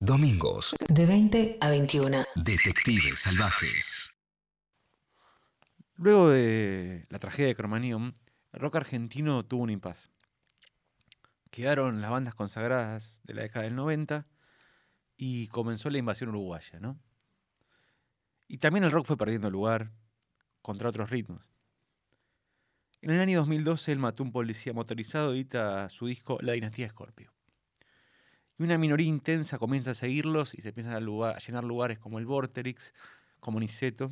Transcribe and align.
Domingos. 0.00 0.76
De 0.88 1.06
20 1.06 1.58
a 1.60 1.70
21. 1.70 2.24
Detectives 2.36 3.18
salvajes. 3.18 4.14
Luego 5.96 6.30
de 6.30 7.04
la 7.10 7.18
tragedia 7.18 7.48
de 7.48 7.56
Cromanium, 7.56 8.12
el 8.52 8.60
rock 8.60 8.76
argentino 8.76 9.44
tuvo 9.44 9.64
un 9.64 9.70
impas. 9.70 10.12
Quedaron 11.50 12.00
las 12.00 12.12
bandas 12.12 12.36
consagradas 12.36 13.20
de 13.24 13.34
la 13.34 13.42
década 13.42 13.64
del 13.64 13.74
90 13.74 14.28
y 15.16 15.48
comenzó 15.48 15.90
la 15.90 15.98
invasión 15.98 16.30
uruguaya, 16.30 16.78
¿no? 16.78 17.00
Y 18.46 18.58
también 18.58 18.84
el 18.84 18.92
rock 18.92 19.06
fue 19.06 19.16
perdiendo 19.16 19.50
lugar 19.50 19.90
contra 20.62 20.90
otros 20.90 21.10
ritmos. 21.10 21.42
En 23.00 23.10
el 23.10 23.20
año 23.20 23.38
2012, 23.40 23.90
él 23.90 23.98
mató 23.98 24.22
un 24.22 24.30
policía 24.30 24.72
motorizado 24.72 25.34
y 25.34 25.40
edita 25.40 25.88
su 25.88 26.06
disco 26.06 26.38
La 26.40 26.52
Dinastía 26.52 26.88
Scorpio. 26.88 27.32
Y 28.58 28.64
una 28.64 28.76
minoría 28.76 29.06
intensa 29.06 29.58
comienza 29.58 29.92
a 29.92 29.94
seguirlos 29.94 30.54
y 30.54 30.62
se 30.62 30.70
empiezan 30.70 30.94
a, 30.94 31.38
llenar 31.38 31.64
lugares 31.64 31.98
como 31.98 32.18
el 32.18 32.26
Vorterix, 32.26 32.92
como 33.38 33.60
Niceto, 33.60 34.10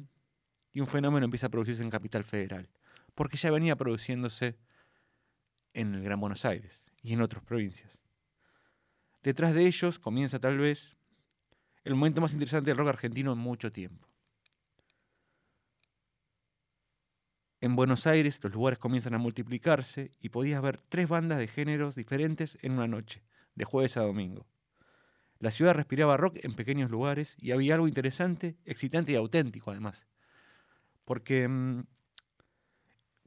y 0.73 0.81
un 0.81 0.87
fenómeno 0.87 1.25
empieza 1.25 1.49
a 1.49 1.51
producirse 1.51 1.83
en 1.83 1.91
Capital 1.91 2.23
Federal, 2.23 2.69
porque 3.15 3.37
ya 3.37 3.51
venía 3.51 3.77
produciéndose 3.77 4.57
en 5.75 5.95
el 5.95 6.03
Gran 6.03 6.21
Buenos 6.21 6.45
Aires 6.45 6.85
y 7.03 7.13
en 7.13 7.23
otras 7.23 7.43
provincias. 7.43 7.99
Detrás 9.23 9.55
de 9.55 9.67
ellos 9.67 9.99
comienza 9.99 10.39
tal 10.39 10.59
vez 10.59 10.97
el 11.83 11.95
momento 11.95 12.21
más 12.21 12.33
interesante 12.33 12.71
del 12.71 12.79
rock 12.79 12.89
argentino 12.89 13.33
en 13.33 13.39
mucho 13.39 13.73
tiempo. 13.73 14.07
En 17.61 17.75
Buenos 17.75 18.07
Aires 18.07 18.39
los 18.45 18.53
lugares 18.53 18.79
comienzan 18.79 19.15
a 19.15 19.19
multiplicarse 19.19 20.13
y 20.21 20.29
podías 20.29 20.63
ver 20.63 20.81
tres 20.89 21.09
bandas 21.09 21.39
de 21.39 21.49
géneros 21.49 21.97
diferentes 21.97 22.59
en 22.63 22.73
una 22.73 22.87
noche, 22.87 23.23
de 23.57 23.65
jueves 23.65 23.97
a 23.97 24.03
domingo. 24.03 24.47
La 25.39 25.51
ciudad 25.51 25.75
respiraba 25.75 26.17
rock 26.17 26.39
en 26.43 26.55
pequeños 26.55 26.91
lugares 26.91 27.37
y 27.39 27.51
había 27.51 27.75
algo 27.75 27.89
interesante, 27.89 28.57
excitante 28.65 29.13
y 29.13 29.17
auténtico 29.17 29.71
además. 29.71 30.07
Porque 31.05 31.47
mm, 31.47 31.83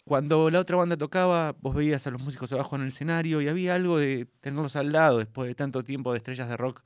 cuando 0.05 0.49
la 0.49 0.59
otra 0.59 0.77
banda 0.77 0.97
tocaba, 0.97 1.55
vos 1.61 1.75
veías 1.75 2.07
a 2.07 2.11
los 2.11 2.21
músicos 2.21 2.51
abajo 2.51 2.75
en 2.75 2.83
el 2.83 2.87
escenario 2.87 3.41
y 3.41 3.47
había 3.47 3.75
algo 3.75 3.99
de 3.99 4.25
tenerlos 4.41 4.75
al 4.75 4.91
lado 4.91 5.19
después 5.19 5.47
de 5.47 5.55
tanto 5.55 5.83
tiempo 5.83 6.11
de 6.11 6.17
estrellas 6.17 6.49
de 6.49 6.57
rock 6.57 6.81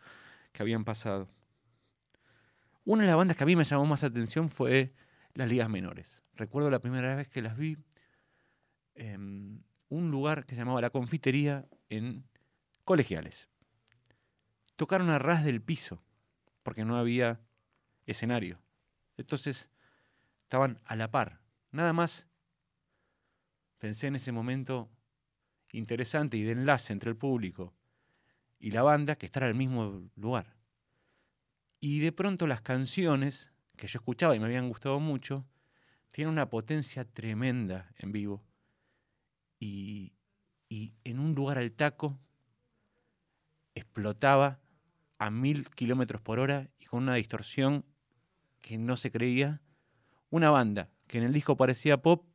que 0.52 0.62
habían 0.62 0.84
pasado. 0.84 1.30
Una 2.84 3.04
de 3.04 3.08
las 3.08 3.16
bandas 3.16 3.38
que 3.38 3.44
a 3.44 3.48
mí 3.48 3.56
me 3.56 3.64
llamó 3.64 3.86
más 3.86 4.04
atención 4.04 4.50
fue 4.50 4.94
las 5.36 5.48
ligas 5.48 5.70
menores. 5.70 6.22
Recuerdo 6.36 6.70
la 6.70 6.80
primera 6.80 7.16
vez 7.16 7.30
que 7.30 7.42
las 7.42 7.58
vi 7.58 7.78
en 8.96 9.64
un 9.88 10.12
lugar 10.12 10.46
que 10.46 10.56
se 10.56 10.62
llamaba 10.62 10.82
La 10.82 10.90
Confitería 10.90 11.66
en 11.90 12.26
Colegiales. 12.84 13.50
Tocaron 14.76 15.10
a 15.10 15.20
ras 15.20 15.44
del 15.44 15.62
piso, 15.62 16.04
porque 16.64 16.84
no 16.84 16.98
había 16.98 17.40
escenario. 18.06 18.60
Entonces 19.18 19.70
estaban 20.44 20.80
a 20.86 20.96
la 20.96 21.12
par. 21.12 21.42
Nada 21.72 21.94
más 21.94 22.28
pensé 23.78 24.08
en 24.08 24.16
ese 24.16 24.32
momento 24.32 24.90
interesante 25.72 26.38
y 26.38 26.44
de 26.44 26.52
enlace 26.52 26.94
entre 26.94 27.10
el 27.10 27.18
público 27.18 27.74
y 28.60 28.72
la 28.72 28.84
banda 28.84 29.16
que 29.16 29.26
estar 29.26 29.44
al 29.44 29.56
mismo 29.56 30.10
lugar. 30.16 30.56
Y 31.80 32.00
de 32.00 32.12
pronto 32.12 32.48
las 32.48 32.62
canciones 32.62 33.52
que 33.76 33.88
yo 33.88 34.00
escuchaba 34.00 34.36
y 34.36 34.40
me 34.40 34.46
habían 34.46 34.70
gustado 34.70 35.00
mucho, 35.00 35.46
tienen 36.12 36.32
una 36.32 36.50
potencia 36.50 37.04
tremenda 37.06 37.92
en 37.98 38.12
vivo. 38.12 38.44
Y, 39.60 40.14
y 40.70 40.94
en 41.04 41.20
un 41.20 41.36
lugar 41.36 41.58
al 41.58 41.72
taco 41.72 42.20
explotaba 43.76 44.60
a 45.18 45.30
mil 45.30 45.70
kilómetros 45.70 46.22
por 46.22 46.40
hora 46.40 46.70
y 46.78 46.86
con 46.86 47.04
una 47.04 47.16
distorsión 47.16 47.86
que 48.62 48.78
no 48.78 48.98
se 48.98 49.12
creía. 49.12 49.62
Una 50.30 50.50
banda 50.50 50.90
que 51.08 51.20
en 51.20 51.26
el 51.26 51.34
disco 51.34 51.58
parecía 51.58 52.02
pop 52.02 52.26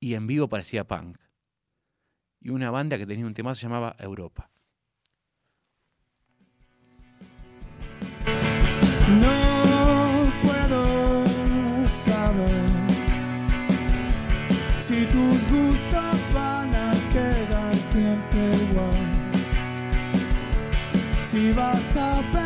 y 0.00 0.14
en 0.14 0.26
vivo 0.26 0.48
parecía 0.48 0.86
punk. 0.86 1.18
Y 2.40 2.50
una 2.50 2.70
banda 2.70 2.98
que 2.98 3.06
tenía 3.06 3.26
un 3.26 3.34
tema 3.34 3.52
que 3.52 3.56
se 3.56 3.62
llamaba 3.62 3.96
Europa. 3.98 4.50
Si 21.36 21.52
vas 21.52 21.98
a 21.98 22.45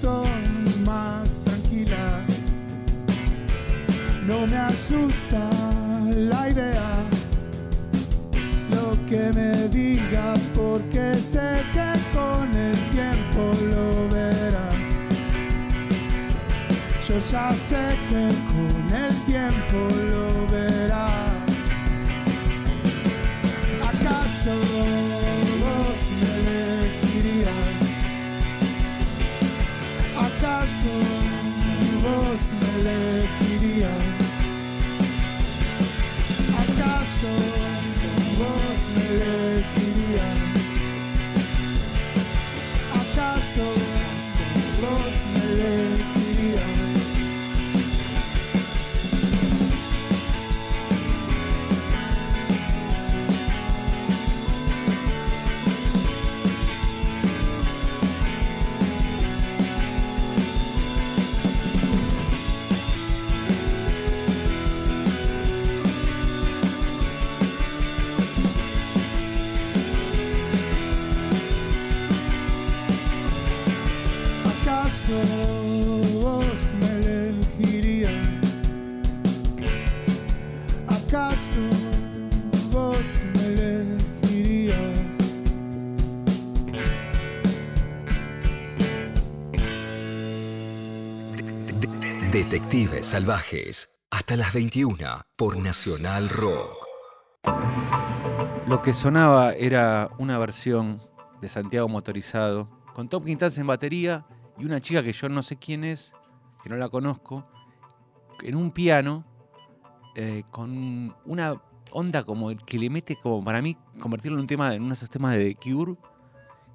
son 0.00 0.84
más 0.84 1.38
tranquilas. 1.44 2.22
No 4.26 4.46
me 4.46 4.56
asusta 4.56 5.40
la 6.08 6.48
idea 6.48 6.90
lo 8.70 8.86
que 9.06 9.30
me 9.34 9.68
digas 9.68 10.40
porque 10.54 11.14
sé 11.14 11.62
que 11.74 11.90
con 12.16 12.46
el 12.54 12.76
tiempo 12.90 13.40
lo 13.72 13.86
verás. 14.14 14.74
Yo 17.06 17.18
ya 17.32 17.50
sé 17.68 17.84
que 18.08 18.24
con 18.52 18.74
el 19.04 19.14
tiempo 19.24 19.78
lo 20.10 20.13
Detectives 92.34 93.06
salvajes. 93.06 94.02
Hasta 94.10 94.36
las 94.36 94.52
21 94.52 94.96
por 95.36 95.56
Nacional 95.56 96.28
Rock. 96.28 96.84
Lo 98.66 98.82
que 98.82 98.92
sonaba 98.92 99.52
era 99.52 100.10
una 100.18 100.36
versión 100.38 101.00
de 101.40 101.48
Santiago 101.48 101.88
Motorizado, 101.88 102.68
con 102.92 103.08
Tom 103.08 103.24
Quintana 103.24 103.54
en 103.56 103.68
batería 103.68 104.26
y 104.58 104.64
una 104.64 104.80
chica 104.80 105.04
que 105.04 105.12
yo 105.12 105.28
no 105.28 105.44
sé 105.44 105.58
quién 105.60 105.84
es, 105.84 106.12
que 106.60 106.68
no 106.68 106.76
la 106.76 106.88
conozco, 106.88 107.46
en 108.42 108.56
un 108.56 108.72
piano 108.72 109.24
eh, 110.16 110.42
con 110.50 111.14
una 111.24 111.62
onda 111.92 112.24
como 112.24 112.50
el 112.50 112.64
que 112.64 112.80
le 112.80 112.90
mete, 112.90 113.14
como 113.14 113.44
para 113.44 113.62
mí, 113.62 113.76
convertirlo 114.00 114.38
en 114.38 114.40
un 114.40 114.48
tema, 114.48 114.74
en 114.74 114.82
uno 114.82 114.96
de 114.96 115.06
temas 115.06 115.36
de 115.36 115.54
Cure, 115.54 115.94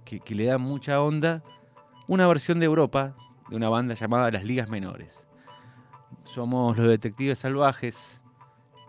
que 0.05 0.35
le 0.35 0.45
da 0.45 0.57
mucha 0.57 1.01
onda, 1.01 1.43
una 2.07 2.27
versión 2.27 2.61
de 2.61 2.65
Europa 2.65 3.17
de 3.49 3.57
una 3.57 3.67
banda 3.67 3.93
llamada 3.93 4.31
Las 4.31 4.45
Ligas 4.45 4.69
Menores. 4.69 5.28
Somos 6.33 6.77
los 6.77 6.87
detectives 6.87 7.39
salvajes, 7.39 8.21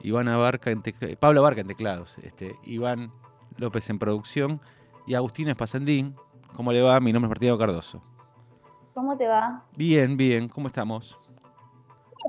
Iván 0.03 0.29
Abarca 0.29 0.71
en 0.71 0.83
tecla- 0.83 1.09
Pablo 1.19 1.41
Abarca 1.41 1.61
en 1.63 1.69
teclados, 1.69 2.17
este, 2.23 2.55
Iván 2.65 3.13
López 3.57 3.89
en 3.91 3.99
producción 3.99 4.61
y 5.07 5.15
Agustín 5.15 5.49
Espasandín. 5.49 6.15
¿Cómo 6.55 6.73
le 6.73 6.83
va? 6.83 7.01
Mi 7.01 7.13
nombre 7.13 7.27
es 7.29 7.31
Martino 7.31 7.57
Cardoso. 7.59 8.03
¿Cómo 8.95 9.17
te 9.17 9.27
va? 9.29 9.65
Bien, 9.77 10.17
bien, 10.17 10.49
¿cómo 10.49 10.67
estamos? 10.67 11.19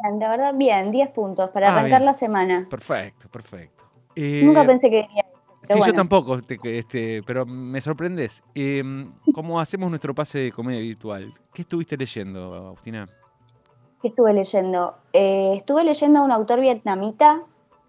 Bien, 0.04 0.20
la 0.20 0.30
verdad, 0.30 0.54
bien, 0.56 0.92
10 0.92 1.10
puntos 1.10 1.50
para 1.50 1.68
Ah, 1.70 1.72
arrancar 1.80 2.00
bien. 2.00 2.06
la 2.06 2.14
semana. 2.14 2.68
Perfecto, 2.70 3.28
perfecto. 3.30 3.84
Eh, 4.16 4.42
Nunca 4.46 4.66
pensé 4.66 4.90
que 4.90 5.00
esto, 5.02 5.32
Sí, 5.74 5.80
yo 5.86 5.94
tampoco, 5.94 6.40
este, 6.64 7.22
pero 7.24 7.46
me 7.46 7.80
sorprendes. 7.82 8.44
Eh, 8.56 8.84
¿Cómo 9.34 9.60
hacemos 9.60 9.90
nuestro 9.90 10.14
pase 10.16 10.40
de 10.40 10.52
comedia 10.52 10.82
virtual? 10.82 11.34
¿Qué 11.54 11.62
estuviste 11.62 11.96
leyendo, 11.98 12.54
Agustina? 12.56 13.08
¿Qué 14.02 14.08
estuve 14.08 14.34
leyendo? 14.34 14.96
Eh, 15.14 15.54
estuve 15.56 15.84
leyendo 15.84 16.20
a 16.20 16.24
un 16.24 16.32
autor 16.32 16.60
vietnamita 16.60 17.42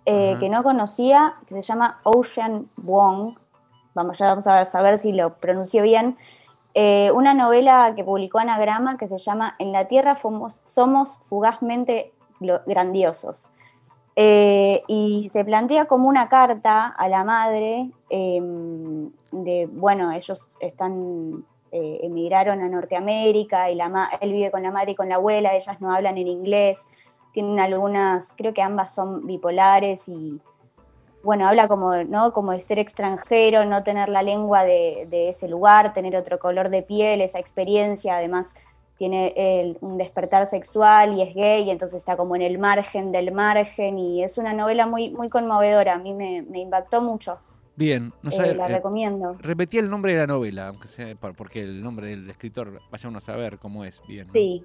eh, 0.05 0.37
que 0.41 0.49
no 0.49 0.63
conocía, 0.63 1.35
que 1.47 1.55
se 1.55 1.63
llama 1.63 2.01
Ocean 2.03 2.69
Vuong. 2.77 3.37
Vamos, 3.95 4.19
ya 4.19 4.27
vamos 4.27 4.47
a 4.47 4.69
saber 4.69 4.99
si 4.99 5.13
lo 5.13 5.35
pronuncio 5.35 5.83
bien. 5.83 6.17
Eh, 6.75 7.11
una 7.13 7.35
novela 7.35 7.93
que 7.95 8.05
publicó 8.05 8.39
Anagrama 8.39 8.97
que 8.97 9.09
se 9.09 9.19
llama 9.19 9.55
En 9.59 9.73
la 9.73 9.87
Tierra 9.89 10.17
fomos- 10.17 10.63
somos 10.65 11.19
fugazmente 11.29 12.13
grandiosos. 12.67 13.49
Eh, 14.17 14.83
y 14.89 15.29
se 15.31 15.45
plantea 15.45 15.87
como 15.87 16.09
una 16.09 16.29
carta 16.29 16.87
a 16.87 17.09
la 17.09 17.25
madre 17.25 17.91
eh, 18.11 18.41
de, 19.31 19.69
bueno, 19.73 20.13
ellos 20.13 20.49
están, 20.61 21.45
eh, 21.73 22.01
emigraron 22.03 22.61
a 22.61 22.69
Norteamérica 22.69 23.71
y 23.71 23.75
la 23.75 24.11
él 24.21 24.33
vive 24.33 24.51
con 24.51 24.63
la 24.63 24.71
madre 24.71 24.93
y 24.93 24.95
con 24.95 25.09
la 25.09 25.15
abuela, 25.17 25.55
ellas 25.55 25.81
no 25.81 25.93
hablan 25.93 26.19
en 26.19 26.29
inglés, 26.29 26.87
tienen 27.33 27.59
algunas, 27.59 28.35
creo 28.37 28.53
que 28.53 28.61
ambas 28.61 28.95
son 28.95 29.27
bipolares 29.27 30.07
y, 30.09 30.39
bueno, 31.25 31.47
habla 31.49 31.69
como, 31.69 31.95
¿no? 32.05 32.33
como 32.33 32.53
de 32.53 32.61
ser 32.61 32.79
extranjero, 32.79 33.65
no 33.65 33.83
tener 33.85 34.11
la 34.11 34.23
lengua 34.23 34.65
de, 34.65 35.07
de 35.09 35.31
ese 35.31 35.49
lugar, 35.49 35.95
tener 35.95 36.15
otro 36.15 36.39
color 36.39 36.69
de 36.69 36.83
piel, 36.83 37.23
esa 37.23 37.39
experiencia, 37.39 38.17
además 38.19 38.55
tiene 38.99 39.33
el- 39.37 39.79
un 39.81 39.97
despertar 39.97 40.47
sexual 40.47 41.15
y 41.15 41.23
es 41.23 41.35
gay, 41.35 41.71
entonces 41.71 41.99
está 41.99 42.17
como 42.17 42.37
en 42.37 42.43
el 42.43 42.59
margen 42.59 43.13
del 43.13 43.33
margen 43.33 43.99
y 43.99 44.23
es 44.23 44.37
una 44.37 44.53
novela 44.53 44.87
muy, 44.87 45.11
muy 45.11 45.31
conmovedora, 45.31 45.95
a 45.95 45.99
mí 45.99 46.13
me 46.13 46.59
impactó 46.61 47.01
mucho, 47.01 47.39
Bien, 47.77 48.13
no 48.23 48.31
eh, 48.31 48.37
sabe- 48.37 48.55
la 48.55 48.67
eh, 48.69 48.73
recomiendo. 48.75 49.37
repetí 49.41 49.79
el 49.79 49.89
nombre 49.89 50.13
de 50.13 50.19
la 50.19 50.27
novela, 50.27 50.69
aunque 50.69 50.89
sea 50.89 51.15
por- 51.15 51.35
porque 51.35 51.61
el 51.61 51.83
nombre 51.83 52.07
del 52.09 52.29
escritor 52.29 52.81
vaya 52.91 53.09
uno 53.09 53.19
a 53.19 53.23
saber 53.23 53.59
cómo 53.59 53.85
es. 53.85 54.03
Bien. 54.07 54.27
¿no? 54.27 54.33
Sí, 54.35 54.65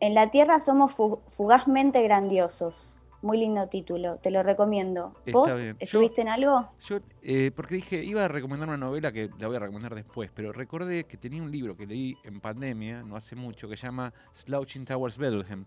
en 0.00 0.14
la 0.14 0.30
Tierra 0.30 0.60
somos 0.60 0.92
fu- 0.92 1.20
fugazmente 1.32 2.00
grandiosos. 2.02 2.94
Muy 3.20 3.38
lindo 3.38 3.66
título, 3.68 4.18
te 4.18 4.30
lo 4.30 4.44
recomiendo. 4.44 5.12
Está 5.26 5.32
¿Vos 5.38 5.60
bien. 5.60 5.72
Yo- 5.72 5.84
estuviste 5.84 6.20
en 6.20 6.28
algo? 6.28 6.70
Yo, 6.86 6.98
eh, 7.22 7.50
porque 7.56 7.74
dije, 7.74 8.04
iba 8.04 8.24
a 8.24 8.28
recomendar 8.28 8.68
una 8.68 8.76
novela 8.78 9.10
que 9.10 9.28
la 9.40 9.48
voy 9.48 9.56
a 9.56 9.58
recomendar 9.58 9.96
después, 9.96 10.30
pero 10.32 10.52
recordé 10.52 11.02
que 11.02 11.16
tenía 11.16 11.42
un 11.42 11.50
libro 11.50 11.76
que 11.76 11.84
leí 11.84 12.16
en 12.22 12.38
pandemia, 12.40 13.02
no 13.02 13.16
hace 13.16 13.34
mucho, 13.34 13.68
que 13.68 13.76
se 13.76 13.88
llama 13.88 14.14
Slouching 14.34 14.84
Towards 14.84 15.18
Bethlehem, 15.18 15.64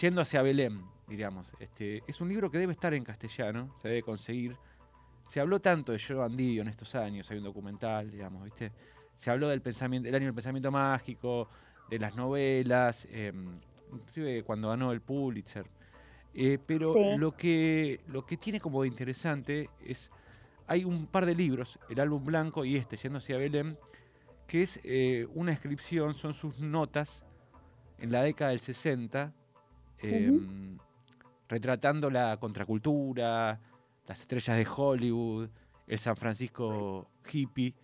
yendo 0.00 0.20
hacia 0.20 0.42
Belén, 0.42 0.82
diríamos. 1.06 1.52
Este, 1.60 2.02
es 2.08 2.20
un 2.20 2.28
libro 2.28 2.50
que 2.50 2.58
debe 2.58 2.72
estar 2.72 2.92
en 2.92 3.04
castellano, 3.04 3.72
se 3.80 3.86
debe 3.86 4.02
conseguir. 4.02 4.56
Se 5.26 5.40
habló 5.40 5.60
tanto 5.60 5.92
de 5.92 5.98
Joan 6.00 6.36
Didio 6.36 6.62
en 6.62 6.68
estos 6.68 6.94
años, 6.94 7.30
hay 7.30 7.38
un 7.38 7.44
documental, 7.44 8.10
digamos, 8.10 8.44
¿viste? 8.44 8.72
Se 9.16 9.30
habló 9.30 9.48
del 9.48 9.62
pensamiento, 9.62 10.06
del 10.06 10.14
año 10.14 10.26
del 10.26 10.34
pensamiento 10.34 10.70
mágico, 10.70 11.48
de 11.88 11.98
las 11.98 12.14
novelas, 12.16 13.06
eh, 13.10 13.32
inclusive 13.92 14.42
cuando 14.42 14.68
ganó 14.68 14.92
el 14.92 15.00
Pulitzer. 15.00 15.66
Eh, 16.34 16.58
pero 16.66 16.92
Sí. 16.92 17.16
lo, 17.16 17.32
que, 17.36 18.00
lo 18.08 18.26
que 18.26 18.36
tiene 18.36 18.60
como 18.60 18.82
de 18.82 18.88
interesante 18.88 19.70
es, 19.84 20.10
hay 20.66 20.84
un 20.84 21.06
par 21.06 21.26
de 21.26 21.34
libros, 21.34 21.78
el 21.88 22.00
álbum 22.00 22.24
blanco 22.24 22.64
y 22.64 22.76
este, 22.76 22.96
Yendo 22.96 23.18
hacia 23.18 23.36
Belén, 23.38 23.78
que 24.46 24.62
es 24.62 24.80
eh, 24.82 25.26
una 25.34 25.52
descripción, 25.52 26.14
son 26.14 26.34
sus 26.34 26.58
notas 26.60 27.24
en 27.98 28.10
la 28.10 28.22
década 28.22 28.50
del 28.50 28.60
60, 28.60 29.32
em, 29.98 30.76
retratando 31.48 32.10
la 32.10 32.36
contracultura, 32.38 33.60
las 34.06 34.20
estrellas 34.20 34.56
de 34.56 34.66
Hollywood, 34.74 35.48
el 35.86 35.98
San 35.98 36.16
Francisco 36.16 37.06
hippie, 37.30 37.74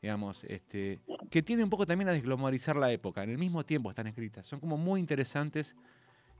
digamos, 0.00 0.44
este, 0.44 1.00
que 1.30 1.42
tiene 1.42 1.64
un 1.64 1.70
poco 1.70 1.86
también 1.86 2.08
a 2.08 2.12
desglobarizar 2.12 2.76
la 2.76 2.90
época. 2.90 3.22
En 3.22 3.30
el 3.30 3.38
mismo 3.38 3.64
tiempo 3.64 3.90
están 3.90 4.06
escritas. 4.06 4.46
Son 4.46 4.60
como 4.60 4.76
muy 4.76 5.00
interesantes. 5.00 5.76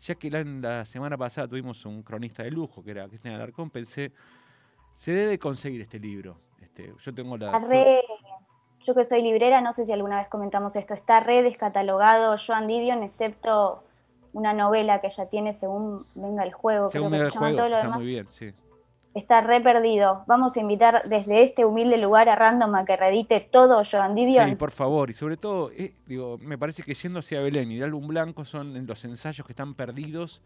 Ya 0.00 0.16
que 0.16 0.28
la, 0.30 0.42
la 0.42 0.84
semana 0.84 1.16
pasada 1.16 1.46
tuvimos 1.46 1.86
un 1.86 2.02
cronista 2.02 2.42
de 2.42 2.50
lujo, 2.50 2.82
que 2.82 2.90
era 2.90 3.06
Cristian 3.06 3.34
Alarcón, 3.34 3.70
pensé, 3.70 4.10
se 4.94 5.12
debe 5.12 5.38
conseguir 5.38 5.80
este 5.80 6.00
libro. 6.00 6.40
Este, 6.60 6.92
yo 6.98 7.14
tengo 7.14 7.36
la... 7.38 7.56
Está 7.56 7.60
re- 7.68 8.02
yo 8.84 8.94
que 8.96 9.04
soy 9.04 9.22
librera, 9.22 9.60
no 9.60 9.72
sé 9.72 9.86
si 9.86 9.92
alguna 9.92 10.18
vez 10.18 10.28
comentamos 10.28 10.74
esto, 10.74 10.92
está 10.92 11.20
re 11.20 11.44
descatalogado 11.44 12.36
Joan 12.36 12.66
Didion, 12.66 13.04
excepto 13.04 13.84
una 14.32 14.52
novela 14.52 15.00
que 15.00 15.08
ya 15.08 15.26
tiene 15.26 15.52
según 15.52 16.04
venga 16.16 16.42
el 16.42 16.52
juego, 16.52 16.90
según 16.90 17.12
que 17.12 17.18
el 17.18 17.30
juego, 17.30 17.56
todo 17.58 17.68
lo 17.68 17.76
está 17.76 17.86
demás. 17.86 17.98
muy 18.00 18.06
bien, 18.08 18.26
sí. 18.30 18.52
Está 19.14 19.42
re 19.42 19.60
perdido. 19.60 20.24
Vamos 20.26 20.56
a 20.56 20.60
invitar 20.60 21.06
desde 21.08 21.42
este 21.42 21.66
humilde 21.66 21.98
lugar 21.98 22.30
a 22.30 22.36
Random 22.36 22.74
a 22.74 22.84
que 22.86 22.96
reedite 22.96 23.40
todo 23.40 23.82
Joan 23.84 24.14
Didion. 24.14 24.48
Sí, 24.48 24.56
por 24.56 24.70
favor. 24.70 25.10
Y 25.10 25.12
sobre 25.12 25.36
todo, 25.36 25.70
eh, 25.70 25.94
digo, 26.06 26.38
me 26.38 26.56
parece 26.56 26.82
que 26.82 26.94
yendo 26.94 27.18
hacia 27.18 27.42
Belén 27.42 27.70
y 27.70 27.76
el 27.76 27.84
álbum 27.84 28.06
blanco 28.08 28.44
son 28.46 28.86
los 28.86 29.04
ensayos 29.04 29.46
que 29.46 29.52
están 29.52 29.74
perdidos, 29.74 30.42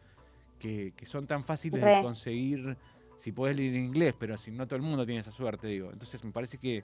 que, 0.59 0.93
que 0.97 1.07
son 1.07 1.27
tan 1.29 1.45
fáciles 1.45 1.81
de 1.81 2.03
conseguir 2.03 2.77
si 3.17 3.31
podés 3.31 3.57
leer 3.57 3.75
en 3.77 3.85
inglés, 3.85 4.15
pero 4.19 4.37
si 4.37 4.51
no 4.51 4.67
todo 4.67 4.77
el 4.77 4.83
mundo 4.83 5.07
tiene 5.07 5.21
esa 5.21 5.31
suerte, 5.33 5.69
digo. 5.69 5.91
Entonces 5.93 6.23
me 6.25 6.33
parece 6.33 6.59
que 6.59 6.83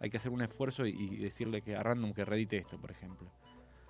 hay 0.00 0.10
que 0.10 0.16
hacer 0.16 0.32
un 0.32 0.42
esfuerzo 0.42 0.84
y, 0.86 0.90
y 0.90 1.16
decirle 1.18 1.62
que 1.62 1.76
a 1.76 1.82
Random 1.84 2.12
que 2.12 2.24
reedite 2.24 2.56
esto, 2.58 2.78
por 2.78 2.90
ejemplo. 2.90 3.28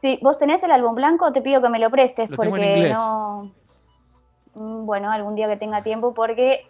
Sí, 0.02 0.18
¿Vos 0.20 0.36
tenés 0.36 0.62
el 0.62 0.70
álbum 0.72 0.94
blanco? 0.94 1.32
Te 1.32 1.40
pido 1.40 1.62
que 1.62 1.70
me 1.70 1.78
lo 1.78 1.88
prestes 1.88 2.28
Lo 2.28 2.36
tengo 2.36 2.56
en 2.56 2.62
porque 2.62 2.76
inglés. 2.76 2.92
no. 2.92 3.52
Mm, 4.54 4.84
Bueno, 4.84 5.10
algún 5.10 5.34
día 5.34 5.48
que 5.48 5.56
tenga 5.56 5.82
tiempo 5.82 6.12
porque 6.12 6.66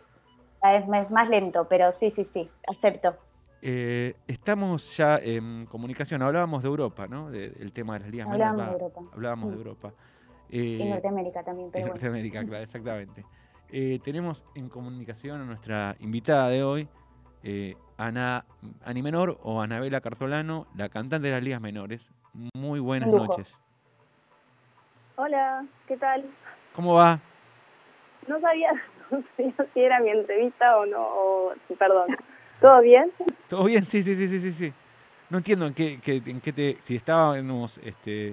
es 0.63 0.85
es 0.85 1.11
más 1.11 1.29
lento, 1.29 1.67
pero 1.69 1.93
sí, 1.93 2.11
sí, 2.11 2.25
sí, 2.25 2.51
acepto. 2.67 3.17
Eh, 3.61 4.15
estamos 4.27 4.97
ya 4.97 5.19
en 5.19 5.67
comunicación, 5.67 6.23
hablábamos 6.23 6.63
de 6.63 6.69
Europa, 6.69 7.07
¿no? 7.09 7.31
De- 7.31 7.51
del 7.51 7.73
tema 7.73 7.95
de 7.95 8.01
las 8.01 8.09
ligas 8.11 8.27
menores, 8.29 8.45
Hablábamos 8.53 8.67
de 8.67 8.71
va, 8.71 8.73
Europa. 8.85 9.11
Hablábamos 9.15 9.51
de. 9.51 9.57
Europa. 9.57 9.93
Y 10.49 10.83
Eh, 10.85 10.89
Norteamérica 10.91 11.43
también, 11.43 11.67
En 11.69 11.73
pero 11.73 11.83
bueno. 11.85 11.95
Norteamérica, 11.95 12.45
claro, 12.45 12.63
exactamente. 12.65 13.25
Eh, 13.69 14.01
tenemos 14.03 14.45
en 14.55 14.69
comunicación 14.69 15.41
a 15.41 15.45
nuestra 15.45 15.97
invitada 16.01 16.49
de 16.49 16.63
hoy, 16.63 16.89
eh, 17.43 17.77
Ana 17.97 18.45
Ani 18.85 19.03
Menor 19.03 19.39
o 19.43 19.63
Anabela 19.63 20.01
Cartolano, 20.01 20.67
la 20.77 20.89
cantante 20.89 21.29
de 21.29 21.35
las 21.35 21.43
ligas 21.43 21.61
menores. 21.61 22.13
Muy 22.55 22.81
buenas 22.81 23.11
lujo. 23.11 23.27
noches. 23.29 23.59
Hola, 25.17 25.65
¿qué 25.87 25.97
tal? 25.97 26.25
¿Cómo 26.75 26.95
va? 26.95 27.21
No 28.27 28.41
sabía 28.41 28.71
si 29.75 29.81
era 29.81 30.01
mi 30.01 30.11
entrevista 30.11 30.79
o 30.79 30.87
no, 30.87 31.01
o, 31.03 31.53
perdón. 31.79 32.17
¿Todo 32.61 32.81
bien? 32.81 33.11
¿Todo 33.49 33.65
bien? 33.65 33.85
Sí, 33.85 34.03
sí, 34.03 34.15
sí, 34.15 34.29
sí, 34.29 34.41
sí, 34.41 34.53
sí. 34.53 34.73
No 35.31 35.39
entiendo 35.39 35.67
en 35.67 35.75
qué, 35.75 35.99
qué- 36.03 36.23
en 36.27 36.41
qué 36.41 36.53
te... 36.53 36.77
Si 36.83 36.97
estábamos... 36.97 37.79
Este, 37.79 38.29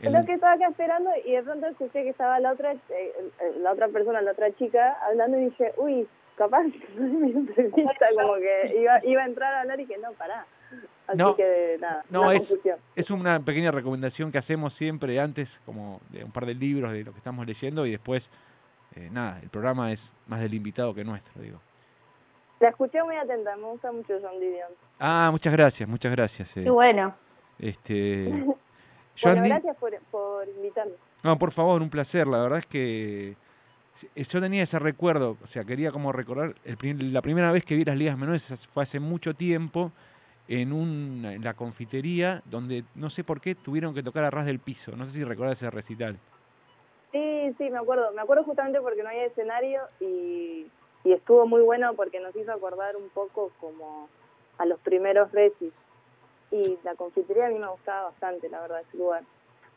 en- 0.00 0.12
Creo 0.12 0.24
que 0.24 0.32
estaba 0.34 0.54
acá 0.54 0.68
esperando 0.68 1.10
y 1.24 1.32
de 1.32 1.42
pronto 1.42 1.66
escuché 1.66 2.02
que 2.02 2.08
estaba 2.10 2.40
la 2.40 2.52
otra, 2.52 2.72
eh, 2.72 2.78
eh, 2.90 3.12
la 3.60 3.72
otra 3.72 3.88
persona, 3.88 4.20
la 4.22 4.32
otra 4.32 4.52
chica, 4.56 4.96
hablando 5.08 5.38
y 5.38 5.44
dije, 5.46 5.72
uy, 5.76 6.06
capaz 6.36 6.62
no 6.64 6.70
es 6.70 7.12
mi 7.12 7.30
entrevista, 7.32 8.06
como 8.14 8.34
que 8.36 8.74
iba, 8.80 9.04
iba 9.04 9.22
a 9.22 9.26
entrar 9.26 9.52
a 9.54 9.60
hablar 9.62 9.80
y 9.80 9.86
que 9.86 9.98
no, 9.98 10.12
pará. 10.12 10.46
Así 11.06 11.18
No, 11.18 11.36
que 11.36 11.76
nada, 11.80 12.04
no, 12.08 12.22
una 12.22 12.32
es- 12.34 12.48
confusión. 12.48 12.78
Es 12.96 13.10
una 13.10 13.40
pequeña 13.40 13.70
recomendación 13.70 14.32
que 14.32 14.38
hacemos 14.38 14.72
siempre 14.72 15.20
antes, 15.20 15.60
como 15.66 16.00
de 16.10 16.24
un 16.24 16.32
par 16.32 16.46
de 16.46 16.54
libros 16.54 16.92
de 16.92 17.04
lo 17.04 17.12
que 17.12 17.18
estamos 17.18 17.46
leyendo 17.46 17.84
y 17.84 17.90
después, 17.90 18.30
eh, 18.96 19.08
nada, 19.10 19.38
el 19.42 19.48
programa 19.48 19.92
es 19.92 20.12
más 20.26 20.40
del 20.40 20.54
invitado 20.54 20.94
que 20.94 21.04
nuestro, 21.04 21.40
digo. 21.42 21.60
La 22.60 22.68
escuché 22.68 23.02
muy 23.02 23.16
atenta, 23.16 23.56
me 23.56 23.64
gusta 23.64 23.90
mucho 23.90 24.14
John 24.22 24.38
Didion. 24.40 24.68
Ah, 25.00 25.28
muchas 25.32 25.52
gracias, 25.52 25.88
muchas 25.88 26.12
gracias. 26.12 26.56
eh. 26.56 26.64
Qué 26.64 26.70
bueno. 26.70 27.14
Este, 27.58 28.24
Bueno, 29.22 29.42
gracias 29.44 29.76
por, 29.76 29.92
por 30.10 30.48
invitarme. 30.48 30.92
No, 31.22 31.38
por 31.38 31.50
favor, 31.52 31.82
un 31.82 31.90
placer. 31.90 32.26
La 32.26 32.40
verdad 32.40 32.60
es 32.60 32.66
que 32.66 33.36
eh, 34.14 34.24
yo 34.24 34.40
tenía 34.40 34.62
ese 34.62 34.78
recuerdo, 34.78 35.36
o 35.42 35.46
sea, 35.46 35.64
quería 35.64 35.90
como 35.92 36.12
recordar 36.12 36.54
el 36.64 36.76
prim- 36.78 37.12
la 37.12 37.20
primera 37.20 37.52
vez 37.52 37.64
que 37.64 37.76
vi 37.76 37.84
las 37.84 37.96
ligas 37.96 38.16
menores 38.16 38.66
fue 38.72 38.82
hace 38.84 39.00
mucho 39.00 39.34
tiempo 39.34 39.92
en, 40.48 40.72
un, 40.72 41.24
en 41.26 41.44
la 41.44 41.52
confitería 41.54 42.42
donde 42.46 42.84
no 42.94 43.10
sé 43.10 43.22
por 43.22 43.40
qué 43.40 43.54
tuvieron 43.54 43.92
que 43.94 44.02
tocar 44.02 44.24
a 44.24 44.30
ras 44.30 44.46
del 44.46 44.60
piso. 44.60 44.96
No 44.96 45.04
sé 45.04 45.12
si 45.12 45.24
recordás 45.24 45.58
ese 45.58 45.70
recital. 45.70 46.18
Sí, 47.12 47.54
sí, 47.58 47.70
me 47.70 47.78
acuerdo. 47.78 48.10
Me 48.12 48.22
acuerdo 48.22 48.44
justamente 48.44 48.80
porque 48.80 49.02
no 49.02 49.10
había 49.10 49.26
escenario 49.26 49.82
y, 50.00 50.66
estuvo 51.04 51.46
muy 51.46 51.62
bueno 51.62 51.94
porque 51.94 52.20
nos 52.20 52.34
hizo 52.34 52.52
acordar 52.52 52.96
un 52.96 53.08
poco 53.10 53.50
como 53.60 54.08
a 54.58 54.64
los 54.64 54.80
primeros 54.80 55.30
recis. 55.32 55.72
Y 56.50 56.78
la 56.84 56.94
confitería 56.94 57.46
a 57.46 57.50
mí 57.50 57.58
me 57.58 57.68
gustaba 57.68 58.04
bastante, 58.04 58.48
la 58.48 58.60
verdad, 58.62 58.80
ese 58.80 58.96
lugar. 58.96 59.22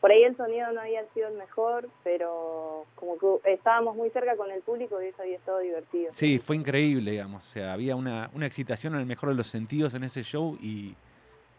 Por 0.00 0.10
ahí 0.10 0.22
el 0.24 0.36
sonido 0.36 0.70
no 0.72 0.82
había 0.82 1.04
sido 1.14 1.28
el 1.28 1.38
mejor, 1.38 1.88
pero 2.04 2.84
como 2.94 3.18
que 3.18 3.52
estábamos 3.52 3.96
muy 3.96 4.10
cerca 4.10 4.36
con 4.36 4.50
el 4.50 4.60
público 4.60 5.00
y 5.02 5.06
eso 5.06 5.22
había 5.22 5.36
estado 5.36 5.58
divertido. 5.60 6.12
Sí, 6.12 6.38
fue 6.38 6.56
increíble, 6.56 7.12
digamos. 7.12 7.44
O 7.44 7.48
sea, 7.48 7.72
había 7.72 7.96
una, 7.96 8.30
una 8.34 8.46
excitación 8.46 8.94
en 8.94 9.00
el 9.00 9.06
mejor 9.06 9.30
de 9.30 9.34
los 9.34 9.46
sentidos 9.46 9.94
en 9.94 10.04
ese 10.04 10.22
show 10.22 10.56
y, 10.60 10.94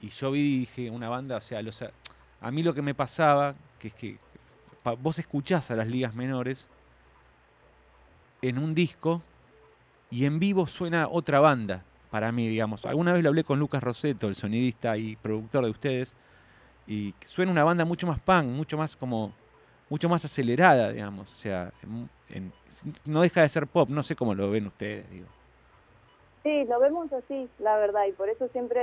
y 0.02 0.10
yo 0.10 0.32
vi 0.32 0.60
dije, 0.60 0.90
una 0.92 1.10
banda, 1.10 1.38
o 1.38 1.42
sea, 1.42 1.62
los, 1.64 1.84
a 2.40 2.52
mí 2.52 2.64
lo 2.64 2.74
que 2.74 2.82
me 2.82 2.94
pasaba, 2.94 3.56
que 3.80 3.88
es 3.90 3.94
que 3.96 4.18
vos 4.96 5.20
escuchás 5.20 5.72
a 5.72 5.76
las 5.76 5.88
ligas 5.88 6.16
menores 6.16 6.70
en 8.42 8.58
un 8.58 8.74
disco 8.74 9.22
y 10.10 10.26
en 10.26 10.40
vivo 10.40 10.68
suena 10.68 11.08
otra 11.10 11.40
banda, 11.40 11.84
para 12.12 12.32
mí, 12.32 12.48
digamos. 12.48 12.86
Alguna 12.86 13.14
vez 13.14 13.24
lo 13.24 13.30
hablé 13.30 13.44
con 13.44 13.60
Lucas 13.60 13.84
Roseto, 13.84 14.28
el 14.28 14.36
sonidista 14.36 14.98
y 14.98 15.16
productor 15.18 15.66
de 15.66 15.70
ustedes, 15.70 16.16
y 16.88 17.14
suena 17.26 17.52
una 17.52 17.64
banda 17.64 17.84
mucho 17.84 18.08
más 18.08 18.20
punk, 18.20 18.46
mucho 18.46 18.78
más 18.78 18.96
como, 18.96 19.34
mucho 19.90 20.08
más 20.08 20.24
acelerada, 20.24 20.92
digamos. 20.92 21.32
O 21.32 21.36
sea, 21.36 21.74
no 23.06 23.22
deja 23.22 23.42
de 23.42 23.50
ser 23.50 23.68
pop, 23.68 23.90
no 23.90 24.04
sé 24.04 24.16
cómo 24.16 24.34
lo 24.34 24.50
ven 24.50 24.68
ustedes, 24.68 25.10
digo. 25.10 25.28
Sí, 26.44 26.64
lo 26.66 26.80
vemos 26.80 27.12
así, 27.12 27.50
la 27.60 27.76
verdad, 27.78 28.06
y 28.08 28.14
por 28.14 28.30
eso 28.30 28.48
siempre, 28.50 28.80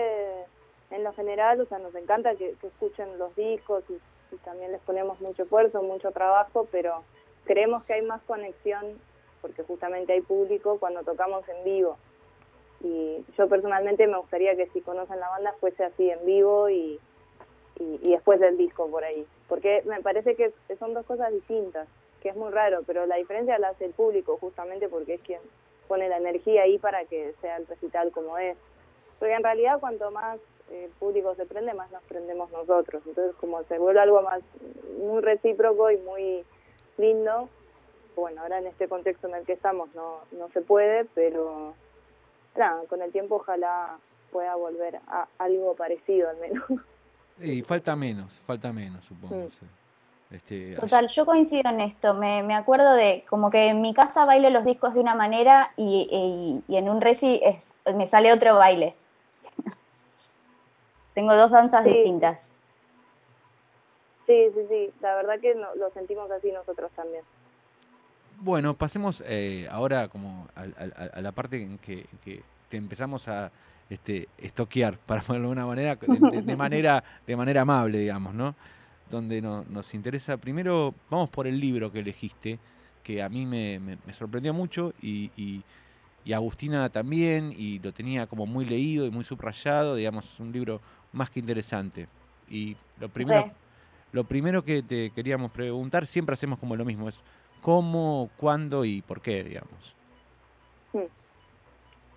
en 0.91 1.03
lo 1.03 1.15
general, 1.15 1.61
o 1.63 1.67
sea, 1.67 1.79
nos 1.79 1.95
encanta 1.95 2.35
que, 2.35 2.55
que 2.61 2.67
escuchen 2.67 3.19
los 3.19 3.35
discos 3.37 3.85
y, 3.89 3.95
también 4.45 4.73
les 4.73 4.81
ponemos 4.83 5.21
mucho 5.21 5.43
esfuerzo, 5.45 5.83
mucho 5.83 6.11
trabajo, 6.11 6.67
pero 6.71 7.03
creemos 7.45 7.85
que 7.85 7.95
hay 7.95 8.03
más 8.03 8.23
conexión 8.23 8.99
porque 9.41 9.63
justamente 9.63 10.13
hay 10.13 10.23
público 10.23 10.79
cuando 10.79 11.03
tocamos 11.03 11.47
en 11.49 11.65
vivo. 11.65 11.99
Y 12.81 13.25
yo 13.37 13.49
personalmente 13.49 14.07
me 14.07 14.19
gustaría 14.19 14.57
que 14.57 14.69
si 14.69 14.81
conocen 14.81 15.21
la 15.21 15.29
banda 15.29 15.55
fuese 15.61 15.85
así 15.85 16.11
en 16.11 16.25
vivo 16.25 16.69
y, 16.71 16.99
y, 17.79 18.01
y 18.03 18.13
después 18.13 18.41
del 18.41 18.57
disco 18.57 18.89
por 18.89 19.05
ahí. 19.05 19.27
Porque 19.49 19.83
me 19.85 20.01
parece 20.01 20.35
que 20.35 20.53
son 20.79 20.95
dos 20.95 21.05
cosas 21.07 21.33
distintas, 21.33 21.89
que 22.23 22.31
es 22.31 22.37
muy 22.37 22.51
raro, 22.51 22.81
pero 22.87 23.07
la 23.07 23.17
diferencia 23.17 23.59
la 23.59 23.69
hace 23.69 23.85
el 23.85 23.93
público 23.93 24.39
justamente 24.41 24.89
porque 24.89 25.15
es 25.15 25.23
quien 25.23 25.41
pone 25.89 26.09
la 26.09 26.17
energía 26.17 26.63
ahí 26.63 26.79
para 26.79 27.05
que 27.05 27.35
sea 27.41 27.57
el 27.59 27.67
recital 27.67 28.11
como 28.13 28.39
es. 28.39 28.57
Porque 29.19 29.35
en 29.35 29.43
realidad 29.43 29.81
cuanto 29.81 30.11
más 30.11 30.39
eh, 30.71 30.85
el 30.87 30.91
público 30.93 31.35
se 31.35 31.47
prende, 31.47 31.75
más 31.75 31.91
nos 31.91 32.03
prendemos 32.05 32.51
nosotros. 32.51 33.03
Entonces 33.07 33.35
como 33.37 33.63
se 33.65 33.79
vuelve 33.79 34.01
algo 34.01 34.23
más 34.23 34.41
muy 35.01 35.21
recíproco 35.23 35.91
y 35.91 35.97
muy 35.99 36.45
lindo, 36.99 37.49
bueno, 38.17 38.43
ahora 38.43 38.59
en 38.59 38.67
este 38.69 38.89
contexto 38.89 39.27
en 39.29 39.35
el 39.35 39.45
que 39.45 39.53
estamos 39.55 39.89
no, 39.95 40.19
no 40.33 40.49
se 40.51 40.61
puede, 40.61 41.05
pero 41.15 41.75
nada, 42.57 42.83
con 42.89 43.03
el 43.03 43.11
tiempo 43.13 43.37
ojalá 43.37 43.99
pueda 44.31 44.55
volver 44.57 45.01
a 45.09 45.27
algo 45.39 45.75
parecido 45.75 46.29
al 46.31 46.37
menos. 46.39 46.65
Y 47.41 47.63
falta 47.63 47.97
menos, 47.97 48.33
falta 48.47 48.73
menos, 48.73 49.05
supongo. 49.05 49.35
Mm. 49.37 49.49
sí. 49.51 49.67
Este, 50.31 50.75
Total, 50.77 51.07
yo 51.09 51.27
coincido 51.27 51.69
en 51.71 51.81
esto. 51.81 52.15
Me, 52.15 52.43
me 52.43 52.55
acuerdo 52.55 52.95
de 52.95 53.25
como 53.29 53.51
que 53.51 53.69
en 53.69 53.81
mi 53.83 53.93
casa 53.95 54.25
bailo 54.25 54.51
los 54.51 54.65
discos 54.65 54.95
de 54.95 55.01
una 55.01 55.15
manera 55.15 55.73
y, 55.77 56.09
y- 56.69 56.73
y 56.73 56.77
en 56.77 56.89
un 56.89 57.01
reci 57.01 57.41
es, 57.45 57.77
me 57.95 58.09
sale 58.09 58.33
otro 58.33 58.55
baile. 58.57 58.95
Tengo 61.15 61.35
dos 61.37 61.51
danzas 61.51 61.85
Sí. 61.85 61.91
distintas. 61.91 62.53
Sí, 64.27 64.47
sí, 64.55 64.61
sí, 64.69 64.91
la 65.01 65.15
verdad 65.17 65.39
que 65.41 65.55
no- 65.55 65.75
lo 65.77 65.91
sentimos 65.91 66.31
así 66.31 66.51
nosotros 66.51 66.91
también. 66.97 67.23
Bueno, 68.41 68.75
pasemos 68.75 69.23
eh, 69.27 69.67
ahora 69.71 70.09
como 70.09 70.49
al- 70.55 70.75
a, 71.15 71.21
la 71.21 71.33
parte 71.33 71.63
en 71.63 71.79
que, 71.79 72.07
te 72.69 72.77
empezamos 72.77 73.29
a 73.29 73.53
este, 73.91 74.29
estoquear, 74.39 74.99
para 75.07 75.23
ponerlo 75.23 75.49
de 75.49 75.53
alguna 75.61 75.67
manera, 75.67 75.97
de, 75.97 76.19
de- 76.31 76.43
de 76.43 76.57
manera, 76.57 77.05
de 77.27 77.37
manera 77.37 77.61
amable, 77.63 77.99
digamos, 77.99 78.35
¿no? 78.35 78.55
Donde 79.11 79.41
no- 79.43 79.65
nos 79.71 79.95
interesa, 79.95 80.37
primero, 80.39 80.95
vamos 81.11 81.29
por 81.31 81.47
el 81.47 81.61
libro 81.61 81.93
que 81.93 82.01
elegiste, 82.01 82.59
que 83.03 83.23
a 83.23 83.29
mí 83.29 83.45
me, 83.47 83.79
me- 83.79 83.99
me 84.07 84.13
sorprendió 84.15 84.55
mucho 84.55 84.95
y, 85.03 85.31
y- 85.37 85.63
y 86.25 86.33
a 86.33 86.37
Agustina 86.37 86.89
también, 86.89 87.53
y 87.57 87.79
lo 87.81 87.93
tenía 87.93 88.27
como 88.27 88.47
muy 88.47 88.65
leído 88.65 89.05
y 89.07 89.11
muy 89.11 89.25
subrayado, 89.25 89.95
digamos, 89.95 90.41
un 90.41 90.51
libro 90.53 90.81
más 91.15 91.31
que 91.31 91.41
interesante. 91.41 92.07
Y 92.49 92.77
lo 93.01 93.09
primero, 93.09 93.45
Sí. 93.45 93.51
lo 94.13 94.25
primero 94.25 94.63
que 94.63 94.83
te 94.83 95.11
queríamos 95.11 95.51
preguntar, 95.51 96.07
siempre 96.07 96.35
hacemos 96.35 96.59
como 96.59 96.77
lo 96.77 96.85
mismo, 96.85 97.09
es 97.09 97.23
cómo, 97.63 98.29
cuándo 98.37 98.85
y 98.85 99.01
por 99.03 99.21
qué, 99.23 99.43
digamos. 99.43 99.95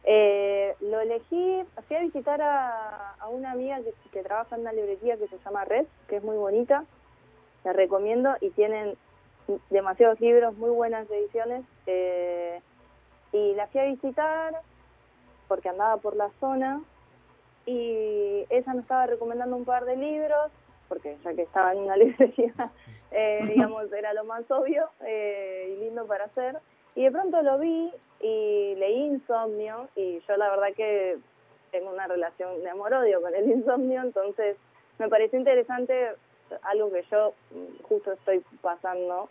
Eh, 0.10 0.74
lo 0.80 1.02
elegí, 1.02 1.64
fui 1.88 1.98
a 1.98 2.02
visitar 2.02 2.42
a, 2.42 3.16
a 3.20 3.28
una 3.28 3.52
amiga 3.52 3.78
que, 3.82 3.94
que 4.12 4.24
trabaja 4.24 4.56
en 4.56 4.62
una 4.62 4.72
librería 4.72 5.18
que 5.18 5.28
se 5.28 5.38
llama 5.44 5.66
Red, 5.66 5.86
que 6.08 6.18
es 6.18 6.24
muy 6.24 6.38
bonita, 6.38 6.86
la 7.66 7.74
recomiendo 7.74 8.34
y 8.40 8.50
tienen 8.52 8.96
demasiados 9.70 10.20
libros, 10.22 10.56
muy 10.58 10.70
buenas 10.70 11.10
ediciones. 11.10 11.66
eh, 11.88 12.62
y 13.34 13.54
la 13.56 13.68
fui 13.68 13.82
a 13.82 13.86
visitar 13.86 14.62
porque 15.50 15.68
andaba 15.68 15.98
por 15.98 16.16
la 16.16 16.30
zona 16.40 16.82
y 17.68 18.46
ella 18.50 18.74
me 18.74 18.82
estaba 18.82 19.06
recomendando 19.06 19.56
un 19.56 19.66
par 19.66 19.86
de 19.86 19.96
libros, 19.96 20.52
porque 20.90 21.18
ya 21.24 21.34
que 21.36 21.44
estaba 21.44 21.74
en 21.74 21.80
una 21.80 21.96
librería, 22.04 22.54
eh, 23.12 23.42
digamos, 23.54 23.92
era 23.94 24.14
lo 24.14 24.24
más 24.24 24.50
obvio 24.50 24.90
eh, 25.06 25.76
y 25.78 25.84
lindo 25.84 26.08
para 26.08 26.26
hacer. 26.26 26.58
Y 26.96 27.04
de 27.04 27.12
pronto 27.12 27.42
lo 27.44 27.60
vi 27.60 27.92
y 28.22 28.74
leí 28.76 29.04
Insomnio 29.06 29.88
y 29.96 30.20
yo 30.28 30.36
la 30.38 30.50
verdad 30.50 30.74
que 30.76 31.18
tengo 31.72 31.92
una 31.92 32.08
relación 32.08 32.64
de 32.64 32.70
amor-odio 32.72 33.22
con 33.22 33.36
el 33.36 33.48
insomnio, 33.52 34.02
entonces 34.02 34.58
me 34.98 35.08
pareció 35.10 35.38
interesante 35.38 36.14
algo 36.64 36.90
que 36.92 37.04
yo 37.12 37.34
mm, 37.52 37.84
justo 37.84 38.14
estoy 38.14 38.42
pasando, 38.62 39.30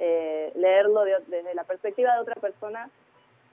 eh, 0.00 0.52
leerlo 0.56 1.04
de- 1.04 1.22
desde 1.28 1.54
la 1.54 1.64
perspectiva 1.64 2.14
de 2.16 2.20
otra 2.20 2.34
persona 2.34 2.90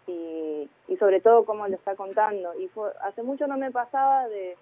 y, 0.07 0.69
y 0.87 0.97
sobre 0.97 1.21
todo 1.21 1.45
cómo 1.45 1.67
lo 1.67 1.75
está 1.75 1.95
contando. 1.95 2.53
Y 2.59 2.67
fue- 2.69 2.91
hace 3.01 3.23
mucho 3.23 3.47
no 3.47 3.57
me 3.57 3.71
pasaba 3.71 4.27
de... 4.27 4.57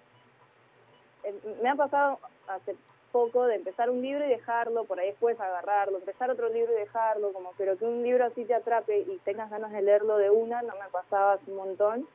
eh, 1.24 1.34
me 1.62 1.68
ha 1.68 1.74
pasado 1.74 2.18
hace 2.48 2.76
poco 3.12 3.44
de 3.44 3.56
empezar 3.56 3.90
un 3.90 4.00
libro 4.00 4.24
y 4.24 4.28
dejarlo, 4.28 4.84
por 4.84 4.98
ahí 4.98 5.08
después 5.08 5.38
agarrarlo, 5.38 5.98
empezar 5.98 6.30
otro 6.30 6.48
libro 6.48 6.72
y 6.72 6.76
dejarlo, 6.76 7.32
como 7.32 7.52
pero 7.58 7.76
que 7.76 7.84
un 7.84 8.02
libro 8.02 8.24
así 8.24 8.44
te 8.44 8.54
atrape 8.54 9.00
y 9.00 9.20
tengas 9.24 9.50
ganas 9.50 9.70
de 9.72 9.82
leerlo 9.82 10.16
de 10.16 10.30
una, 10.30 10.62
no 10.62 10.74
me 10.74 10.88
pasaba 10.90 11.38
un 11.46 11.56
montón. 11.56 12.08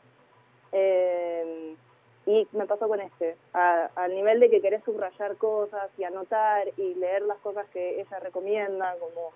Eh, 0.71 1.75
y 2.25 2.45
me 2.51 2.65
pasó 2.65 2.89
con 2.89 2.99
este, 2.99 3.37
al 3.53 4.13
nivel 4.13 4.41
de 4.41 4.49
que 4.49 4.59
querés 4.59 4.83
subrayar 4.83 5.37
cosas 5.37 5.89
y 5.97 6.03
anotar 6.03 6.67
y 6.75 6.95
leer 6.95 7.21
las 7.21 7.37
cosas 7.37 7.65
que 7.69 8.01
ella 8.01 8.19
recomienda, 8.19 8.95
como 8.99 9.31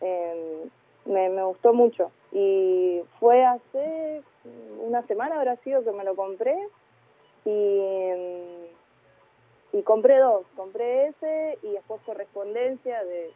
eh, 0.00 0.64
me, 1.06 1.28
me 1.28 1.42
gustó 1.44 1.72
mucho. 1.72 2.10
Y 2.32 3.00
fue 3.18 3.44
hace 3.44 4.22
una 4.80 5.02
semana, 5.06 5.36
habrá 5.36 5.56
sido 5.56 5.84
que 5.84 5.92
me 5.92 6.04
lo 6.04 6.14
compré. 6.14 6.56
Y, 7.44 8.10
y 9.72 9.82
compré 9.82 10.18
dos, 10.18 10.44
compré 10.56 11.08
ese 11.08 11.58
y 11.62 11.72
después 11.72 12.00
correspondencia 12.02 13.04
de, 13.04 13.30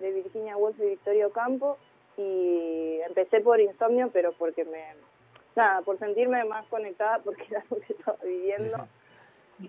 de 0.00 0.12
Virginia 0.12 0.56
Woolf 0.56 0.78
y 0.80 0.90
Victorio 0.90 1.30
Campo. 1.30 1.78
Y 2.16 2.98
empecé 3.06 3.40
por 3.40 3.60
Insomnio, 3.60 4.10
pero 4.12 4.32
porque 4.32 4.64
me, 4.64 4.82
nada, 5.58 5.82
por 5.82 5.98
sentirme 5.98 6.44
más 6.44 6.66
conectada 6.66 7.18
porque 7.24 7.44
era 7.50 7.64
lo 7.70 7.78
que 7.80 7.92
estaba 7.92 8.18
viviendo. 8.24 8.76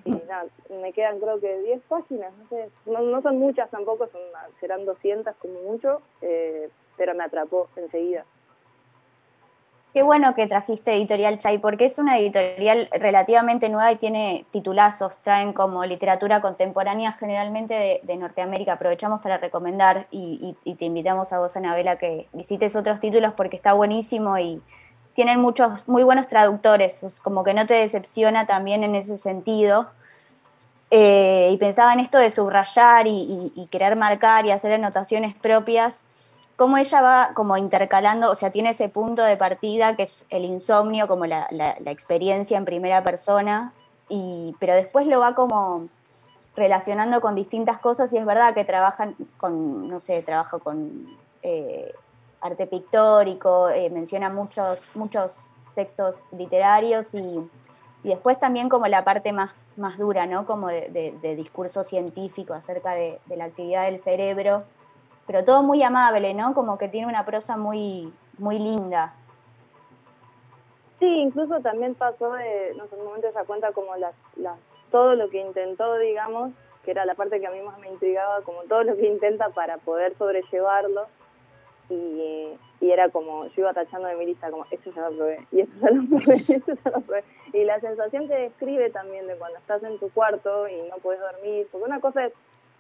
Y 0.05 0.12
nada, 0.12 0.45
me 0.69 0.93
quedan 0.93 1.19
creo 1.19 1.39
que 1.39 1.62
10 1.62 1.81
páginas, 1.89 2.31
no 2.38 2.48
sé, 2.50 2.69
no, 2.86 3.01
no 3.01 3.24
son 3.24 3.39
muchas 3.39 3.71
tampoco, 3.71 4.05
son, 4.09 4.21
serán 4.59 4.86
200 4.86 5.36
como 5.38 5.59
mucho, 5.63 6.03
eh, 6.21 6.69
pero 7.00 7.15
me 7.15 7.24
atrapó 7.24 7.70
enseguida. 7.77 8.25
Qué 9.91 10.03
bueno 10.03 10.36
que 10.36 10.46
trajiste 10.46 10.94
Editorial 10.94 11.39
Chay, 11.39 11.58
porque 11.58 11.86
es 11.86 11.98
una 11.98 12.20
editorial 12.20 12.89
relativamente 12.91 13.70
nueva 13.70 13.91
y 13.91 13.96
tiene 13.96 14.46
titulazos, 14.51 15.18
traen 15.24 15.51
como 15.51 15.84
literatura 15.84 16.41
contemporánea 16.41 17.12
generalmente 17.13 18.00
de, 18.03 18.18
Norteamérica. 18.18 18.74
Aprovechamos 18.74 19.20
para 19.22 19.38
recomendar 19.38 20.06
y, 20.12 20.56
te 20.77 20.86
invitamos 20.86 21.34
a 21.34 21.39
vos, 21.39 21.58
Anabela, 21.58 21.96
que 21.96 22.27
visites 22.34 22.75
otros 22.75 23.00
títulos 23.00 23.34
porque 23.34 23.56
está 23.56 23.74
buenísimo 23.74 24.38
y 24.38 24.62
tienen 25.15 25.39
muchos, 25.39 25.88
muy 25.88 26.03
buenos 26.03 26.27
traductores, 26.27 27.01
es 27.01 27.20
como 27.20 27.44
que 27.44 27.56
no 27.56 27.65
te 27.65 27.74
decepciona 27.74 28.46
también 28.46 28.84
en 28.84 28.94
ese 28.94 29.18
sentido. 29.18 29.88
Eh, 30.91 31.50
y 31.51 31.58
pensaba 31.58 31.94
en 31.94 32.00
esto 32.00 32.20
de 32.20 32.29
subrayar 32.29 33.08
y 33.08 33.68
querer 33.72 33.96
marcar 33.96 34.46
y 34.46 34.51
hacer 34.51 34.74
anotaciones 34.74 35.34
propias 35.36 36.03
cómo 36.60 36.78
ella 36.78 37.01
va 37.01 37.32
como 37.34 37.56
intercalando, 37.56 38.30
o 38.30 38.36
sea, 38.36 38.51
tiene 38.51 38.72
ese 38.72 38.89
punto 38.89 39.24
de 39.24 39.38
partida 39.38 39.96
que 39.96 40.04
es 40.04 40.25
el 40.30 40.44
insomnio, 40.44 41.08
como 41.08 41.25
la, 41.25 41.48
la- 41.51 41.78
la 41.80 41.92
experiencia 41.92 42.58
en 42.58 42.66
primera 42.66 43.01
persona, 43.01 43.72
y, 44.10 44.54
pero 44.60 44.75
después 44.75 45.08
lo 45.08 45.22
va 45.22 45.36
como 45.36 45.88
relacionando 46.58 47.22
con 47.22 47.36
distintas 47.36 47.78
cosas 47.78 48.12
y 48.12 48.18
es 48.18 48.25
verdad 48.25 48.54
que 48.54 48.66
trabajan 48.66 49.16
con, 49.38 49.88
no 49.88 50.01
sé, 50.01 50.22
trabajo 50.22 50.60
con 50.60 51.08
eh, 51.42 51.94
arte 52.42 52.68
pictórico, 52.68 53.70
eh, 53.70 53.89
menciona 53.89 54.30
muchos, 54.30 54.89
muchos 54.96 55.38
textos 55.75 56.16
literarios 56.34 57.13
y, 57.13 57.18
y, 58.04 58.10
después 58.10 58.38
también 58.38 58.68
como 58.68 58.86
la 58.88 59.06
parte 59.06 59.32
más, 59.32 59.70
más 59.78 59.98
dura, 59.98 60.25
¿no? 60.25 60.46
Como 60.46 60.68
de, 60.68 61.16
de, 61.22 61.36
discurso 61.38 61.86
científico 61.86 62.54
acerca 62.54 62.92
de, 62.96 63.20
de, 63.28 63.38
la 63.38 63.46
actividad 63.46 63.86
del 63.86 64.00
cerebro, 64.00 64.63
pero 65.29 65.45
todo 65.45 65.62
muy 65.62 65.83
amable, 65.83 66.33
¿no? 66.33 66.55
Como 66.55 66.79
que 66.79 66.88
tiene 66.88 67.05
una 67.05 67.24
prosa 67.24 67.55
muy, 67.55 68.12
muy 68.39 68.57
linda. 68.57 69.13
Sí, 70.98 71.05
incluso 71.05 71.59
también 71.59 71.93
pasó 71.93 72.33
de, 72.33 72.74
no 72.75 72.88
sé, 72.88 72.95
un 72.95 73.05
momento 73.05 73.31
se 73.31 73.45
cuenta 73.45 73.71
como 73.71 73.95
las, 73.95 74.15
las 74.38 74.57
todo 74.89 75.13
lo 75.13 75.29
que 75.29 75.39
intentó, 75.39 76.00
digamos, 76.00 76.51
que 76.83 76.89
era 76.89 77.05
la 77.05 77.13
parte 77.13 77.39
que 77.39 77.45
a 77.45 77.51
mí 77.51 77.62
más 77.62 77.77
me 77.77 77.89
intrigaba, 77.89 78.41
como 78.41 78.63
todo 78.63 78.81
lo 78.81 78.95
que 78.95 79.05
intenta 79.05 79.50
para 79.50 79.77
poder 79.77 80.17
sobrellevarlo. 80.17 81.05
Y, 81.91 82.57
y 82.81 82.89
era 82.89 83.09
como, 83.09 83.45
yo 83.50 83.62
iba 83.62 83.74
tachando 83.74 84.07
de 84.07 84.15
mi 84.15 84.25
lista, 84.25 84.50
como, 84.50 84.65
esto 84.71 84.91
ya 84.95 85.12
lo 85.12 85.15
probé, 85.15 85.45
y 85.51 85.59
esto 85.59 85.75
ya 85.79 85.91
lo 85.91 86.09
probé, 86.09 86.43
y 86.48 86.53
esto 86.53 86.74
ya 86.74 86.89
lo 86.89 87.01
probé. 87.01 87.24
Y 87.53 87.65
la 87.65 87.79
sensación 87.79 88.27
que 88.27 88.33
describe 88.33 88.89
también 88.89 89.27
de 89.27 89.36
cuando 89.36 89.59
estás 89.59 89.83
en 89.83 90.00
tu 90.00 90.09
cuarto 90.09 90.67
y 90.67 90.89
no 90.89 90.95
puedes 90.98 91.21
dormir, 91.21 91.67
porque 91.71 91.86
una 91.86 92.00
cosa 92.00 92.25
es, 92.25 92.33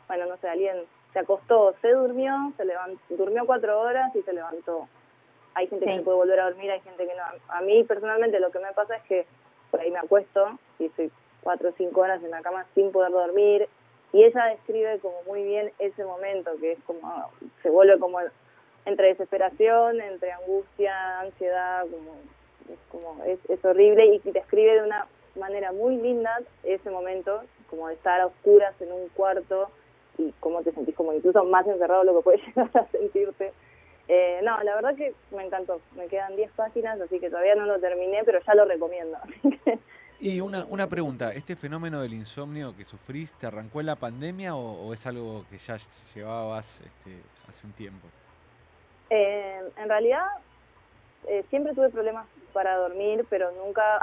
bueno, 0.07 0.25
no 0.25 0.37
sé, 0.37 0.49
alguien 0.49 0.77
se 1.13 1.19
acostó, 1.19 1.75
se 1.81 1.91
durmió, 1.91 2.53
se 2.57 2.65
levantó, 2.65 3.01
durmió 3.09 3.45
cuatro 3.45 3.79
horas 3.79 4.15
y 4.15 4.21
se 4.21 4.33
levantó. 4.33 4.87
Hay 5.55 5.67
gente 5.67 5.85
que 5.85 5.97
se 5.97 6.01
puede 6.01 6.17
volver 6.17 6.39
a 6.39 6.49
dormir, 6.49 6.71
hay 6.71 6.81
gente 6.81 7.05
que 7.05 7.15
no. 7.15 7.23
A 7.49 7.61
mí 7.61 7.83
personalmente 7.83 8.39
lo 8.39 8.51
que 8.51 8.59
me 8.59 8.71
pasa 8.73 8.95
es 8.95 9.03
que 9.03 9.25
por 9.71 9.79
ahí 9.81 9.91
me 9.91 9.99
acuesto 9.99 10.57
y 10.77 10.85
estoy 10.85 11.11
cuatro 11.41 11.69
o 11.69 11.73
cinco 11.73 12.01
horas 12.01 12.23
en 12.23 12.31
la 12.31 12.41
cama 12.41 12.65
sin 12.75 12.91
poder 12.91 13.11
dormir. 13.11 13.67
Y 14.13 14.23
ella 14.23 14.45
describe 14.45 14.99
como 14.99 15.21
muy 15.23 15.43
bien 15.43 15.71
ese 15.79 16.03
momento, 16.03 16.51
que 16.59 16.73
es 16.73 16.79
como, 16.85 17.31
se 17.61 17.69
vuelve 17.69 17.99
como 17.99 18.19
entre 18.85 19.07
desesperación, 19.07 20.01
entre 20.01 20.31
angustia, 20.31 21.19
ansiedad, 21.19 21.81
como 21.83 22.15
es, 22.71 22.79
como, 22.91 23.23
es, 23.23 23.39
es 23.49 23.63
horrible 23.65 24.05
y 24.05 24.31
describe 24.31 24.75
de 24.75 24.83
una 24.83 25.07
manera 25.35 25.71
muy 25.71 25.97
linda 25.97 26.39
ese 26.63 26.89
momento, 26.89 27.41
como 27.69 27.87
de 27.87 27.95
estar 27.95 28.19
a 28.19 28.27
oscuras 28.27 28.73
en 28.81 28.91
un 28.91 29.09
cuarto 29.09 29.69
y 30.19 30.33
cómo 30.39 30.61
te 30.61 30.71
sentís 30.73 30.95
como 30.95 31.13
incluso 31.13 31.43
más 31.45 31.65
encerrado 31.65 32.01
de 32.01 32.07
lo 32.07 32.17
que 32.17 32.23
puedes 32.23 32.41
llegar 32.47 32.69
a 32.75 32.85
sentirte. 32.91 33.51
Eh, 34.07 34.41
no, 34.43 34.61
la 34.63 34.75
verdad 34.75 34.95
que 34.95 35.13
me 35.31 35.45
encantó. 35.45 35.81
Me 35.95 36.07
quedan 36.07 36.35
10 36.35 36.51
páginas, 36.51 36.99
así 37.01 37.19
que 37.19 37.29
todavía 37.29 37.55
no 37.55 37.65
lo 37.65 37.79
terminé, 37.79 38.21
pero 38.25 38.39
ya 38.45 38.53
lo 38.53 38.65
recomiendo. 38.65 39.17
Y 40.21 40.41
una, 40.41 40.65
una 40.65 40.87
pregunta, 40.87 41.31
¿este 41.31 41.55
fenómeno 41.55 42.01
del 42.01 42.11
insomnio 42.11 42.75
que 42.75 42.83
sufrís 42.83 43.31
te 43.35 43.47
arrancó 43.47 43.79
en 43.79 43.85
la 43.85 43.95
pandemia 43.95 44.53
o, 44.53 44.93
es 44.93 45.05
algo 45.07 45.45
que 45.49 45.57
ya 45.57 45.77
llevabas 46.13 46.81
este, 46.81 47.21
hace 47.47 47.65
un 47.65 47.71
tiempo? 47.71 48.05
Eh, 49.09 49.61
en 49.77 49.87
realidad 49.87 50.25
eh, 51.25 51.45
siempre 51.49 51.73
tuve 51.73 51.89
problemas 51.89 52.27
para 52.51 52.75
dormir, 52.75 53.25
pero 53.29 53.49
nunca 53.63 53.97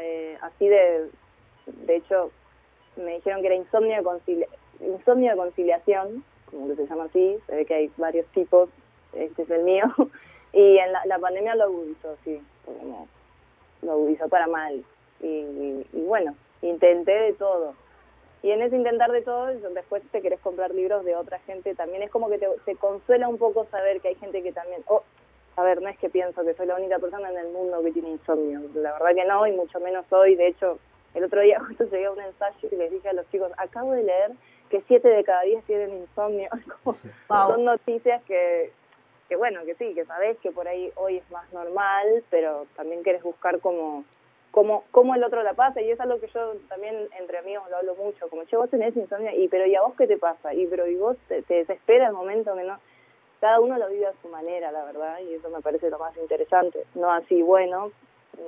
eh, 0.00 0.36
así 0.42 0.66
de... 0.66 1.08
De 1.66 1.96
hecho, 1.96 2.32
me 2.96 3.14
dijeron 3.16 3.40
que 3.40 3.46
era 3.46 3.54
insomnio 3.54 4.02
insomnio 4.80 5.30
de 5.30 5.36
conciliación, 5.36 6.24
como 6.50 6.68
que 6.68 6.76
se 6.76 6.86
llama 6.86 7.04
así, 7.04 7.38
se 7.46 7.56
ve 7.56 7.64
que 7.64 7.74
hay 7.74 7.90
varios 7.96 8.26
tipos, 8.28 8.68
este 9.12 9.42
es 9.42 9.50
el 9.50 9.62
mío, 9.62 9.84
y 10.52 10.78
en 10.78 10.92
la, 10.92 11.04
la 11.06 11.18
pandemia 11.18 11.54
lo 11.54 11.64
agudizó, 11.64 12.16
sí, 12.24 12.40
lo 13.82 13.92
agudizó 13.92 14.28
para 14.28 14.46
mal 14.46 14.84
y, 15.22 15.84
bueno, 15.92 16.34
intenté 16.62 17.12
de 17.12 17.32
todo. 17.34 17.74
Y 18.42 18.50
en 18.50 18.62
ese 18.62 18.76
intentar 18.76 19.12
de 19.12 19.20
todo, 19.20 19.46
después 19.46 20.02
te 20.10 20.22
querés 20.22 20.40
comprar 20.40 20.74
libros 20.74 21.04
de 21.04 21.14
otra 21.14 21.38
gente, 21.40 21.74
también 21.74 22.02
es 22.02 22.10
como 22.10 22.30
que 22.30 22.38
te, 22.38 22.76
consuela 22.76 23.28
un 23.28 23.36
poco 23.36 23.66
saber 23.66 24.00
que 24.00 24.08
hay 24.08 24.14
gente 24.14 24.42
que 24.42 24.52
también, 24.52 24.82
oh, 24.86 25.02
a 25.56 25.62
ver, 25.62 25.82
no 25.82 25.90
es 25.90 25.98
que 25.98 26.08
pienso 26.08 26.42
que 26.42 26.54
soy 26.54 26.66
la 26.66 26.76
única 26.76 26.98
persona 26.98 27.30
en 27.30 27.36
el 27.36 27.48
mundo 27.48 27.82
que 27.82 27.92
tiene 27.92 28.10
insomnio, 28.10 28.62
la 28.74 28.92
verdad 28.94 29.14
que 29.14 29.26
no, 29.26 29.46
y 29.46 29.52
mucho 29.52 29.78
menos 29.80 30.10
hoy, 30.10 30.36
de 30.36 30.46
hecho, 30.48 30.78
el 31.14 31.24
otro 31.24 31.42
día 31.42 31.60
justo 31.66 31.84
llegué 31.84 32.06
a 32.06 32.12
un 32.12 32.20
ensayo 32.20 32.68
y 32.70 32.76
les 32.76 32.90
dije 32.90 33.10
a 33.10 33.12
los 33.12 33.28
chicos, 33.30 33.52
acabo 33.58 33.92
de 33.92 34.04
leer 34.04 34.32
que 34.70 34.80
siete 34.86 35.08
de 35.08 35.24
cada 35.24 35.42
diez 35.42 35.62
tienen 35.64 35.92
insomnio, 35.92 36.48
son 37.28 37.64
noticias 37.64 38.22
que, 38.24 38.72
que 39.28 39.36
bueno, 39.36 39.64
que 39.64 39.74
sí, 39.74 39.94
que 39.94 40.04
sabés 40.04 40.38
que 40.38 40.52
por 40.52 40.68
ahí 40.68 40.90
hoy 40.96 41.18
es 41.18 41.30
más 41.30 41.52
normal, 41.52 42.24
pero 42.30 42.66
también 42.76 43.02
querés 43.02 43.22
buscar 43.22 43.60
como 43.60 44.04
cómo, 44.50 44.84
cómo 44.90 45.14
el 45.14 45.24
otro 45.24 45.42
la 45.42 45.54
pasa, 45.54 45.80
y 45.80 45.90
es 45.90 46.00
algo 46.00 46.20
que 46.20 46.28
yo 46.28 46.54
también 46.68 47.08
entre 47.18 47.38
amigos 47.38 47.68
lo 47.70 47.76
hablo 47.76 47.94
mucho, 47.96 48.28
como, 48.28 48.44
che, 48.44 48.56
vos 48.56 48.70
tenés 48.70 48.96
insomnio, 48.96 49.30
y 49.32 49.48
pero 49.48 49.66
¿y 49.66 49.74
a 49.74 49.82
vos 49.82 49.94
qué 49.96 50.06
te 50.06 50.16
pasa? 50.16 50.54
Y 50.54 50.66
pero 50.66 50.86
¿y 50.86 50.96
vos 50.96 51.16
te, 51.28 51.42
desespera 51.42 52.08
el 52.08 52.12
momento 52.12 52.54
que 52.54 52.64
no? 52.64 52.78
Cada 53.40 53.60
uno 53.60 53.78
lo 53.78 53.88
vive 53.88 54.06
a 54.06 54.12
su 54.20 54.28
manera, 54.28 54.70
la 54.70 54.84
verdad, 54.84 55.18
y 55.20 55.34
eso 55.34 55.48
me 55.48 55.62
parece 55.62 55.88
lo 55.88 55.98
más 55.98 56.16
interesante. 56.18 56.84
No 56.94 57.10
así, 57.10 57.40
bueno, 57.40 57.90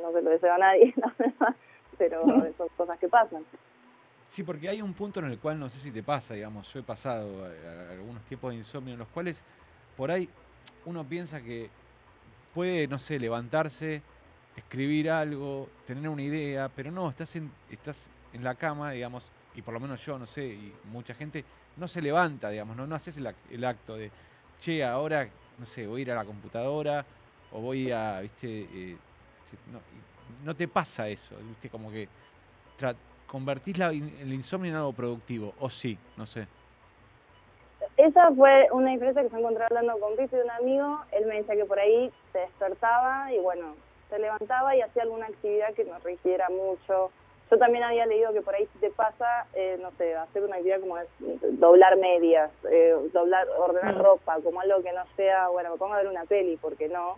no 0.02 0.12
se 0.12 0.22
lo 0.22 0.30
deseo 0.30 0.52
a 0.52 0.58
nadie, 0.58 0.92
la 0.96 1.14
verdad, 1.18 1.54
pero 1.98 2.22
son 2.56 2.68
cosas 2.76 2.98
que 2.98 3.08
pasan. 3.08 3.44
Sí, 4.32 4.44
porque 4.44 4.66
hay 4.66 4.80
un 4.80 4.94
punto 4.94 5.20
en 5.20 5.26
el 5.26 5.38
cual 5.38 5.60
no 5.60 5.68
sé 5.68 5.78
si 5.78 5.90
te 5.90 6.02
pasa, 6.02 6.32
digamos, 6.32 6.72
yo 6.72 6.80
he 6.80 6.82
pasado 6.82 7.46
algunos 7.90 8.24
tiempos 8.24 8.52
de 8.52 8.56
insomnio 8.56 8.94
en 8.94 8.98
los 8.98 9.08
cuales 9.08 9.44
por 9.94 10.10
ahí 10.10 10.26
uno 10.86 11.06
piensa 11.06 11.42
que 11.42 11.68
puede, 12.54 12.88
no 12.88 12.98
sé, 12.98 13.18
levantarse 13.18 14.00
escribir 14.56 15.10
algo, 15.10 15.68
tener 15.86 16.08
una 16.08 16.22
idea, 16.22 16.70
pero 16.74 16.90
no, 16.90 17.10
estás 17.10 17.36
en, 17.36 17.52
estás 17.70 18.06
en 18.32 18.42
la 18.42 18.54
cama, 18.54 18.92
digamos, 18.92 19.28
y 19.54 19.60
por 19.60 19.74
lo 19.74 19.80
menos 19.80 20.02
yo, 20.02 20.18
no 20.18 20.24
sé, 20.24 20.46
y 20.46 20.72
mucha 20.90 21.12
gente 21.12 21.44
no 21.76 21.86
se 21.86 22.00
levanta, 22.00 22.48
digamos, 22.48 22.74
no, 22.74 22.86
no 22.86 22.94
haces 22.94 23.18
el, 23.18 23.64
acto 23.66 23.96
de, 23.96 24.10
che, 24.58 24.82
ahora, 24.82 25.28
no 25.58 25.66
sé, 25.66 25.86
voy 25.86 26.00
a 26.00 26.02
ir 26.02 26.10
a 26.10 26.14
la 26.14 26.24
computadora 26.24 27.04
o 27.50 27.60
voy 27.60 27.92
a, 27.92 28.20
viste, 28.20 28.48
eh, 28.48 28.96
no, 29.70 29.78
no, 30.42 30.56
te 30.56 30.68
pasa 30.68 31.06
eso, 31.10 31.36
viste, 31.36 31.68
como 31.68 31.90
que 31.90 32.08
convertís 33.26 33.78
la, 33.78 33.90
el 33.90 34.32
insomnio 34.32 34.70
en 34.70 34.76
algo 34.76 34.92
productivo, 34.92 35.54
o 35.61 35.70
sí, 35.70 35.98
no 36.16 36.26
sé. 36.26 36.46
Esa 37.96 38.30
fue 38.32 38.68
una 38.72 38.92
diferencia 38.92 39.22
que 39.22 39.28
se 39.28 39.38
encontré 39.38 39.64
hablando 39.64 39.98
con 39.98 40.16
de 40.16 40.42
un 40.42 40.50
amigo, 40.50 40.98
él 41.12 41.26
me 41.26 41.37
decía 41.37 41.56
que 41.56 41.64
por 41.64 41.78
ahí 41.78 42.11
se 42.32 42.38
despertaba 42.38 43.32
y 43.32 43.38
bueno, 43.38 43.74
se 44.08 44.18
levantaba 44.18 44.74
y 44.76 44.80
hacía 44.80 45.02
alguna 45.02 45.26
actividad 45.26 45.74
que 45.74 45.85
nos 45.85 46.02
requiera 46.02 46.48
mucho. 46.48 47.11
Yo 47.50 47.58
también 47.58 47.85
había 47.85 48.06
leído 48.06 48.32
que 48.32 48.40
por 48.40 48.54
ahí 48.54 48.66
si 48.72 48.78
te 48.78 48.90
pasa, 48.90 49.46
eh, 49.52 49.78
no 49.80 49.90
sé, 49.98 50.14
hacer 50.14 50.42
una 50.42 50.56
actividad 50.56 50.80
como 50.80 50.96
es 50.96 51.08
doblar 51.58 51.98
medias, 51.98 52.50
eh, 52.70 52.94
doblar, 53.12 53.46
ordenar 53.58 53.96
mm. 53.96 54.02
ropa, 54.02 54.38
como 54.42 54.61
algo 54.61 54.82
que 54.82 54.92
no 54.92 55.04
sea, 55.16 55.48
bueno, 55.48 55.72
me 55.72 55.76
pongo 55.76 55.92
a 55.92 55.98
ver 55.98 56.08
una 56.08 56.24
peli, 56.24 56.56
porque 56.56 56.88
no. 56.88 57.16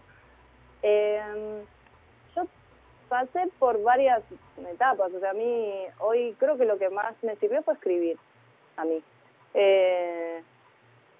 Eh, 0.82 1.62
pasé 3.14 3.48
por 3.60 3.80
varias 3.80 4.24
etapas, 4.72 5.14
o 5.14 5.20
sea, 5.20 5.30
a 5.30 5.34
mí 5.34 5.72
hoy 6.00 6.34
creo 6.40 6.56
que 6.56 6.64
lo 6.64 6.78
que 6.78 6.88
más 6.88 7.14
me 7.22 7.36
sirvió 7.36 7.62
fue 7.62 7.74
escribir, 7.74 8.18
a 8.76 8.84
mí. 8.84 9.00
Eh, 9.54 10.42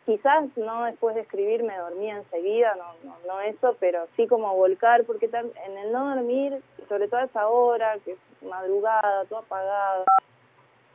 quizás 0.04 0.44
no 0.56 0.86
después 0.86 1.14
de 1.14 1.20
escribir 1.20 1.62
me 1.62 1.78
dormía 1.78 2.16
enseguida, 2.16 2.74
no, 2.74 3.08
no, 3.08 3.16
no 3.28 3.40
eso, 3.42 3.76
pero 3.78 4.08
sí 4.16 4.26
como 4.26 4.56
volcar, 4.56 5.04
porque 5.04 5.26
en 5.26 5.78
el 5.78 5.92
no 5.92 6.16
dormir, 6.16 6.60
sobre 6.88 7.06
todo 7.06 7.20
esa 7.20 7.46
hora, 7.46 7.96
que 8.04 8.12
es 8.14 8.18
madrugada, 8.42 9.24
todo 9.26 9.38
apagado, 9.38 10.04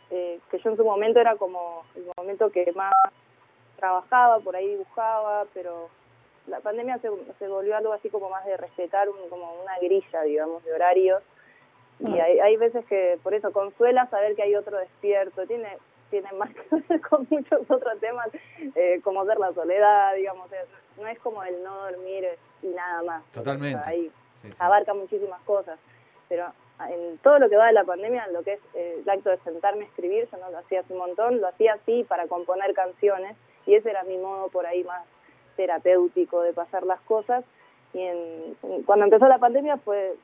eh, 0.09 0.41
que 0.51 0.59
yo 0.59 0.69
en 0.69 0.75
su 0.75 0.83
momento 0.83 1.21
era 1.21 1.37
como 1.37 1.85
el 1.95 2.11
momento 2.17 2.51
que 2.51 2.69
más 2.75 2.91
trabajaba, 3.77 4.39
por 4.41 4.53
ahí 4.53 4.67
dibujaba, 4.67 5.45
pero 5.53 5.87
la 6.49 6.59
pandemia 6.59 6.97
se, 6.99 7.09
se 7.37 7.47
volvió 7.47 7.77
algo 7.77 7.93
así 7.93 8.09
como 8.09 8.29
más 8.29 8.45
de 8.45 8.57
respetar 8.57 9.09
un, 9.09 9.29
como 9.29 9.53
una 9.61 9.77
grilla, 9.79 10.21
digamos, 10.23 10.63
de 10.63 10.73
horarios. 10.73 11.21
Y 11.99 12.09
mm. 12.09 12.21
hay, 12.21 12.39
hay 12.39 12.57
veces 12.57 12.85
que 12.85 13.19
por 13.23 13.33
eso 13.33 13.51
consuela 13.51 14.07
saber 14.09 14.35
que 14.35 14.43
hay 14.43 14.55
otro 14.55 14.77
despierto. 14.77 15.45
Tiene 15.47 15.77
tienen 16.09 16.37
más 16.37 16.49
que 16.53 16.63
ver 16.87 17.01
con 17.01 17.27
muchos 17.29 17.61
otros 17.69 17.99
temas, 17.99 18.29
eh, 18.75 18.99
como 19.03 19.25
ser 19.25 19.37
la 19.37 19.53
soledad, 19.53 20.15
digamos, 20.15 20.49
no 20.97 21.07
es 21.07 21.19
como 21.19 21.43
el 21.43 21.63
no 21.63 21.89
dormir 21.89 22.27
y 22.61 22.67
nada 22.67 23.03
más. 23.03 23.23
Totalmente. 23.31 23.79
ahí 23.85 24.11
abarca 24.57 24.93
muchísimas 24.93 25.41
cosas, 25.41 25.79
pero 26.27 26.51
en 26.89 27.17
todo 27.19 27.39
lo 27.39 27.49
que 27.49 27.57
va 27.57 27.67
de 27.67 27.73
la 27.73 27.83
pandemia, 27.83 28.27
lo 28.27 28.43
que 28.43 28.53
es 28.53 28.59
eh, 28.73 29.01
el 29.03 29.09
acto 29.09 29.29
de 29.29 29.37
sentarme 29.39 29.83
a 29.83 29.87
escribir, 29.87 30.29
yo 30.31 30.37
no 30.37 30.49
lo 30.49 30.59
hacía 30.59 30.79
hace 30.79 30.93
un 30.93 30.99
montón, 30.99 31.41
lo 31.41 31.47
hacía 31.47 31.73
así 31.73 32.05
para 32.05 32.27
componer 32.27 32.73
canciones 32.73 33.35
y 33.65 33.75
ese 33.75 33.89
era 33.89 34.03
mi 34.03 34.17
modo 34.17 34.47
por 34.49 34.65
ahí 34.65 34.83
más 34.83 35.03
terapéutico 35.59 36.41
de 36.41 36.53
pasar 36.53 36.85
las 36.85 37.01
cosas. 37.01 37.43
Y 37.93 38.01
en, 38.01 38.55
cuando 38.85 39.03
empezó 39.03 39.27
la 39.27 39.39
pandemia 39.39 39.75
fue 39.75 40.15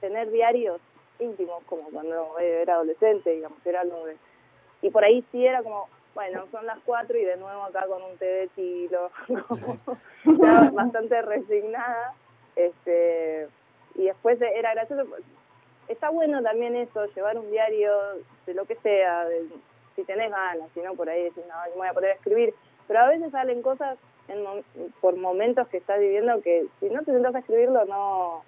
tener 0.00 0.30
diarios 0.30 0.80
íntimos, 1.18 1.64
como 1.64 1.90
cuando 1.90 2.38
era 2.38 2.74
adolescente, 2.74 3.30
digamos, 3.30 3.58
era 3.66 3.80
algo 3.80 4.06
de 4.06 4.16
y 4.80 4.90
por 4.90 5.02
ahí 5.02 5.24
sí 5.32 5.44
era 5.44 5.64
como, 5.64 5.88
bueno, 6.14 6.46
son 6.52 6.64
las 6.64 6.78
cuatro 6.84 7.18
y 7.18 7.24
de 7.24 7.36
nuevo 7.36 7.64
acá 7.64 7.86
con 7.88 8.00
un 8.00 8.16
té 8.18 8.24
de 8.24 8.48
tilo, 8.54 9.10
bastante 10.72 11.20
resignada. 11.22 12.14
este 12.54 13.48
Y 13.96 14.04
después 14.04 14.40
era 14.40 14.74
gracioso, 14.74 15.02
está 15.88 16.10
bueno 16.10 16.40
también 16.40 16.76
eso, 16.76 17.06
llevar 17.16 17.36
un 17.36 17.50
diario 17.50 17.90
de 18.46 18.54
lo 18.54 18.64
que 18.64 18.76
sea, 18.76 19.26
si 19.96 20.04
tenés 20.04 20.30
ganas, 20.30 20.70
si 20.72 20.80
no 20.82 20.94
por 20.94 21.08
ahí 21.10 21.24
decís, 21.24 21.42
no, 21.48 21.54
me 21.72 21.78
voy 21.78 21.88
a 21.88 21.94
poder 21.94 22.12
escribir, 22.12 22.54
pero 22.86 23.00
a 23.00 23.08
veces 23.08 23.32
salen 23.32 23.60
cosas 23.60 23.98
en 24.28 24.42
mo- 24.42 24.62
por 25.00 25.16
momentos 25.16 25.66
que 25.68 25.78
estás 25.78 25.98
viviendo 26.00 26.40
que 26.42 26.66
si 26.80 26.90
no 26.90 27.00
te 27.02 27.12
sentás 27.12 27.34
a 27.34 27.38
escribirlo 27.40 27.84
no, 27.86 28.42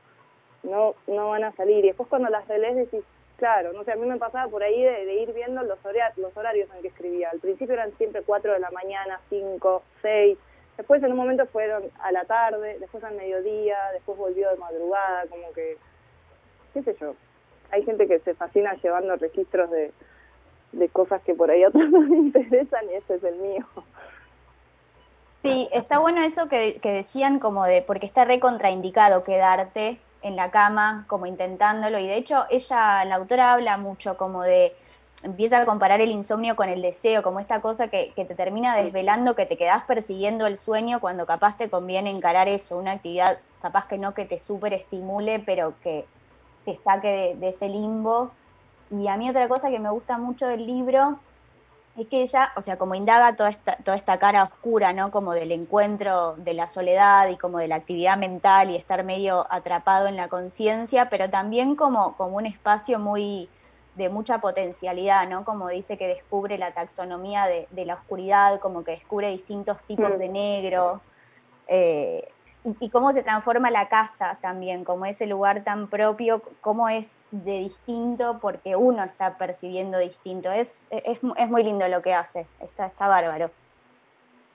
no, 0.62 0.94
no 1.06 1.28
van 1.30 1.44
a 1.44 1.52
salir. 1.52 1.84
Y 1.84 1.88
después 1.88 2.08
cuando 2.08 2.28
las 2.28 2.46
relees 2.48 2.76
decís, 2.76 3.02
claro, 3.36 3.72
no 3.72 3.84
sé, 3.84 3.92
a 3.92 3.96
mí 3.96 4.06
me 4.06 4.18
pasaba 4.18 4.48
por 4.50 4.62
ahí 4.62 4.82
de, 4.82 5.04
de 5.06 5.14
ir 5.14 5.32
viendo 5.32 5.62
los, 5.62 5.82
horia- 5.84 6.12
los 6.16 6.36
horarios 6.36 6.68
en 6.74 6.82
que 6.82 6.88
escribía. 6.88 7.30
Al 7.30 7.40
principio 7.40 7.74
eran 7.74 7.92
siempre 7.96 8.22
4 8.22 8.52
de 8.52 8.58
la 8.60 8.70
mañana, 8.70 9.20
5, 9.30 9.82
6. 10.02 10.38
Después 10.76 11.02
en 11.02 11.10
un 11.12 11.18
momento 11.18 11.46
fueron 11.46 11.84
a 12.00 12.12
la 12.12 12.24
tarde, 12.24 12.78
después 12.78 13.02
al 13.04 13.14
mediodía, 13.14 13.76
después 13.92 14.16
volvió 14.16 14.48
de 14.50 14.56
madrugada, 14.56 15.26
como 15.28 15.52
que, 15.52 15.76
qué 16.74 16.82
sé 16.82 16.96
yo. 17.00 17.14
Hay 17.70 17.84
gente 17.84 18.06
que 18.06 18.18
se 18.20 18.34
fascina 18.34 18.74
llevando 18.82 19.14
registros 19.16 19.70
de, 19.70 19.92
de 20.72 20.88
cosas 20.88 21.22
que 21.22 21.34
por 21.34 21.50
ahí 21.50 21.62
a 21.64 21.68
otros 21.68 21.88
no 21.90 22.00
les 22.02 22.10
interesan 22.18 22.84
y 22.90 22.94
ese 22.94 23.14
es 23.16 23.24
el 23.24 23.36
mío. 23.36 23.66
Sí, 25.42 25.68
está 25.72 25.98
bueno 25.98 26.22
eso 26.22 26.48
que, 26.48 26.78
decían 26.82 27.38
como 27.38 27.64
de, 27.64 27.80
porque 27.80 28.04
está 28.04 28.26
re 28.26 28.40
contraindicado 28.40 29.24
quedarte 29.24 29.98
en 30.20 30.36
la 30.36 30.50
cama 30.50 31.06
como 31.08 31.24
intentándolo 31.24 31.98
y 31.98 32.06
de 32.06 32.16
hecho 32.16 32.44
ella, 32.50 33.02
la 33.06 33.14
autora 33.14 33.54
habla 33.54 33.78
mucho 33.78 34.18
como 34.18 34.42
de, 34.42 34.76
empieza 35.22 35.62
a 35.62 35.64
comparar 35.64 36.02
el 36.02 36.10
insomnio 36.10 36.56
con 36.56 36.68
el 36.68 36.82
deseo, 36.82 37.22
como 37.22 37.40
esta 37.40 37.62
cosa 37.62 37.88
que, 37.88 38.12
que 38.14 38.26
te 38.26 38.34
termina 38.34 38.76
desvelando, 38.76 39.34
que 39.34 39.46
te 39.46 39.56
quedás 39.56 39.84
persiguiendo 39.84 40.46
el 40.46 40.58
sueño 40.58 41.00
cuando 41.00 41.24
capaz 41.24 41.56
te 41.56 41.70
conviene 41.70 42.10
encarar 42.10 42.46
eso, 42.46 42.76
una 42.76 42.92
actividad 42.92 43.38
capaz 43.62 43.88
que 43.88 43.96
no 43.96 44.12
que 44.12 44.26
te 44.26 44.38
súper 44.38 44.74
estimule, 44.74 45.38
pero 45.38 45.72
que 45.82 46.04
te 46.66 46.76
saque 46.76 47.08
de, 47.08 47.34
de 47.36 47.48
ese 47.48 47.68
limbo. 47.68 48.30
Y 48.90 49.08
a 49.08 49.16
mí 49.16 49.30
otra 49.30 49.48
cosa 49.48 49.70
que 49.70 49.78
me 49.78 49.90
gusta 49.90 50.18
mucho 50.18 50.46
del 50.48 50.66
libro 50.66 51.18
es 51.96 52.06
que 52.06 52.22
ella, 52.22 52.52
o 52.56 52.62
sea, 52.62 52.78
como 52.78 52.94
indaga 52.94 53.36
toda 53.36 53.50
esta, 53.50 53.76
toda 53.76 53.96
esta 53.96 54.18
cara 54.18 54.44
oscura, 54.44 54.92
¿no? 54.92 55.10
Como 55.10 55.32
del 55.34 55.52
encuentro 55.52 56.34
de 56.36 56.54
la 56.54 56.66
soledad 56.68 57.28
y 57.28 57.36
como 57.36 57.58
de 57.58 57.68
la 57.68 57.76
actividad 57.76 58.16
mental 58.16 58.70
y 58.70 58.76
estar 58.76 59.04
medio 59.04 59.46
atrapado 59.50 60.06
en 60.06 60.16
la 60.16 60.28
conciencia, 60.28 61.10
pero 61.10 61.28
también 61.28 61.74
como, 61.76 62.16
como 62.16 62.36
un 62.36 62.46
espacio 62.46 62.98
muy 62.98 63.48
de 63.96 64.08
mucha 64.08 64.38
potencialidad, 64.38 65.28
¿no? 65.28 65.44
Como 65.44 65.68
dice 65.68 65.98
que 65.98 66.06
descubre 66.06 66.56
la 66.58 66.72
taxonomía 66.72 67.46
de, 67.46 67.66
de 67.70 67.84
la 67.84 67.94
oscuridad, 67.94 68.60
como 68.60 68.84
que 68.84 68.92
descubre 68.92 69.28
distintos 69.30 69.82
tipos 69.84 70.10
Mm. 70.10 70.18
de 70.18 70.28
negro, 70.28 71.00
eh, 71.66 72.28
y, 72.64 72.86
y 72.86 72.90
cómo 72.90 73.12
se 73.12 73.22
transforma 73.22 73.70
la 73.70 73.88
casa 73.88 74.38
también, 74.42 74.84
como 74.84 75.06
ese 75.06 75.26
lugar 75.26 75.64
tan 75.64 75.88
propio, 75.88 76.42
cómo 76.60 76.88
es 76.88 77.24
de 77.30 77.60
distinto 77.60 78.38
porque 78.40 78.76
uno 78.76 79.02
está 79.04 79.38
percibiendo 79.38 79.98
distinto. 79.98 80.50
Es, 80.52 80.86
es, 80.90 81.20
es 81.36 81.48
muy 81.48 81.62
lindo 81.64 81.86
lo 81.88 82.02
que 82.02 82.12
hace, 82.14 82.46
está, 82.60 82.86
está 82.86 83.08
bárbaro. 83.08 83.50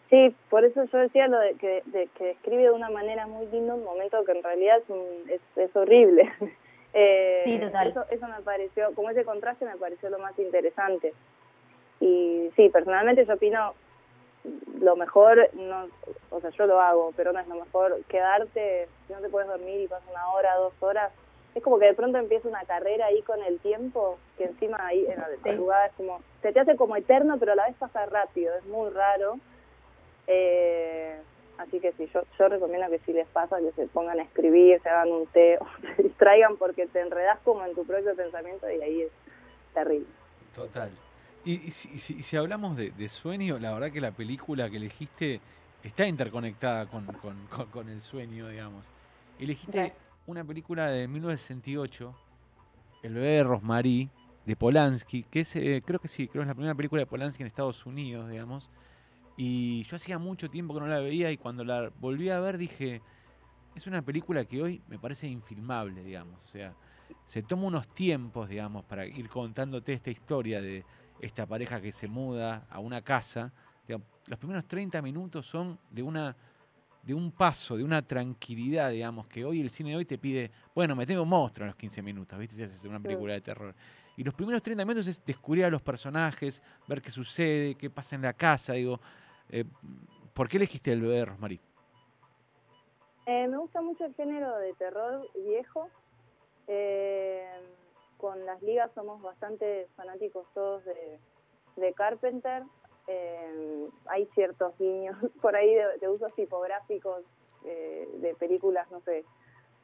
Sí, 0.09 0.35
por 0.51 0.63
eso 0.63 0.83
yo 0.85 0.97
decía 0.99 1.27
lo 1.27 1.39
de 1.39 1.55
que, 1.55 1.81
de 1.87 2.07
que 2.15 2.25
describe 2.25 2.63
de 2.63 2.71
una 2.71 2.89
manera 2.89 3.25
muy 3.25 3.47
linda 3.47 3.73
un 3.73 3.83
momento 3.83 4.23
que 4.23 4.33
en 4.33 4.43
realidad 4.43 4.77
es, 4.77 4.89
un- 4.89 5.29
es, 5.29 5.41
es 5.57 5.75
horrible. 5.75 6.31
Eh, 6.97 7.41
Sí, 7.43 7.59
total. 7.59 7.89
Eso, 7.89 8.05
eso 8.09 8.25
me 8.25 8.41
pareció, 8.41 8.93
como 8.95 9.09
ese 9.09 9.25
contraste 9.25 9.65
me 9.65 9.75
pareció 9.75 10.09
lo 10.09 10.17
más 10.17 10.31
interesante. 10.39 11.13
Y 11.99 12.49
sí, 12.55 12.69
personalmente 12.69 13.25
yo 13.25 13.33
opino 13.33 13.73
lo 14.79 14.95
mejor, 14.95 15.49
no, 15.53 15.87
o 16.29 16.41
sea, 16.41 16.49
yo 16.51 16.65
lo 16.65 16.79
hago, 16.79 17.13
pero 17.15 17.33
no 17.33 17.39
es 17.39 17.47
lo 17.47 17.55
mejor 17.55 18.03
quedarte, 18.07 18.87
si 19.07 19.13
no 19.13 19.19
te 19.19 19.29
puedes 19.29 19.47
dormir 19.47 19.81
y 19.81 19.87
pasas 19.87 20.09
una 20.09 20.29
hora, 20.31 20.55
dos 20.55 20.73
horas, 20.79 21.11
es 21.55 21.63
como 21.63 21.79
que 21.79 21.85
de 21.85 21.93
pronto 21.93 22.17
empieza 22.17 22.49
una 22.49 22.65
carrera 22.65 23.05
ahí 23.05 23.21
con 23.21 23.41
el 23.41 23.59
tiempo, 23.59 24.17
que 24.37 24.43
encima 24.43 24.85
ahí 24.85 25.05
en 25.05 25.19
la 25.19 25.29
de 25.29 25.37
madrugada 25.37 25.85
es 25.87 25.93
como, 25.93 26.19
se 26.41 26.51
te 26.51 26.59
hace 26.59 26.75
como 26.75 26.97
eterno, 26.97 27.37
pero 27.39 27.53
a 27.53 27.55
la 27.55 27.67
vez 27.67 27.75
pasa 27.77 28.05
rápido, 28.05 28.53
es 28.55 28.65
muy 28.65 28.89
raro. 28.89 29.39
Eh, 30.27 31.17
así 31.57 31.79
que 31.79 31.93
sí, 31.93 32.09
yo, 32.13 32.23
yo 32.37 32.49
recomiendo 32.49 32.89
que 32.89 32.99
si 32.99 33.13
les 33.13 33.27
pasa 33.27 33.59
que 33.59 33.71
se 33.71 33.87
pongan 33.87 34.19
a 34.19 34.23
escribir, 34.23 34.81
se 34.81 34.89
hagan 34.89 35.11
un 35.11 35.27
té 35.27 35.57
o 35.61 35.65
se 35.95 36.03
distraigan 36.03 36.57
porque 36.57 36.87
te 36.87 36.99
enredas 36.99 37.39
como 37.45 37.65
en 37.65 37.73
tu 37.73 37.85
propio 37.85 38.13
pensamiento 38.15 38.69
y 38.69 38.81
ahí 38.81 39.01
es 39.03 39.11
terrible. 39.73 40.07
Total. 40.53 40.91
Y, 41.45 41.53
y 41.53 41.71
si, 41.71 42.17
y 42.19 42.37
hablamos 42.37 42.75
de, 42.75 42.91
de 42.91 43.07
sueño, 43.09 43.59
la 43.59 43.71
verdad 43.73 43.91
que 43.91 44.01
la 44.01 44.11
película 44.11 44.69
que 44.69 44.77
elegiste 44.77 45.39
está 45.83 46.07
interconectada 46.07 46.87
con, 46.87 47.05
con- 47.05 47.45
con- 47.47 47.67
con 47.67 47.89
el 47.89 48.01
sueño, 48.01 48.47
digamos. 48.49 48.85
Elegiste 49.39 49.93
una 50.25 50.43
película 50.43 50.89
de 50.89 51.07
1968, 51.07 52.15
El 53.03 53.13
bebé 53.13 53.27
de 53.27 53.43
Rosmarie, 53.43 54.09
de 54.45 54.55
Polanski, 54.55 55.23
que 55.23 55.41
es, 55.41 55.55
eh, 55.55 55.81
creo 55.85 55.99
que 55.99 56.07
sí, 56.07 56.27
creo 56.27 56.41
que 56.41 56.45
es 56.45 56.47
la 56.47 56.55
primera 56.55 56.73
película 56.75 57.01
de 57.01 57.05
Polanski 57.05 57.43
en 57.43 57.47
Estados 57.47 57.85
Unidos, 57.85 58.29
digamos. 58.29 58.69
Y 59.37 59.83
yo 59.83 59.97
hacía 59.97 60.17
mucho 60.17 60.49
tiempo 60.49 60.73
que 60.73 60.79
no 60.79 60.87
la 60.87 60.99
veía 60.99 61.29
y 61.31 61.37
cuando 61.37 61.63
la 61.63 61.91
volví 61.99 62.29
a 62.29 62.39
ver 62.39 62.57
dije, 62.57 63.01
es 63.75 63.85
una 63.85 64.01
película 64.01 64.45
que 64.45 64.61
hoy 64.63 64.81
me 64.87 64.97
parece 64.97 65.27
infilmable, 65.27 66.03
digamos. 66.03 66.39
O 66.43 66.47
sea, 66.47 66.73
se 67.27 67.43
toma 67.43 67.63
unos 67.67 67.87
tiempos, 67.89 68.49
digamos, 68.49 68.83
para 68.85 69.05
ir 69.05 69.27
contándote 69.29 69.93
esta 69.93 70.09
historia 70.09 70.61
de 70.61 70.83
esta 71.19 71.45
pareja 71.45 71.81
que 71.81 71.91
se 71.91 72.07
muda 72.07 72.65
a 72.69 72.79
una 72.79 73.01
casa. 73.01 73.51
Digamos, 73.87 74.07
los 74.27 74.39
primeros 74.39 74.65
30 74.65 75.01
minutos 75.01 75.45
son 75.45 75.79
de 75.89 76.03
una 76.03 76.35
de 77.05 77.13
un 77.13 77.31
paso, 77.31 77.77
de 77.77 77.83
una 77.83 78.01
tranquilidad, 78.01 78.89
digamos, 78.89 79.27
que 79.27 79.45
hoy 79.45 79.61
el 79.61 79.69
cine 79.69 79.91
de 79.91 79.97
hoy 79.97 80.05
te 80.05 80.17
pide, 80.17 80.49
bueno, 80.73 80.95
meteme 80.95 81.19
un 81.19 81.29
monstruo 81.29 81.63
en 81.63 81.67
los 81.67 81.75
15 81.75 82.01
minutos, 82.01 82.37
¿viste? 82.39 82.55
Si 82.55 82.63
haces 82.63 82.83
una 82.85 82.99
película 82.99 83.33
de 83.33 83.41
terror. 83.41 83.75
Y 84.17 84.23
los 84.23 84.33
primeros 84.33 84.63
30 84.63 84.83
minutos 84.85 85.07
es 85.07 85.23
descubrir 85.23 85.65
a 85.65 85.69
los 85.69 85.83
personajes, 85.83 86.63
ver 86.87 87.03
qué 87.03 87.11
sucede, 87.11 87.75
qué 87.75 87.91
pasa 87.91 88.15
en 88.15 88.23
la 88.23 88.33
casa, 88.33 88.73
digo, 88.73 88.99
eh, 89.49 89.65
¿por 90.33 90.49
qué 90.49 90.57
elegiste 90.57 90.91
el 90.93 91.01
bebé 91.01 91.15
de 91.17 91.25
Rosmarie? 91.25 91.59
Eh, 93.27 93.47
me 93.47 93.57
gusta 93.57 93.81
mucho 93.81 94.05
el 94.05 94.15
género 94.15 94.57
de 94.57 94.73
terror 94.73 95.29
viejo. 95.45 95.89
Eh, 96.67 97.47
con 98.17 98.45
las 98.45 98.61
ligas 98.61 98.91
somos 98.93 99.21
bastante 99.21 99.87
fanáticos 99.95 100.45
todos 100.53 100.83
de, 100.85 101.19
de 101.75 101.93
Carpenter. 101.93 102.63
Eh, 103.07 103.87
hay 104.07 104.25
ciertos 104.33 104.77
guiños 104.77 105.15
por 105.41 105.55
ahí 105.55 105.73
de, 105.73 105.97
de 105.99 106.09
usos 106.09 106.33
tipográficos 106.35 107.23
eh, 107.65 108.07
de 108.15 108.35
películas, 108.35 108.89
no 108.91 109.01
sé, 109.01 109.25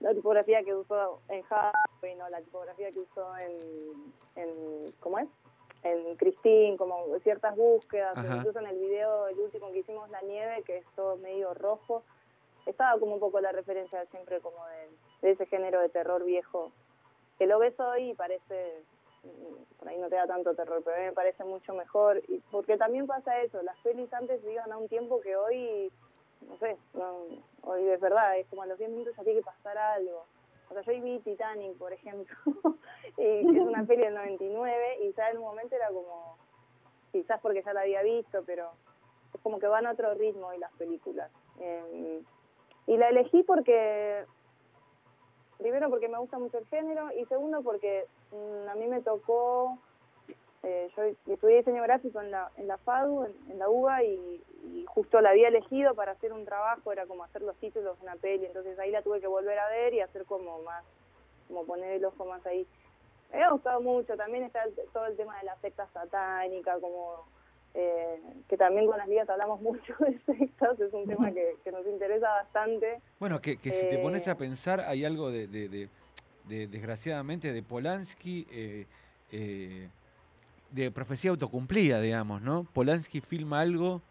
la 0.02 0.14
tipografía 0.14 0.64
que 0.64 0.76
usó 0.76 1.20
en 1.30 1.42
Halloween 1.44 2.22
o 2.22 2.30
la 2.30 2.42
tipografía 2.42 2.92
que 2.92 3.00
usó 3.00 3.38
en, 3.38 4.14
en 4.36 4.94
¿cómo 5.00 5.20
es? 5.20 5.28
En 5.84 6.16
Christine, 6.16 6.78
como 6.78 7.06
ciertas 7.24 7.56
búsquedas, 7.56 8.18
Ajá. 8.18 8.38
incluso 8.38 8.60
en 8.60 8.68
el 8.68 8.78
video, 8.78 9.28
el 9.28 9.40
último 9.40 9.72
que 9.72 9.80
hicimos, 9.80 10.10
La 10.10 10.22
Nieve, 10.22 10.64
que 10.64 10.78
es 10.78 10.86
todo 10.96 11.18
medio 11.18 11.54
rojo, 11.54 12.04
estaba 12.66 13.00
como 13.00 13.16
un 13.16 13.20
poco 13.20 13.40
la 13.42 13.52
referencia 13.52 14.06
siempre 14.08 14.42
como 14.42 14.64
de, 14.68 14.90
de 15.28 15.32
ese 15.32 15.46
género 15.48 15.80
de 15.80 15.90
terror 15.90 16.24
viejo, 16.24 16.72
que 17.42 17.48
lo 17.48 17.58
ves 17.58 17.74
hoy 17.80 18.12
y 18.12 18.14
parece, 18.14 18.84
mm, 19.24 19.80
por 19.80 19.90
ahí 19.90 19.98
no 19.98 20.10
te 20.10 20.16
da 20.16 20.28
tanto 20.28 20.54
terror, 20.54 20.84
pero 20.86 20.96
a 20.96 21.00
mí 21.00 21.06
me 21.06 21.12
parece 21.12 21.44
mucho 21.44 21.74
mejor, 21.74 22.22
y 22.28 22.38
porque 22.52 22.78
también 22.78 23.08
pasa 23.08 23.42
eso, 23.42 23.64
las 23.64 23.76
pelis 23.80 24.14
antes 24.14 24.44
vivían 24.44 24.72
a 24.72 24.78
un 24.78 24.88
tiempo 24.88 25.20
que 25.22 25.36
hoy, 25.36 25.92
no 26.42 26.56
sé, 26.60 26.78
no, 26.94 27.26
hoy 27.64 27.88
es 27.88 28.00
verdad, 28.00 28.38
es 28.38 28.46
como 28.46 28.62
a 28.62 28.68
los 28.68 28.78
10 28.78 28.92
minutos 28.92 29.16
ya 29.18 29.24
tiene 29.24 29.40
que 29.40 29.46
pasar 29.46 29.76
algo. 29.76 30.24
O 30.70 30.74
sea, 30.76 30.84
yo 30.84 31.02
vi 31.02 31.18
Titanic, 31.22 31.80
por 31.80 31.92
ejemplo, 31.92 32.36
y 33.18 33.58
es 33.58 33.64
una 33.64 33.86
peli 33.86 34.04
del 34.04 34.14
99, 34.14 35.00
y 35.06 35.14
ya 35.14 35.32
en 35.32 35.38
un 35.38 35.44
momento 35.46 35.76
era 35.76 35.88
como, 35.88 36.38
quizás 37.12 37.42
porque 37.42 37.64
ya 37.64 37.74
la 37.74 37.82
había 37.82 38.04
visto, 38.04 38.44
pero 38.46 38.70
es 39.34 39.42
como 39.42 39.58
que 39.58 39.66
van 39.66 39.88
a 39.88 39.94
otro 39.94 40.14
ritmo 40.14 40.46
hoy 40.46 40.60
las 40.60 40.74
películas. 40.74 41.32
Eh, 41.60 42.22
y 42.86 42.98
la 42.98 43.10
elegí 43.10 43.42
porque, 43.42 44.26
primero 45.62 45.90
porque 45.90 46.08
me 46.08 46.18
gusta 46.18 46.40
mucho 46.40 46.58
el 46.58 46.66
género 46.68 47.10
y 47.14 47.26
segundo 47.26 47.62
porque 47.62 48.06
mm, 48.32 48.70
a 48.70 48.76
mí 48.76 48.88
me 48.88 49.02
tocó, 49.02 49.78
eh, 50.64 50.90
yo 50.98 51.34
estudié 51.34 51.58
diseño 51.58 51.84
gráfico 51.84 52.20
en 52.20 52.32
la, 52.32 52.52
en 52.58 52.68
la 52.68 52.78
FADU, 52.80 53.26
en, 53.50 53.60
la 53.60 53.70
UBA 53.70 54.04
y, 54.04 54.44
y 54.66 54.86
justo 54.88 55.22
la 55.22 55.30
había 55.30 55.48
elegido 55.50 55.94
para 55.96 56.14
hacer 56.14 56.34
un 56.34 56.46
trabajo, 56.46 56.92
era 56.92 57.06
como 57.06 57.24
hacer 57.24 57.44
los 57.44 57.56
títulos 57.58 57.98
de 58.00 58.04
una 58.04 58.16
peli, 58.16 58.46
entonces 58.46 58.78
ahí 58.80 58.92
la 58.92 59.02
tuve 59.04 59.22
que 59.22 59.28
volver 59.28 59.58
a 59.60 59.70
ver 59.70 59.94
y 59.94 60.02
hacer 60.02 60.26
como 60.26 60.62
más, 60.64 60.84
como 61.48 61.66
poner 61.66 61.92
el 61.94 62.06
ojo 62.06 62.26
más 62.26 62.46
ahí. 62.46 62.68
Me 63.32 63.44
ha 63.44 63.52
gustado 63.52 63.80
mucho, 63.82 64.18
también 64.18 64.44
está 64.44 64.64
el- 64.64 64.76
todo 64.92 65.06
el 65.06 65.16
tema 65.16 65.38
de 65.40 65.46
la 65.46 65.56
secta 65.58 65.88
satánica, 65.94 66.80
como 66.80 67.24
eh, 67.74 68.22
que 68.50 68.58
también 68.58 68.86
con 68.88 68.98
las 68.98 69.08
ligas 69.08 69.30
hablamos 69.30 69.62
mucho 69.62 69.94
de 70.00 70.20
sectas, 70.26 70.80
es 70.80 70.94
un 70.94 71.08
tema 71.08 71.32
que, 71.32 71.56
que 71.64 71.72
nos 71.72 71.86
interesa 71.88 72.30
bastante. 72.30 73.02
Bueno, 73.20 73.40
que, 73.42 73.58
que 73.58 73.72
si 73.72 73.88
te 73.88 73.98
pones 74.00 74.28
a 74.28 74.32
Eh, 74.32 74.36
pensar, 74.36 74.82
hay 74.82 75.06
algo 75.06 75.32
de, 75.32 75.48
de- 75.48 75.70
de- 75.70 75.90
de- 76.48 76.68
desgraciadamente, 76.68 77.54
de 77.54 77.64
Polanski, 77.64 78.48
eh, 78.52 78.86
eh, 79.32 79.88
de 80.72 80.92
profecía 80.92 81.32
autocumplida, 81.32 82.02
digamos, 82.02 82.42
¿no? 82.42 82.64
Polanski 82.74 83.22
filma 83.22 83.60
algo 83.62 84.02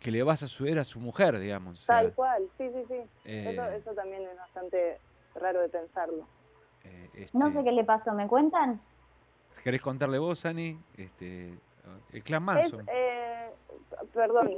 que 0.00 0.10
le 0.10 0.22
vas 0.22 0.42
a 0.42 0.48
suceder 0.48 0.78
a 0.78 0.84
su 0.84 1.00
mujer, 1.00 1.38
digamos. 1.38 1.80
o 1.80 1.82
sea, 1.82 1.96
Tal 2.00 2.12
cual, 2.12 2.48
sí, 2.58 2.68
sí, 2.72 2.84
sí. 2.88 3.02
eh, 3.24 3.50
Eso, 3.52 3.64
eso 3.70 3.94
también 3.94 4.22
es 4.22 4.36
bastante 4.36 4.98
raro 5.36 5.62
de 5.62 5.68
pensarlo. 5.68 6.26
eh, 6.84 7.28
No 7.32 7.46
este, 7.46 7.52
sé 7.58 7.64
qué 7.64 7.72
le 7.72 7.84
pasó, 7.84 8.12
¿me 8.12 8.28
cuentan? 8.28 8.80
¿Querés 9.62 9.80
contarle 9.80 10.18
vos, 10.18 10.44
Ani? 10.44 10.76
Este, 10.96 11.54
El 12.12 12.22
clan 12.22 12.42
Es, 12.42 12.46
Manson. 12.46 12.86
eh, 12.90 13.50
perdón, 14.12 14.50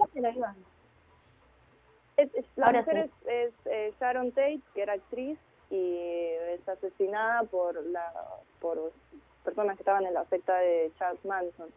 es, 2.17 2.35
es- 2.35 2.45
la 2.57 2.67
Ahora 2.67 2.81
mujer 2.81 3.11
sí. 3.11 3.12
es, 3.29 3.29
es, 3.49 3.67
eh, 3.67 3.95
Sharon 4.01 4.31
Tate, 4.33 4.61
que 4.75 4.83
era 4.83 4.95
actriz 4.95 5.39
y 5.71 5.97
es 6.55 6.69
asesinada 6.69 7.43
por 7.45 7.85
la 7.87 8.12
por 8.61 8.93
personas 9.45 9.77
que 9.77 9.83
estaban 9.83 10.07
en 10.07 10.15
la 10.15 10.25
secta 10.27 10.57
de 10.59 10.93
Charles 10.99 11.25
Manson. 11.25 11.69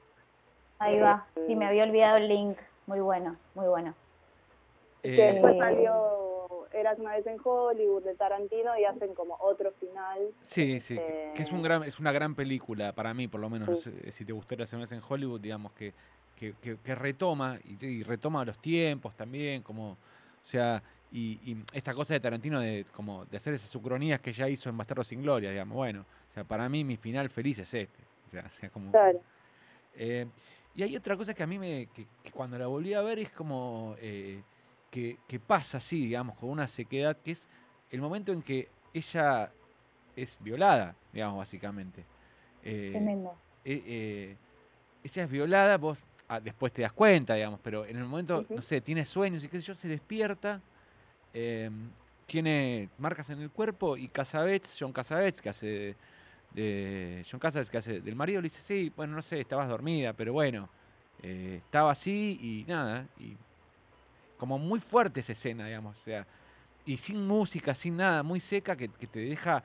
Ahí 0.79 0.99
va. 0.99 1.25
Sí, 1.47 1.55
me 1.55 1.65
había 1.65 1.83
olvidado 1.83 2.17
el 2.17 2.27
link. 2.29 2.57
Muy 2.87 2.99
bueno, 3.01 3.35
muy 3.55 3.67
bueno. 3.67 3.93
que 5.03 5.09
Eh, 5.13 5.33
después 5.33 5.57
salió 5.57 6.28
Eras 6.71 6.99
una 6.99 7.11
vez 7.15 7.25
en 7.25 7.37
Hollywood 7.43 8.03
de 8.03 8.15
Tarantino 8.15 8.77
y 8.77 8.85
hacen 8.85 9.13
como 9.15 9.35
otro 9.39 9.71
final. 9.79 10.19
Sí, 10.43 10.79
sí, 10.79 10.95
que, 10.95 11.31
que 11.35 11.41
es, 11.41 11.51
un 11.51 11.59
Eh, 11.59 11.63
gran, 11.63 11.83
es 11.83 11.99
una 11.99 12.11
gran 12.11 12.35
película 12.35 12.93
para 12.93 13.13
mí, 13.13 13.27
por 13.27 13.39
lo 13.41 13.49
menos. 13.49 13.81
Sí. 13.81 13.91
sé 13.91 14.11
si 14.11 14.25
te 14.25 14.33
gustó 14.33 14.55
la 14.55 14.67
semana 14.67 14.87
en 14.91 15.01
Hollywood, 15.07 15.41
digamos 15.41 15.71
que, 15.73 15.93
que, 16.35 16.53
que- 16.61 16.77
que 16.77 16.95
retoma 16.95 17.57
y, 17.65 17.83
y 17.85 18.03
retoma 18.03 18.45
los 18.45 18.59
tiempos 18.59 19.15
también, 19.15 19.61
como, 19.63 19.91
o 19.93 19.97
sea, 20.43 20.81
y, 21.11 21.39
y 21.51 21.57
esta 21.73 21.93
cosa 21.95 22.13
de 22.13 22.19
Tarantino 22.19 22.59
de, 22.59 22.85
como, 22.93 23.25
de 23.25 23.37
hacer 23.37 23.53
esas 23.55 23.73
ucronías 23.75 24.19
que 24.19 24.31
ya 24.31 24.47
hizo 24.47 24.69
en 24.69 24.77
Bastardo 24.77 25.03
sin 25.03 25.23
Gloria, 25.23 25.49
digamos. 25.49 25.75
Bueno, 25.75 26.05
o 26.29 26.31
sea, 26.31 26.43
para 26.43 26.69
mí 26.69 26.83
mi 26.83 26.97
final 26.97 27.29
feliz 27.29 27.57
es 27.59 27.73
este. 27.73 28.03
O 28.27 28.29
sea, 28.29 28.45
o 28.45 28.51
sea, 28.51 28.69
como, 28.69 28.91
Claro. 28.91 29.19
eh, 29.95 30.27
y 30.75 30.83
hay 30.83 30.95
otra 30.95 31.17
cosa 31.17 31.33
que 31.33 31.41
a 31.43 31.47
mí 31.47 31.57
me. 31.57 31.87
que, 31.87 32.05
que 32.23 32.31
cuando 32.31 32.57
la 32.59 32.67
volví 32.67 32.93
a 32.93 33.01
ver 33.01 33.17
es 33.19 33.31
como. 33.31 33.95
eh, 33.99 34.43
que, 34.89 35.17
que 35.27 35.39
pasa 35.39 35.77
así, 35.77 36.05
digamos, 36.05 36.37
con 36.37 36.49
una 36.49 36.67
sequedad, 36.67 37.17
que 37.17 37.31
es 37.31 37.47
el 37.91 38.01
momento 38.01 38.31
en 38.31 38.41
que 38.41 38.67
ella 38.93 39.51
es 40.15 40.37
violada, 40.41 40.95
digamos, 41.13 41.37
básicamente. 41.37 42.03
Eh, 42.63 42.89
Tremendo. 42.91 43.35
eh, 43.63 43.83
eh, 43.85 44.37
ella 45.03 45.23
es 45.23 45.29
violada, 45.29 45.77
vos 45.77 46.05
ah, 46.27 46.39
después 46.39 46.73
te 46.73 46.81
das 46.81 46.91
cuenta, 46.93 47.35
digamos, 47.35 47.59
pero 47.63 47.85
en 47.85 47.97
el 47.97 48.05
momento, 48.05 48.45
no 48.49 48.61
sé, 48.61 48.81
tiene 48.81 49.05
sueños 49.05 49.43
y 49.43 49.47
qué 49.47 49.61
sé 49.61 49.67
yo, 49.67 49.75
se 49.75 49.87
despierta, 49.87 50.61
eh, 51.33 51.69
tiene 52.25 52.89
marcas 52.97 53.29
en 53.29 53.41
el 53.41 53.49
cuerpo 53.49 53.97
y 53.97 54.07
Casabets, 54.07 54.75
John 54.79 54.91
Casabets, 54.91 55.41
que 55.41 55.49
hace 55.49 55.67
de, 55.67 55.95
de- 56.53 57.25
John 57.29 57.39
Casabets, 57.39 57.69
que 57.69 57.77
hace 57.77 58.01
del 58.01 58.15
marido, 58.15 58.41
le 58.41 58.45
dice, 58.47 58.61
sí, 58.61 58.91
bueno, 58.95 59.15
no 59.15 59.21
sé, 59.21 59.39
estabas 59.39 59.69
dormida, 59.69 60.13
pero 60.13 60.33
bueno, 60.33 60.69
estaba 61.21 61.91
así 61.91 62.37
y 62.41 62.65
nada, 62.69 63.05
y 63.19 63.35
como 64.39 64.57
muy 64.57 64.79
fuerte 64.79 65.19
esa 65.19 65.33
escena, 65.33 65.67
digamos, 65.67 65.95
o 65.97 66.03
sea, 66.03 66.25
y 66.85 66.97
sin 66.97 67.27
música, 67.27 67.75
sin 67.75 67.97
nada, 67.97 68.23
muy 68.23 68.39
seca, 68.39 68.75
que, 68.75 68.87
que 68.89 69.05
te 69.05 69.19
deja 69.19 69.63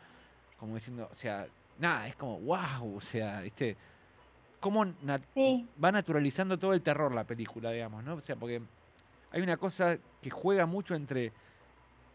como 0.58 0.74
diciendo, 0.74 1.08
o 1.10 1.14
sea, 1.14 1.46
nada, 1.78 2.06
es 2.08 2.16
como, 2.16 2.38
wow, 2.40 2.96
o 2.96 3.00
sea, 3.00 3.42
este, 3.44 3.76
cómo 4.60 4.84
nat- 4.84 5.22
Sí, 5.34 5.66
va 5.82 5.92
naturalizando 5.92 6.58
todo 6.58 6.72
el 6.74 6.82
terror 6.82 7.14
la 7.14 7.24
película, 7.24 7.70
digamos, 7.70 8.02
¿no? 8.04 8.14
O 8.14 8.20
sea, 8.20 8.36
porque 8.36 8.60
hay 9.30 9.42
una 9.42 9.56
cosa 9.56 9.98
que 10.20 10.30
juega 10.30 10.66
mucho 10.66 10.94
entre 10.94 11.32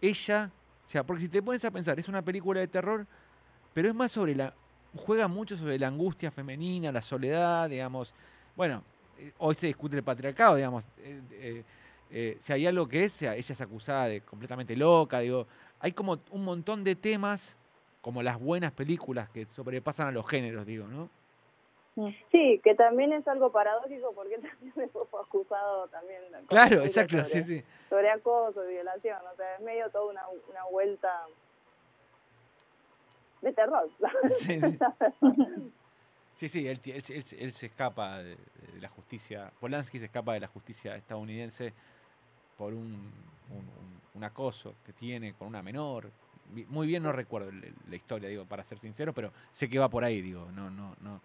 ella, 0.02 0.50
o 0.84 0.88
sea, 0.88 1.04
porque 1.04 1.22
si 1.24 1.30
te 1.30 1.41
pones 1.41 1.63
a 1.65 1.72
pensar, 1.72 2.00
es 2.00 2.08
una 2.08 2.22
película 2.22 2.60
de 2.60 2.67
terror, 2.67 3.06
pero 3.74 3.89
es 3.89 3.95
más 3.95 4.12
sobre 4.12 4.36
la, 4.36 4.54
juega 5.06 5.28
mucho 5.28 5.56
sobre 5.58 5.78
la 5.78 5.88
angustia 5.88 6.32
femenina, 6.32 6.91
la 6.91 7.02
soledad, 7.02 7.69
digamos, 7.69 8.13
bueno, 8.56 8.82
eh, 9.17 9.32
hoy 9.38 9.56
se 9.56 9.67
discute 9.67 9.98
el 9.98 10.04
patriarcado, 10.04 10.56
digamos, 10.56 10.86
eh, 11.00 11.22
eh, 11.32 11.63
eh, 12.12 12.38
si 12.39 12.54
hay 12.54 12.65
algo 12.65 12.88
que 12.88 13.04
es, 13.04 13.22
ella 13.22 13.36
es 13.36 13.62
acusada 13.62 14.08
de 14.08 14.22
completamente 14.22 14.76
loca, 14.76 15.19
digo, 15.19 15.48
hay 15.80 15.91
como 15.91 16.19
un 16.32 16.43
montón 16.43 16.84
de 16.84 16.95
temas, 16.95 17.58
como 18.02 18.24
las 18.24 18.39
buenas 18.39 18.72
películas 18.72 19.30
que 19.30 19.45
sobrepasan 19.45 20.08
a 20.08 20.12
los 20.12 20.28
géneros, 20.28 20.65
digo, 20.65 20.88
¿no? 20.88 21.10
Sí, 22.32 22.62
que 22.63 22.76
también 22.76 23.12
es 23.12 23.28
algo 23.28 23.52
paradójico 23.52 24.13
porque 24.13 24.38
también 24.39 24.74
después 24.76 25.08
fue 25.10 25.22
acusado 25.22 25.88
también. 25.89 26.22
Claro, 26.48 26.82
exacto, 26.82 27.24
sobre, 27.26 27.26
sí, 27.26 27.41
sí. 27.43 27.63
Sobre 27.89 28.10
acoso 28.10 28.63
y 28.69 28.74
violación, 28.74 29.17
o 29.32 29.36
sea, 29.36 29.56
es 29.56 29.62
medio 29.62 29.89
toda 29.89 30.12
una, 30.12 30.22
una 30.50 30.63
vuelta 30.72 31.26
de 33.41 33.54
terror. 33.54 33.89
Sí, 34.38 34.60
sí. 34.62 34.80
Sí, 36.34 36.48
sí, 36.48 36.67
él 36.69 37.52
se 37.52 37.65
escapa 37.65 38.19
de, 38.19 38.38
de 38.38 38.80
la 38.80 38.88
justicia. 38.88 39.52
Polanski 39.60 40.00
se 40.00 40.06
escapa 40.06 40.34
de 40.34 40.39
la 40.39 40.48
justicia 40.48 40.95
estadounidense 40.95 41.74
por 42.60 42.74
un, 42.74 43.12
un- 44.13 44.24
acoso 44.24 44.74
que 44.86 44.91
tiene 44.91 45.34
con 45.34 45.48
una 45.48 45.63
menor. 45.63 46.12
Muy 46.67 46.88
bien 46.88 47.02
no 47.04 47.13
recuerdo 47.13 47.52
la 47.88 47.95
historia, 47.95 48.28
digo, 48.28 48.43
para 48.43 48.65
ser 48.65 48.78
sincero, 48.78 49.13
pero 49.13 49.32
sé 49.54 49.69
que 49.69 49.80
va 49.80 49.88
por 49.88 50.04
ahí, 50.04 50.22
digo, 50.22 50.45
no, 50.52 50.69
no, 50.69 50.93
no. 51.00 51.22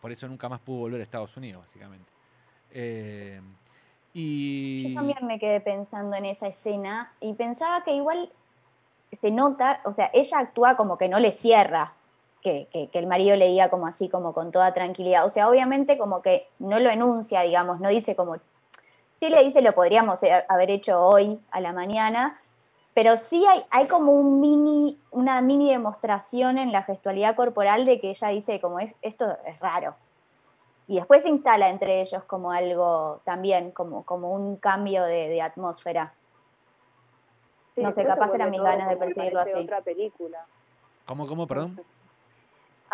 Por 0.00 0.10
eso 0.10 0.26
nunca 0.26 0.48
más 0.48 0.60
pudo 0.60 0.78
volver 0.78 1.02
a 1.02 1.04
Estados 1.04 1.36
Unidos, 1.36 1.62
básicamente. 1.66 2.10
Eh, 2.70 3.42
y. 4.14 4.88
yo 4.94 4.94
también 4.94 5.26
me 5.26 5.38
quedé 5.38 5.60
pensando 5.60 6.16
en 6.16 6.24
esa 6.24 6.46
escena 6.48 7.12
y 7.20 7.34
pensaba 7.34 7.84
que 7.84 7.92
igual 7.94 8.32
se 9.20 9.30
nota, 9.30 9.82
o 9.84 9.92
sea, 9.92 10.10
ella 10.14 10.38
actúa 10.38 10.76
como 10.78 10.96
que 10.96 11.10
no 11.10 11.20
le 11.20 11.30
cierra 11.30 11.92
que, 12.40 12.68
que- 12.72 12.88
que 12.88 12.98
el 12.98 13.06
marido 13.06 13.36
le 13.36 13.48
diga 13.48 13.68
como 13.68 13.86
así, 13.86 14.08
como 14.08 14.32
con 14.32 14.50
toda 14.50 14.72
tranquilidad. 14.72 15.26
O 15.26 15.28
sea, 15.28 15.50
obviamente 15.50 15.98
como 15.98 16.22
que 16.22 16.48
no 16.58 16.80
lo 16.80 16.88
enuncia, 16.88 17.42
digamos, 17.42 17.80
no 17.80 17.90
dice 17.90 18.16
como, 18.16 18.36
sí 19.16 19.28
le 19.28 19.42
dice 19.44 19.62
lo 19.62 19.74
podríamos 19.74 20.22
eh, 20.22 20.44
haber 20.48 20.70
hecho 20.70 21.00
hoy 21.00 21.40
a 21.50 21.60
la 21.60 21.72
mañana, 21.72 22.40
pero 22.94 23.16
sí 23.16 23.44
hay, 23.48 23.64
hay 23.70 23.88
como 23.88 24.12
un 24.12 24.40
mini, 24.40 24.98
una 25.10 25.40
mini 25.40 25.70
demostración 25.70 26.58
en 26.58 26.72
la 26.72 26.82
gestualidad 26.82 27.34
corporal 27.34 27.84
de 27.84 28.00
que 28.00 28.10
ella 28.10 28.28
dice 28.28 28.60
como 28.60 28.78
es, 28.78 28.94
esto 29.02 29.36
es 29.46 29.58
raro. 29.60 29.94
Y 30.86 30.96
después 30.96 31.22
se 31.22 31.30
instala 31.30 31.70
entre 31.70 32.02
ellos 32.02 32.22
como 32.24 32.52
algo 32.52 33.20
también, 33.24 33.70
como, 33.70 34.04
como 34.04 34.32
un 34.32 34.56
cambio 34.56 35.02
de, 35.04 35.28
de 35.28 35.40
atmósfera. 35.40 36.12
Sí, 37.74 37.82
No 37.82 37.92
sé, 37.92 38.04
capaz 38.04 38.32
eran 38.34 38.50
mis 38.50 38.60
ganas 38.60 38.88
de 38.90 38.96
percibirlo 38.96 39.40
así. 39.40 39.58
otra 39.58 39.80
película. 39.80 40.46
¿Cómo, 41.06 41.26
cómo, 41.26 41.46
perdón? 41.46 41.80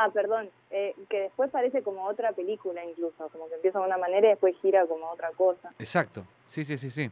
Ah, 0.03 0.09
perdón, 0.11 0.49
eh, 0.71 0.95
que 1.11 1.21
después 1.25 1.51
parece 1.51 1.83
como 1.83 2.07
otra 2.07 2.33
película 2.33 2.83
incluso, 2.83 3.29
como 3.29 3.51
que 3.51 3.57
empieza 3.57 3.81
de 3.81 3.85
una 3.85 3.99
manera 3.99 4.29
y 4.29 4.31
después 4.31 4.57
gira 4.63 4.87
como 4.87 5.11
otra 5.11 5.31
cosa. 5.33 5.75
Exacto, 5.79 6.25
sí, 6.49 6.65
sí, 6.65 6.79
sí, 6.79 6.91
sí. 6.91 7.11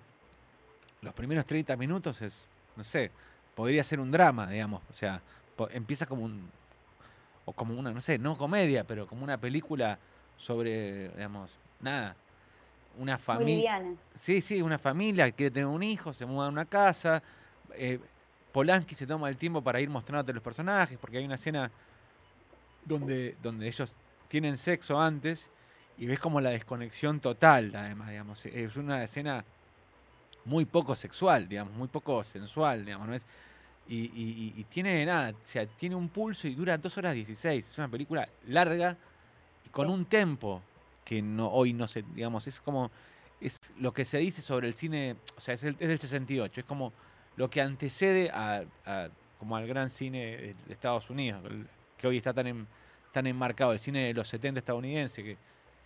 Los 1.03 1.13
primeros 1.13 1.45
30 1.45 1.77
minutos 1.77 2.23
es, 2.23 2.49
no 2.77 2.85
sé, 2.85 3.11
podría 3.55 3.85
ser 3.85 4.01
un 4.01 4.11
drama, 4.11 4.49
digamos. 4.49 4.81
O 4.89 4.95
sea, 4.95 5.21
empieza 5.71 6.07
como 6.07 6.25
un, 6.25 6.51
o 7.45 7.53
como 7.53 7.79
una, 7.79 7.91
no 7.91 8.01
sé, 8.01 8.17
no 8.17 8.39
comedia, 8.39 8.85
pero 8.85 9.07
como 9.07 9.23
una 9.23 9.37
película 9.37 9.99
sobre, 10.39 11.11
digamos, 11.11 11.59
nada, 11.81 12.17
una 12.97 13.19
familia. 13.19 13.85
Sí, 14.15 14.41
sí, 14.41 14.63
una 14.63 14.79
familia 14.79 15.27
que 15.27 15.33
quiere 15.35 15.51
tener 15.51 15.67
un 15.67 15.83
hijo, 15.83 16.15
se 16.15 16.25
muda 16.25 16.47
a 16.47 16.49
una 16.49 16.65
casa. 16.65 17.23
eh, 17.75 17.99
Polanski 18.51 18.95
se 18.95 19.07
toma 19.07 19.29
el 19.29 19.37
tiempo 19.37 19.61
para 19.61 19.79
ir 19.79 19.91
mostrándote 19.91 20.33
los 20.33 20.43
personajes, 20.43 20.97
porque 20.97 21.19
hay 21.19 21.27
una 21.27 21.35
escena 21.35 21.71
donde, 22.89 23.37
donde 23.43 23.69
ellos 23.69 23.95
tienen 24.29 24.57
sexo 24.57 25.01
antes 25.01 25.49
y 25.99 26.07
ves 26.07 26.19
como 26.19 26.41
la 26.41 26.51
desconexión 26.51 27.21
total, 27.21 27.73
además, 27.75 28.11
digamos. 28.11 28.45
Es 28.47 28.77
una 28.77 29.03
escena 29.05 29.45
muy 30.45 30.65
poco 30.65 30.95
sexual, 30.95 31.49
digamos, 31.49 31.75
muy 31.75 31.89
poco 31.89 32.23
sensual, 32.25 32.85
digamos, 32.85 33.09
¿no 33.09 33.15
es? 33.15 33.27
Y, 33.89 33.97
y- 34.15 34.55
y- 34.57 34.65
tiene 34.65 35.05
nada, 35.07 35.31
o 35.31 35.47
sea, 35.47 35.67
tiene 35.67 35.95
un 35.97 36.09
pulso 36.11 36.47
y 36.47 36.55
dura 36.55 36.77
2 36.77 36.97
horas 36.99 37.15
16. 37.15 37.67
Es 37.67 37.79
una 37.79 37.89
película 37.89 38.29
larga 38.47 38.97
y 39.65 39.69
con 39.71 39.89
un 39.89 40.05
tempo 40.05 40.63
que 41.05 41.23
no, 41.23 41.49
hoy 41.49 41.73
no 41.73 41.89
se, 41.89 42.03
digamos, 42.15 42.47
es 42.47 42.61
como, 42.61 42.91
es 43.41 43.57
lo 43.79 43.93
que 43.95 44.05
se 44.05 44.19
dice 44.19 44.43
sobre 44.43 44.69
el 44.69 44.75
cine, 44.75 45.17
o 45.37 45.41
sea, 45.41 45.55
es, 45.55 45.65
el- 45.65 45.77
es 45.81 45.89
del 45.89 45.99
68, 45.99 46.61
es 46.61 46.67
como 46.67 46.93
lo 47.37 47.49
que 47.49 47.63
antecede 47.63 48.31
a, 48.31 48.63
a- 48.85 49.09
como 49.39 49.57
al 49.57 49.67
gran 49.67 49.89
cine 49.89 50.19
de, 50.37 50.55
de 50.67 50.73
Estados 50.73 51.09
Unidos, 51.09 51.43
el- 51.47 51.67
que 51.99 52.07
hoy 52.07 52.17
está 52.17 52.33
tan, 52.33 52.47
en- 52.47 52.67
tan 53.13 53.27
enmarcado, 53.27 53.73
el 53.73 53.79
cine 53.81 54.07
de 54.07 54.15
los 54.15 54.29
70 54.29 54.61
estadounidense, 54.61 55.23
que, 55.23 55.37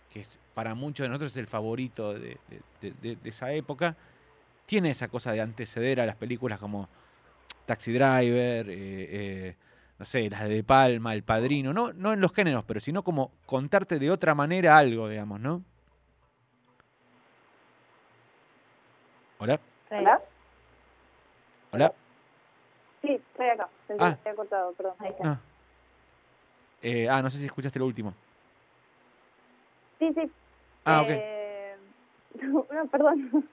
que 0.09 0.21
es, 0.21 0.39
para 0.53 0.75
muchos 0.75 1.03
de 1.03 1.09
nosotros 1.09 1.31
es 1.31 1.37
el 1.37 1.47
favorito 1.47 2.13
de, 2.13 2.37
de- 2.47 2.61
de- 2.81 2.91
de- 3.01 3.15
de 3.17 3.29
esa 3.29 3.51
época, 3.51 3.95
tiene 4.65 4.91
esa 4.91 5.07
cosa 5.09 5.31
de 5.33 5.41
anteceder 5.41 5.99
a 5.99 6.05
las 6.05 6.15
películas 6.15 6.59
como 6.59 6.87
Taxi 7.65 7.91
Driver, 7.91 8.69
eh, 8.69 8.73
eh, 9.49 9.55
no 9.99 10.05
sé, 10.05 10.29
las 10.29 10.47
de 10.47 10.63
Palma, 10.63 11.13
El 11.13 11.23
Padrino, 11.23 11.73
no, 11.73 11.91
no 11.93 12.13
en 12.13 12.21
los 12.21 12.31
géneros, 12.33 12.63
pero 12.65 12.79
sino 12.79 13.03
como 13.03 13.31
contarte 13.45 13.99
de 13.99 14.11
otra 14.11 14.35
manera 14.35 14.77
algo, 14.77 15.09
digamos, 15.09 15.39
¿no? 15.39 15.63
Hola. 19.39 19.59
¿Hola? 19.91 20.21
hola. 21.71 21.93
Sí, 23.01 23.09
estoy 23.11 23.47
acá. 23.49 23.67
Pensé 23.87 24.03
Ah. 24.03 24.17
que 24.23 24.33
cortado, 24.35 24.71
perdón. 24.73 24.93
Ahí 24.99 25.09
está. 25.09 25.31
Ah. 25.31 25.39
Eh, 26.83 27.07
ah, 27.09 27.21
no 27.21 27.29
sé 27.29 27.37
si 27.37 27.45
escuchaste 27.45 27.79
lo 27.79 27.85
último. 27.85 28.13
Sí, 29.99 30.11
sí. 30.13 30.31
Ah, 30.85 31.01
ok. 31.01 31.09
Eh, 31.09 31.75
no, 32.43 32.87
perdón. 32.91 33.49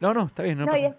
No, 0.00 0.14
no, 0.14 0.22
está 0.24 0.42
bien, 0.42 0.58
no, 0.58 0.66
No, 0.66 0.72
pasa 0.72 0.96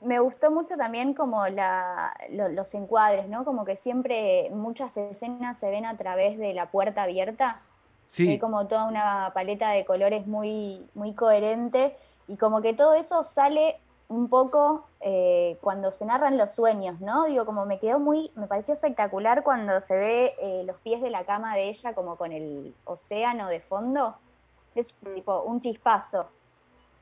me 0.00 0.20
gustó 0.20 0.50
mucho 0.50 0.76
también 0.76 1.12
como 1.14 1.48
la, 1.48 2.14
lo- 2.30 2.48
los 2.48 2.72
encuadres, 2.74 3.28
¿no? 3.28 3.44
Como 3.44 3.64
que 3.64 3.76
siempre 3.76 4.48
muchas 4.52 4.96
escenas 4.96 5.58
se 5.58 5.70
ven 5.70 5.86
a 5.86 5.96
través 5.96 6.38
de 6.38 6.54
la 6.54 6.70
puerta 6.70 7.02
abierta 7.02 7.62
Sí, 8.06 8.28
Hay 8.30 8.38
como 8.38 8.66
toda 8.68 8.88
una 8.88 9.32
paleta 9.34 9.70
de 9.70 9.84
colores 9.84 10.26
muy, 10.26 10.88
muy 10.94 11.14
coherente 11.14 11.96
y 12.26 12.38
como 12.38 12.62
que 12.62 12.72
todo 12.74 12.94
eso 12.94 13.22
sale 13.22 13.76
un 14.08 14.28
poco 14.28 14.84
eh, 15.00 15.58
cuando 15.60 15.92
se 15.92 16.06
narran 16.06 16.38
los 16.38 16.52
sueños, 16.52 17.00
¿no? 17.00 17.24
Digo, 17.26 17.44
como 17.44 17.66
me 17.66 17.78
quedó 17.78 17.98
muy, 18.00 18.32
me 18.36 18.46
pareció 18.46 18.74
espectacular 18.74 19.42
cuando 19.44 19.80
se 19.80 19.94
ve 19.96 20.34
eh, 20.40 20.62
los 20.64 20.76
pies 20.78 21.02
de 21.02 21.10
la 21.10 21.24
cama 21.24 21.54
de 21.54 21.68
ella 21.68 21.94
como 21.94 22.16
con 22.16 22.32
el 22.32 22.74
océano 22.84 23.48
de 23.48 23.60
fondo. 23.60 24.16
Es 24.74 24.94
tipo 25.14 25.42
un 25.42 25.60
chispazo. 25.60 26.26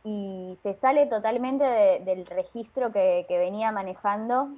Y 0.04 0.56
se 0.60 0.74
sale 0.74 1.06
totalmente 1.06 1.64
de- 1.64 2.00
del 2.00 2.26
registro 2.26 2.92
que, 2.92 3.24
que 3.28 3.38
venía 3.38 3.72
manejando. 3.72 4.48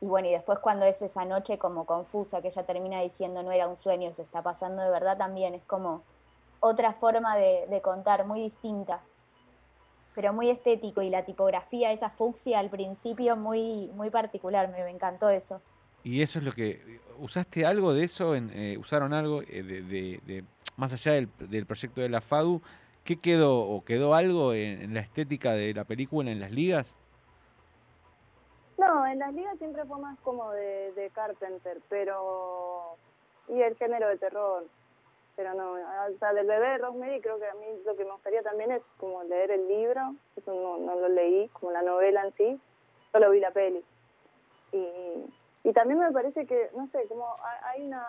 Y 0.00 0.06
bueno, 0.06 0.28
y 0.28 0.32
después 0.32 0.58
cuando 0.58 0.84
es 0.86 1.00
esa 1.02 1.24
noche 1.24 1.58
como 1.58 1.86
confusa, 1.86 2.42
que 2.42 2.48
ella 2.48 2.64
termina 2.64 3.00
diciendo 3.00 3.42
no 3.42 3.52
era 3.52 3.68
un 3.68 3.76
sueño, 3.76 4.12
se 4.14 4.22
está 4.22 4.42
pasando 4.42 4.82
de 4.82 4.90
verdad 4.90 5.16
también, 5.18 5.54
es 5.54 5.64
como 5.64 6.02
otra 6.60 6.92
forma 6.92 7.36
de, 7.36 7.66
de 7.68 7.80
contar, 7.82 8.26
muy 8.26 8.40
distinta, 8.40 9.00
pero 10.16 10.32
muy 10.32 10.50
estético. 10.50 11.02
Y 11.02 11.10
la 11.10 11.24
tipografía, 11.24 11.92
esa 11.92 12.10
fucsia 12.10 12.58
al 12.58 12.70
principio, 12.70 13.36
muy, 13.36 13.88
muy 13.94 14.10
particular, 14.10 14.68
me, 14.72 14.82
me 14.82 14.90
encantó 14.90 15.28
eso. 15.30 15.60
y 16.02 16.22
eso 16.22 16.40
es 16.40 16.44
lo 16.44 16.52
que. 16.52 16.98
¿Usaste 17.18 17.64
algo 17.64 17.92
de 17.94 18.04
eso? 18.04 18.34
En, 18.34 18.50
eh, 18.52 18.76
¿Usaron 18.78 19.12
algo 19.12 19.42
eh, 19.42 19.62
de, 19.62 19.82
de- 19.82 20.20
de- 20.26 20.44
más 20.76 20.92
allá 20.92 21.12
del, 21.12 21.28
del 21.38 21.66
proyecto 21.66 22.00
de 22.00 22.08
la 22.08 22.20
FADU? 22.20 22.60
¿Qué 23.04 23.16
quedó 23.20 23.58
o 23.60 23.84
quedó 23.84 24.14
algo 24.14 24.52
en, 24.52 24.82
en 24.82 24.94
la 24.94 25.00
estética 25.00 25.52
de 25.52 25.72
la 25.74 25.84
película 25.84 26.30
en 26.30 26.40
las 26.40 26.50
ligas? 26.50 26.96
No, 28.78 29.06
en 29.06 29.18
las 29.18 29.32
ligas 29.32 29.56
siempre 29.58 29.84
fue 29.86 29.98
más 29.98 30.18
como 30.20 30.50
de, 30.50 30.92
de 30.92 31.10
Carpenter, 31.10 31.78
pero. 31.88 32.96
y 33.48 33.60
el 33.62 33.76
género 33.76 34.08
de 34.08 34.18
terror. 34.18 34.64
Pero 35.36 35.52
no, 35.54 35.72
o 35.72 36.18
sea, 36.18 36.32
del 36.32 36.46
bebé 36.46 36.66
de 36.70 36.78
Rosemary 36.78 37.20
creo 37.20 37.38
que 37.38 37.46
a 37.46 37.54
mí 37.54 37.66
lo 37.84 37.94
que 37.94 38.04
me 38.04 38.12
gustaría 38.12 38.42
también 38.42 38.72
es 38.72 38.82
como 38.96 39.22
leer 39.24 39.50
el 39.50 39.68
libro, 39.68 40.00
eso 40.34 40.54
no, 40.54 40.78
no 40.78 40.94
lo 40.98 41.08
leí, 41.08 41.48
como 41.48 41.72
la 41.72 41.82
novela 41.82 42.22
en 42.24 42.32
sí, 42.34 42.60
solo 43.12 43.30
vi 43.30 43.40
la 43.40 43.50
peli. 43.50 43.84
Y, 44.72 45.26
y 45.68 45.72
también 45.72 45.98
me 46.00 46.10
parece 46.12 46.46
que, 46.46 46.70
no 46.74 46.88
sé, 46.88 47.06
como 47.08 47.26
ha- 47.26 47.68
hay 47.70 47.86
una. 47.86 48.06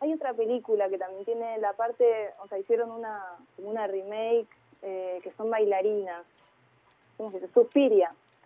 Hay 0.00 0.12
otra 0.12 0.34
película 0.34 0.88
que 0.88 0.98
también 0.98 1.24
tiene 1.24 1.58
la 1.58 1.74
parte, 1.74 2.30
o 2.40 2.48
sea, 2.48 2.58
hicieron 2.58 2.90
una, 2.90 3.24
como 3.54 3.70
una 3.70 3.86
remake 3.86 4.48
eh, 4.82 5.20
que 5.22 5.30
son 5.32 5.48
bailarinas. 5.48 6.26
¿Cómo 7.16 7.30
se 7.30 7.38
dice? 7.38 7.52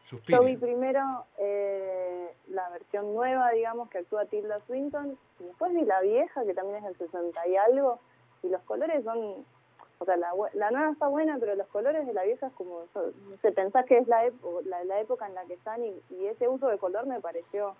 Suspiria. 0.06 0.38
Yo 0.38 0.44
vi 0.46 0.56
primero 0.56 1.26
eh, 1.38 2.34
la 2.48 2.68
versión 2.70 3.12
nueva, 3.14 3.50
digamos, 3.50 3.90
que 3.90 3.98
actúa 3.98 4.24
Tilda 4.26 4.60
Swinton, 4.66 5.18
y 5.40 5.44
después 5.44 5.72
vi 5.74 5.82
la 5.84 6.00
vieja, 6.00 6.44
que 6.44 6.54
también 6.54 6.78
es 6.78 6.84
del 6.84 6.96
60 7.10 7.46
y 7.48 7.56
algo, 7.56 8.00
y 8.42 8.48
los 8.48 8.62
colores 8.62 9.02
son, 9.04 9.44
o 9.98 10.04
sea, 10.04 10.16
la, 10.16 10.30
la 10.54 10.70
nueva 10.70 10.92
está 10.92 11.08
buena, 11.08 11.36
pero 11.40 11.54
los 11.56 11.66
colores 11.68 12.06
de 12.06 12.12
la 12.14 12.22
vieja 12.24 12.46
es 12.46 12.52
como, 12.54 12.86
so- 12.94 13.12
no 13.28 13.36
sé, 13.42 13.50
pensás 13.52 13.84
que 13.86 13.98
es 13.98 14.06
la, 14.06 14.22
la, 14.64 14.84
la 14.84 15.00
época 15.00 15.26
en 15.26 15.34
la 15.34 15.44
que 15.44 15.54
están, 15.54 15.84
y, 15.84 15.92
y 16.10 16.26
ese 16.26 16.46
uso 16.48 16.68
de 16.68 16.78
color 16.78 17.06
me 17.06 17.20
pareció 17.20 17.74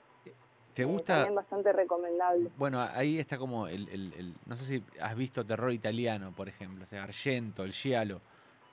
¿Te 0.74 0.82
eh, 0.82 0.84
gusta? 0.84 1.14
también 1.14 1.34
bastante 1.36 1.72
recomendable. 1.72 2.50
Bueno, 2.58 2.80
ahí 2.80 3.18
está 3.18 3.38
como 3.38 3.66
el, 3.66 3.88
el- 3.88 4.12
el- 4.14 4.34
No 4.44 4.56
sé 4.56 4.64
si 4.66 4.84
has 5.00 5.16
visto 5.16 5.42
terror 5.46 5.72
italiano, 5.72 6.32
por 6.36 6.48
ejemplo. 6.48 6.82
O 6.84 6.86
sea, 6.86 7.02
Argento, 7.04 7.62
el 7.62 7.72
Giallo. 7.72 8.20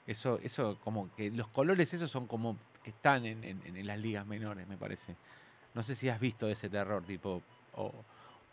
Eso, 0.05 0.37
eso 0.43 0.77
como 0.83 1.09
que 1.15 1.31
los 1.31 1.47
colores 1.47 1.93
esos 1.93 2.11
son 2.11 2.27
como 2.27 2.57
que 2.83 2.89
están 2.91 3.25
en, 3.25 3.43
en- 3.43 3.61
en 3.65 3.87
las 3.87 3.97
ligas 3.97 4.25
menores, 4.25 4.67
me 4.67 4.77
parece. 4.77 5.15
No 5.73 5.81
sé 5.83 5.95
si 5.95 6.09
has 6.09 6.19
visto 6.19 6.47
ese 6.49 6.69
terror 6.69 7.03
tipo 7.03 7.41
o, 7.75 7.91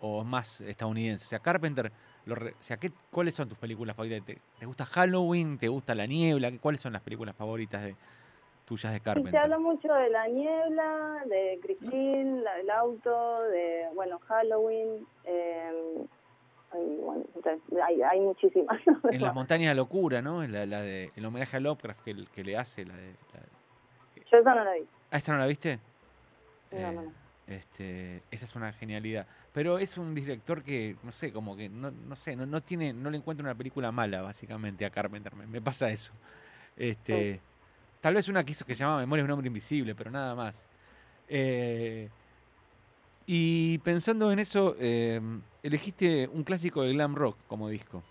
o 0.00 0.24
más 0.24 0.60
estadounidense. 0.62 1.24
O 1.24 1.28
sea, 1.28 1.40
Carpenter, 1.40 1.92
lo 2.24 2.34
re- 2.34 2.52
o 2.52 2.62
sea, 2.62 2.78
¿qué, 2.78 2.90
¿cuáles 3.10 3.34
son 3.34 3.48
tus 3.48 3.58
películas 3.58 3.94
favoritas? 3.96 4.24
¿Te, 4.24 4.38
te 4.58 4.66
gusta 4.66 4.86
Halloween? 4.86 5.58
¿Te 5.58 5.68
gusta 5.68 5.94
La 5.94 6.06
Niebla? 6.06 6.50
¿Qué- 6.50 6.58
¿Cuáles 6.58 6.80
son 6.80 6.92
las 6.92 7.02
películas 7.02 7.34
favoritas 7.36 7.82
de 7.82 7.94
tuyas 8.64 8.92
de 8.92 8.96
Y 8.96 9.00
se 9.00 9.04
Carpenter? 9.04 9.36
habla 9.40 9.58
mucho 9.58 9.92
de 9.92 10.10
la 10.10 10.28
niebla, 10.28 11.24
de 11.26 11.58
Christine, 11.60 12.40
la 12.42 12.54
del 12.54 12.70
auto, 12.70 13.42
de, 13.50 13.86
bueno, 13.94 14.18
Halloween, 14.20 15.04
eh, 15.24 16.04
y 16.72 17.00
bueno, 17.00 17.24
o 17.34 17.42
sea, 17.42 17.56
hay, 17.84 18.00
hay 18.00 18.20
muchísimas. 18.20 18.80
En 19.10 19.20
las 19.22 19.34
montañas 19.34 19.70
de 19.70 19.74
locura, 19.74 20.22
¿no? 20.22 20.44
En 20.44 20.52
la, 20.52 20.66
la 20.66 20.80
de, 20.82 21.10
el 21.16 21.24
homenaje 21.26 21.56
a 21.56 21.60
Lovecraft 21.60 22.00
que, 22.04 22.24
que 22.32 22.44
le 22.44 22.56
hace 22.56 22.84
la 22.86 22.94
de. 22.94 23.14
Yo 24.30 24.38
esa 24.38 24.54
no 24.54 24.64
la 24.64 24.74
vi. 24.74 24.86
Ah, 25.10 25.16
¿esta 25.18 25.32
no 25.32 25.38
la 25.38 25.46
viste? 25.46 25.78
No, 26.72 26.92
no, 26.92 27.02
no. 27.02 27.12
Este, 27.46 28.22
esa 28.30 28.44
es 28.44 28.54
una 28.54 28.72
genialidad. 28.72 29.26
Pero 29.52 29.78
es 29.78 29.98
un 29.98 30.14
director 30.14 30.62
que, 30.62 30.96
no 31.02 31.10
sé, 31.10 31.32
como 31.32 31.56
que 31.56 31.68
no, 31.68 31.90
no 31.90 32.14
sé, 32.14 32.36
no, 32.36 32.46
no 32.46 32.60
tiene, 32.60 32.92
no 32.92 33.10
le 33.10 33.16
encuentro 33.16 33.44
una 33.44 33.56
película 33.56 33.90
mala, 33.90 34.22
básicamente, 34.22 34.84
a 34.84 34.90
Carpenter. 34.90 35.34
Me, 35.34 35.46
me 35.46 35.60
pasa 35.60 35.90
eso. 35.90 36.12
Este, 36.76 37.40
tal 38.00 38.14
vez 38.14 38.28
una 38.28 38.44
que 38.44 38.52
hizo 38.52 38.64
que 38.64 38.74
se 38.74 38.80
llamaba 38.80 39.00
Memoria 39.00 39.22
de 39.22 39.26
un 39.26 39.32
hombre 39.32 39.48
invisible, 39.48 39.94
pero 39.96 40.10
nada 40.10 40.34
más. 40.36 40.66
Eh, 41.28 42.08
y 43.26 43.78
pensando 43.78 44.30
en 44.32 44.38
eso, 44.38 44.76
eh, 44.78 45.20
elegiste 45.62 46.28
un 46.28 46.44
clásico 46.44 46.82
de 46.82 46.92
glam 46.92 47.14
rock 47.14 47.36
como 47.48 47.68
disco. 47.68 48.02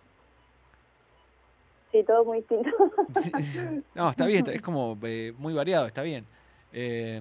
Sí, 1.91 2.03
todo 2.03 2.23
muy 2.25 2.39
distinto. 2.39 2.69
Sí. 3.21 3.31
No, 3.95 4.09
está 4.09 4.25
bien, 4.25 4.45
es 4.47 4.61
como 4.61 4.97
eh, 5.03 5.33
muy 5.37 5.53
variado, 5.53 5.87
está 5.87 6.03
bien. 6.03 6.25
Eh, 6.71 7.19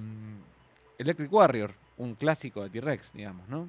Electric 0.99 1.33
Warrior, 1.33 1.71
un 1.97 2.15
clásico 2.15 2.63
de 2.63 2.71
T-Rex, 2.71 3.13
digamos, 3.13 3.49
¿no? 3.49 3.69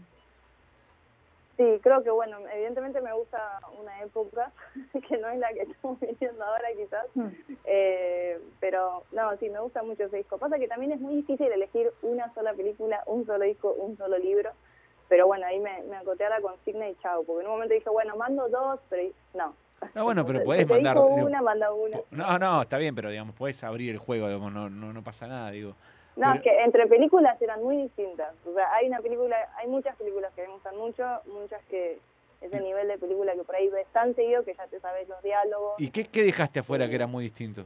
Sí, 1.57 1.65
creo 1.81 2.01
que 2.03 2.09
bueno, 2.09 2.37
evidentemente 2.53 3.01
me 3.01 3.11
gusta 3.13 3.59
una 3.81 4.01
época 4.01 4.51
que 5.07 5.17
no 5.17 5.27
es 5.29 5.39
la 5.39 5.49
que 5.53 5.61
estamos 5.63 5.99
viviendo 5.99 6.43
ahora 6.43 6.67
quizás, 6.75 7.05
Mm. 7.15 7.27
eh, 7.65 8.39
pero 8.59 9.03
no, 9.11 9.35
sí, 9.37 9.49
me 9.49 9.59
gusta 9.59 9.83
mucho 9.83 10.03
ese 10.05 10.17
disco. 10.17 10.37
Pasa 10.37 10.57
que 10.57 10.67
también 10.67 10.91
es 10.93 10.99
muy 11.01 11.15
difícil 11.15 11.51
elegir 11.51 11.91
una 12.01 12.33
sola 12.33 12.53
película, 12.53 13.03
un 13.07 13.25
solo 13.25 13.43
disco, 13.45 13.73
un 13.73 13.97
solo 13.97 14.17
libro, 14.17 14.51
pero 15.09 15.27
bueno, 15.27 15.45
ahí 15.47 15.59
me, 15.59 15.81
me 15.83 15.97
acoté 15.97 16.23
a 16.25 16.29
la 16.29 16.41
consigna 16.41 16.87
y 16.89 16.95
chao, 17.01 17.23
porque 17.23 17.41
en 17.41 17.47
un 17.47 17.53
momento 17.53 17.73
dije, 17.73 17.89
bueno, 17.89 18.15
mando 18.15 18.47
dos, 18.47 18.79
pero 18.89 19.09
no. 19.33 19.53
No, 19.95 20.03
bueno, 20.03 20.25
pero 20.25 20.39
te 20.67 20.73
mandar. 20.73 20.95
dijo 20.95 21.15
digo, 21.15 21.27
una, 21.27 21.41
manda 21.41 21.71
una. 21.73 21.97
po- 21.97 22.05
no, 22.11 22.39
no, 22.39 22.61
está 22.61 22.77
bien, 22.77 22.95
pero 22.95 23.09
digamos, 23.09 23.35
podés 23.35 23.63
abrir 23.63 23.91
el 23.91 23.97
juego, 23.97 24.27
digamos, 24.27 24.51
no, 24.51 24.69
no, 24.69 24.93
no 24.93 25.03
pasa 25.03 25.27
nada, 25.27 25.51
digo. 25.51 25.75
No, 26.15 26.27
Pero- 26.27 26.35
es 26.35 26.41
que 26.41 26.63
entre 26.63 26.87
películas 26.87 27.41
eran 27.41 27.63
muy 27.63 27.77
distintas. 27.77 28.33
O 28.45 28.53
sea, 28.53 28.73
hay 28.73 28.87
una 28.87 28.99
película, 28.99 29.37
hay 29.57 29.67
muchas 29.67 29.95
películas 29.95 30.31
que 30.35 30.41
me 30.41 30.49
gustan 30.53 30.77
mucho, 30.77 31.03
muchas 31.27 31.61
que 31.69 31.97
ese 32.41 32.59
nivel 32.61 32.87
de 32.87 32.97
película 32.97 33.33
que 33.33 33.43
por 33.43 33.55
ahí 33.55 33.67
ves 33.69 33.87
tan 33.93 34.13
seguido 34.15 34.43
que 34.43 34.53
ya 34.53 34.65
te 34.67 34.79
sabes 34.79 35.07
los 35.07 35.21
diálogos. 35.23 35.73
¿Y 35.77 35.89
qué, 35.91 36.05
qué 36.05 36.23
dejaste 36.23 36.59
afuera 36.59 36.87
que 36.89 36.95
era 36.95 37.07
muy 37.07 37.23
distinto? 37.25 37.63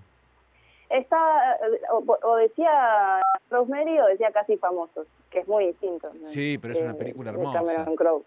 Está, 0.90 1.56
eh, 1.56 1.80
o, 1.92 2.04
o 2.24 2.36
decía 2.36 3.22
Rosemary 3.50 4.00
o 4.00 4.06
decía 4.08 4.32
Casi 4.32 4.58
Famosos, 4.58 5.08
que 5.32 5.40
es 5.40 5.48
muy 5.48 5.68
distinto. 5.68 6.12
¿no? 6.14 6.26
Sí, 6.26 6.58
pero 6.62 6.74
es 6.76 6.80
una 6.82 6.94
De- 6.94 7.00
película 7.00 7.32
hermosa. 7.32 7.60
Cameron 7.64 7.96
Crowe. 7.96 8.24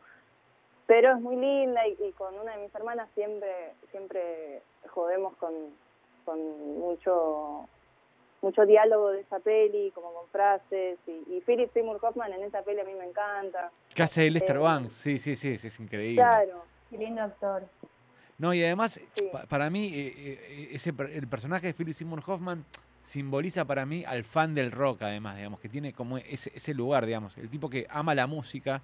Pero 0.87 1.13
es 1.17 1.21
muy 1.21 1.37
linda 1.37 1.87
y, 1.89 1.97
y 2.05 2.13
con 2.13 2.35
una 2.39 2.57
de 2.57 2.63
mis 2.63 2.75
hermanas 2.75 3.09
siempre 3.15 3.75
siempre 3.91 4.63
jodemos 4.91 5.37
con, 5.37 5.53
con 6.25 6.39
mucho 6.79 7.69
mucho 8.43 8.65
diálogo 8.67 9.11
de 9.11 9.23
esa 9.23 9.41
peli, 9.41 9.91
como 9.93 10.13
con 10.13 10.29
frases. 10.29 10.99
Y, 11.07 11.37
y 11.37 11.43
Philip 11.45 11.73
Seymour 11.73 11.99
Hoffman 12.03 12.33
en 12.33 12.43
esa 12.45 12.63
peli 12.63 12.81
a 12.81 12.85
mí 12.85 12.95
me 12.95 13.07
encanta. 13.07 13.71
¿Qué 13.95 14.03
hace 14.05 14.31
Lester 14.31 14.57
Eh, 14.57 14.61
Banks? 14.61 14.93
Sí, 14.93 15.19
sí, 15.19 15.35
sí, 15.35 15.59
sí, 15.59 15.67
es 15.67 15.81
increíble. 15.81 16.23
Claro. 16.23 16.65
Qué 16.91 16.99
lindo 16.99 17.23
actor. 17.23 17.65
No, 18.39 18.53
y 18.55 18.63
además, 18.63 19.01
Sí. 19.15 19.29
pa- 19.33 19.47
para 19.47 19.71
mí, 19.71 19.87
eh, 19.95 20.15
eh, 20.17 20.69
ese, 20.73 20.93
per- 20.93 21.11
el 21.11 21.27
personaje 21.27 21.69
de 21.69 21.75
Philip 21.75 21.95
Seymour 21.95 22.23
Hoffman 22.27 22.65
simboliza 23.03 23.65
para 23.65 23.87
mí 23.87 24.05
al 24.05 24.23
fan 24.25 24.55
del 24.55 24.71
rock, 24.71 25.03
además, 25.03 25.37
digamos, 25.37 25.59
que 25.59 25.69
tiene 25.69 25.93
como 25.95 26.19
ese, 26.19 26.53
ese 26.55 26.75
lugar, 26.75 27.07
digamos, 27.07 27.37
el 27.39 27.49
tipo 27.49 27.71
que 27.71 27.87
ama 27.89 28.15
la 28.15 28.27
música 28.27 28.83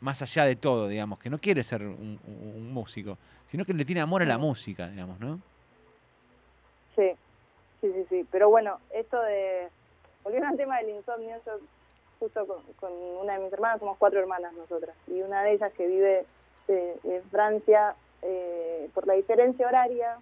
más 0.00 0.22
allá 0.22 0.44
de 0.44 0.56
todo, 0.56 0.88
digamos, 0.88 1.18
que 1.18 1.30
no 1.30 1.38
quiere 1.38 1.62
ser 1.62 1.82
un, 1.82 2.18
un- 2.26 2.52
un 2.56 2.72
músico, 2.72 3.18
sino 3.46 3.64
que 3.64 3.74
le 3.74 3.84
tiene 3.84 4.00
amor 4.00 4.22
a 4.22 4.26
la 4.26 4.38
Mm. 4.38 4.40
música, 4.40 4.88
digamos, 4.88 5.18
¿no? 5.20 5.38
Sí, 6.96 7.10
sí, 7.80 7.92
sí, 7.92 8.04
sí. 8.08 8.26
Pero 8.30 8.48
bueno, 8.50 8.78
esto 8.94 9.20
de... 9.22 9.68
Volviendo 10.22 10.48
al 10.48 10.56
tema 10.56 10.78
del 10.78 10.90
insomnio, 10.90 11.36
yo 11.46 11.52
justo 12.18 12.46
con, 12.46 12.62
con 12.74 12.92
una 12.92 13.34
de 13.38 13.44
mis 13.44 13.52
hermanas, 13.52 13.80
somos 13.80 13.96
cuatro 13.96 14.20
hermanas 14.20 14.52
nosotras, 14.52 14.94
y 15.06 15.22
una 15.22 15.42
de 15.42 15.52
ellas 15.52 15.72
que 15.72 15.86
vive 15.86 16.26
eh, 16.68 16.96
en 17.04 17.22
Francia, 17.30 17.94
eh, 18.20 18.90
por 18.92 19.06
la 19.06 19.14
diferencia 19.14 19.66
horaria, 19.66 20.18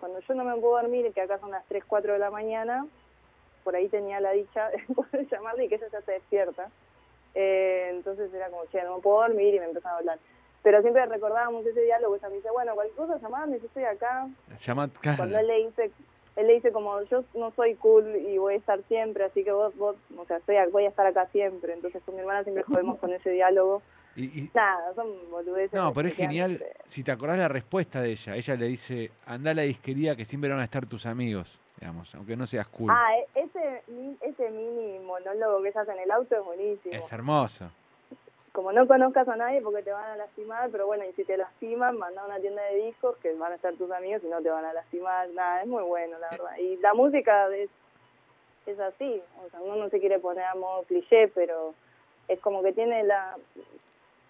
cuando 0.00 0.18
yo 0.20 0.34
no 0.34 0.42
me 0.44 0.56
puedo 0.60 0.80
dormir, 0.82 1.12
que 1.14 1.20
acá 1.20 1.38
son 1.38 1.52
las 1.52 1.64
3, 1.68 1.84
4 1.86 2.14
de 2.14 2.18
la 2.18 2.30
mañana, 2.30 2.84
por 3.62 3.76
ahí 3.76 3.88
tenía 3.88 4.18
la 4.18 4.32
dicha 4.32 4.68
de 4.70 4.82
poder 4.94 5.28
llamarle 5.30 5.66
y 5.66 5.68
que 5.68 5.76
ella 5.76 5.86
ya 5.92 6.00
se 6.02 6.12
despierta. 6.12 6.70
Eh, 7.38 7.90
entonces 7.90 8.32
era 8.32 8.48
como, 8.48 8.64
che, 8.72 8.82
no 8.82 8.96
me 8.96 9.02
puedo 9.02 9.20
dormir 9.20 9.54
y 9.54 9.60
me 9.60 9.66
empezaba 9.66 9.96
a 9.96 9.98
hablar. 9.98 10.18
Pero 10.62 10.80
siempre 10.80 11.04
recordábamos 11.06 11.64
ese 11.66 11.82
diálogo, 11.82 12.16
ella 12.16 12.28
me 12.30 12.36
dice, 12.36 12.50
bueno, 12.50 12.74
cualquier 12.74 12.96
cosa 12.96 13.20
llamame, 13.20 13.60
yo 13.60 13.66
estoy 13.66 13.84
acá, 13.84 14.26
Llama, 14.58 14.88
cuando 15.16 15.38
él 15.38 15.46
le 15.46 15.66
dice 15.66 15.90
él 16.36 16.46
le 16.48 16.54
dice 16.54 16.70
como 16.70 17.00
yo 17.04 17.24
no 17.34 17.50
soy 17.52 17.76
cool 17.76 18.14
y 18.16 18.36
voy 18.36 18.54
a 18.54 18.56
estar 18.58 18.78
siempre 18.88 19.24
así 19.24 19.42
que 19.42 19.52
vos 19.52 19.74
vos 19.76 19.96
o 20.18 20.24
sea 20.26 20.36
estoy 20.36 20.56
voy 20.70 20.84
a 20.84 20.90
estar 20.90 21.06
acá 21.06 21.26
siempre 21.32 21.72
entonces 21.72 22.02
con 22.04 22.14
mi 22.14 22.20
hermana 22.20 22.42
siempre 22.42 22.62
jodemos 22.68 22.98
con 22.98 23.10
ese 23.12 23.30
diálogo 23.30 23.80
Y, 24.16 24.24
y- 24.24 24.50
Nada, 24.54 24.92
son 24.94 25.08
boludeces. 25.30 25.72
no, 25.72 25.92
pero 25.94 26.08
es 26.08 26.14
genial 26.14 26.62
si 26.86 27.02
te 27.02 27.10
acordás 27.10 27.38
la 27.38 27.48
respuesta 27.48 28.02
de 28.02 28.10
ella. 28.10 28.36
Ella 28.36 28.54
le 28.56 28.66
dice, 28.66 29.10
anda 29.26 29.52
a 29.52 29.54
la 29.54 29.62
disquería 29.62 30.14
que 30.16 30.24
siempre 30.26 30.50
van 30.50 30.60
a 30.60 30.64
estar 30.64 30.84
tus 30.86 31.06
amigos, 31.06 31.58
digamos, 31.78 32.14
aunque 32.14 32.36
no 32.36 32.46
seas 32.46 32.66
cool. 32.68 32.90
Ah, 32.92 33.16
e- 33.18 33.40
ese, 33.40 33.82
ese 34.20 34.50
mini 34.50 34.98
monólogo 35.00 35.62
que 35.62 35.68
hace 35.70 35.92
en 35.92 35.98
el 35.98 36.10
auto 36.10 36.36
es 36.36 36.44
buenísimo. 36.44 36.94
es 36.94 37.12
hermoso. 37.12 37.70
Como 38.52 38.72
no 38.72 38.86
conozcas 38.86 39.28
a 39.28 39.36
nadie 39.36 39.60
porque 39.60 39.82
te 39.82 39.92
van 39.92 40.12
a 40.12 40.16
lastimar, 40.16 40.70
pero 40.70 40.86
bueno, 40.86 41.04
y 41.04 41.12
si 41.12 41.24
te 41.24 41.36
lastiman, 41.36 41.98
manda 41.98 42.22
a 42.22 42.26
una 42.26 42.40
tienda 42.40 42.62
de 42.62 42.76
discos 42.86 43.16
que 43.18 43.34
van 43.34 43.52
a 43.52 43.56
estar 43.56 43.74
tus 43.74 43.90
amigos 43.90 44.22
y 44.24 44.28
no 44.28 44.40
te 44.40 44.48
van 44.48 44.64
a 44.64 44.72
lastimar. 44.72 45.28
Nada, 45.30 45.60
es 45.60 45.68
muy 45.68 45.82
bueno, 45.82 46.18
la 46.18 46.30
verdad. 46.30 46.56
Y 46.56 46.76
la 46.78 46.94
música 46.94 47.54
es, 47.54 47.68
es 48.64 48.80
así. 48.80 49.22
O 49.44 49.50
sea, 49.50 49.60
uno 49.60 49.76
no 49.76 49.90
se 49.90 50.00
quiere 50.00 50.18
poner 50.20 50.44
a 50.44 50.54
modo 50.54 50.84
cliché, 50.84 51.28
pero 51.28 51.74
es 52.28 52.40
como 52.40 52.62
que 52.62 52.72
tiene 52.72 53.04
la 53.04 53.36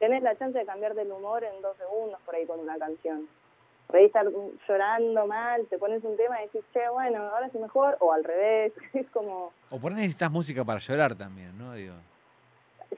tenés 0.01 0.22
la 0.22 0.36
chance 0.36 0.59
de 0.59 0.66
cambiar 0.66 0.94
del 0.94 1.11
humor 1.12 1.44
en 1.44 1.62
dos 1.62 1.76
segundos 1.76 2.20
por 2.26 2.34
ahí 2.34 2.44
con 2.47 2.59
una 2.61 2.76
canción. 2.78 3.28
Por 3.87 3.97
ahí 3.97 4.07
estar 4.07 4.26
llorando 4.68 5.26
mal, 5.26 5.64
te 5.66 5.78
pones 5.78 6.03
un 6.03 6.16
tema 6.16 6.41
y 6.43 6.47
decís, 6.47 6.62
che, 6.72 6.89
bueno, 6.89 7.18
ahora 7.22 7.49
sí 7.51 7.59
mejor, 7.59 7.97
o 8.01 8.12
al 8.12 8.24
revés. 8.24 8.72
Es 8.95 9.09
como, 9.11 9.53
O 9.70 9.78
por 9.78 9.93
ahí 9.93 9.97
necesitas 9.99 10.30
música 10.30 10.64
para 10.64 10.80
llorar 10.80 11.14
también, 11.14 11.57
¿no? 11.57 11.72
Digo, 11.74 11.95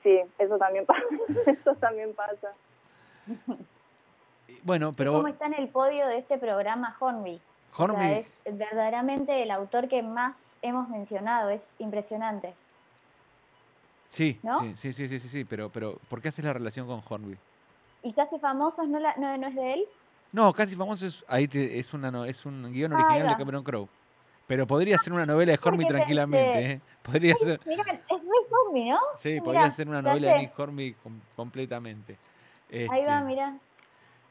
sí, 0.02 0.20
eso 0.38 0.56
también 0.58 0.86
pasa. 0.86 1.02
eso 1.46 1.74
también 1.76 2.14
pasa. 2.14 2.52
bueno, 4.62 4.94
pero 4.96 5.12
¿Cómo 5.12 5.28
está 5.28 5.46
en 5.46 5.54
el 5.54 5.68
podio 5.68 6.06
de 6.06 6.18
este 6.18 6.38
programa 6.38 6.96
Hornby? 6.98 7.40
O 7.72 7.76
sea, 7.76 7.84
Hornby, 7.84 8.26
es 8.46 8.56
verdaderamente 8.58 9.42
el 9.42 9.50
autor 9.50 9.88
que 9.88 10.02
más 10.02 10.58
hemos 10.62 10.88
mencionado, 10.88 11.50
es 11.50 11.74
impresionante. 11.78 12.54
sí, 14.08 14.40
¿no? 14.42 14.58
sí, 14.60 14.74
sí, 14.76 14.92
sí, 14.94 15.08
sí, 15.08 15.20
sí, 15.20 15.28
sí, 15.28 15.44
pero, 15.44 15.68
pero 15.68 15.96
¿por 16.08 16.22
qué 16.22 16.28
haces 16.28 16.44
la 16.44 16.54
relación 16.54 16.86
con 16.86 17.02
Hornby? 17.06 17.36
¿Y 18.02 18.12
Casi 18.14 18.38
Famosos 18.38 18.88
no, 18.88 18.98
la- 18.98 19.14
no, 19.16 19.36
no 19.36 19.46
es 19.48 19.54
de 19.54 19.74
él? 19.74 19.84
No, 20.32 20.52
casi 20.52 20.76
famoso 20.76 21.06
es, 21.06 21.24
ahí 21.28 21.48
te- 21.48 21.78
es, 21.78 21.92
una, 21.94 22.10
no- 22.10 22.24
es 22.24 22.44
un 22.44 22.70
guion 22.72 22.92
Ahí 22.92 23.02
original 23.02 23.28
de. 23.28 23.36
Cameron 23.36 23.64
Crowe. 23.64 23.88
Pero 24.46 24.66
podría 24.66 24.96
ser 24.98 25.12
una 25.12 25.26
novela 25.26 25.52
de 25.52 25.58
porque 25.58 25.84
tranquilamente, 25.86 26.70
¿eh? 26.72 26.80
Podría 27.02 27.34
ser, 27.34 27.60
Mirá, 27.66 27.84
es 27.92 28.22
muy 28.22 28.38
Hornby, 28.50 28.88
¿no? 28.90 28.98
sí, 29.16 29.30
mirá, 29.32 29.44
podría 29.44 29.70
ser 29.70 29.88
una 29.88 30.00
novela 30.02 30.32
de. 30.32 30.38
Nick 30.38 30.54
com- 31.02 31.20
completamente. 31.36 32.16
Ahí 32.70 33.04
va, 33.04 33.18
Este, 33.18 33.24
mirá. 33.24 33.58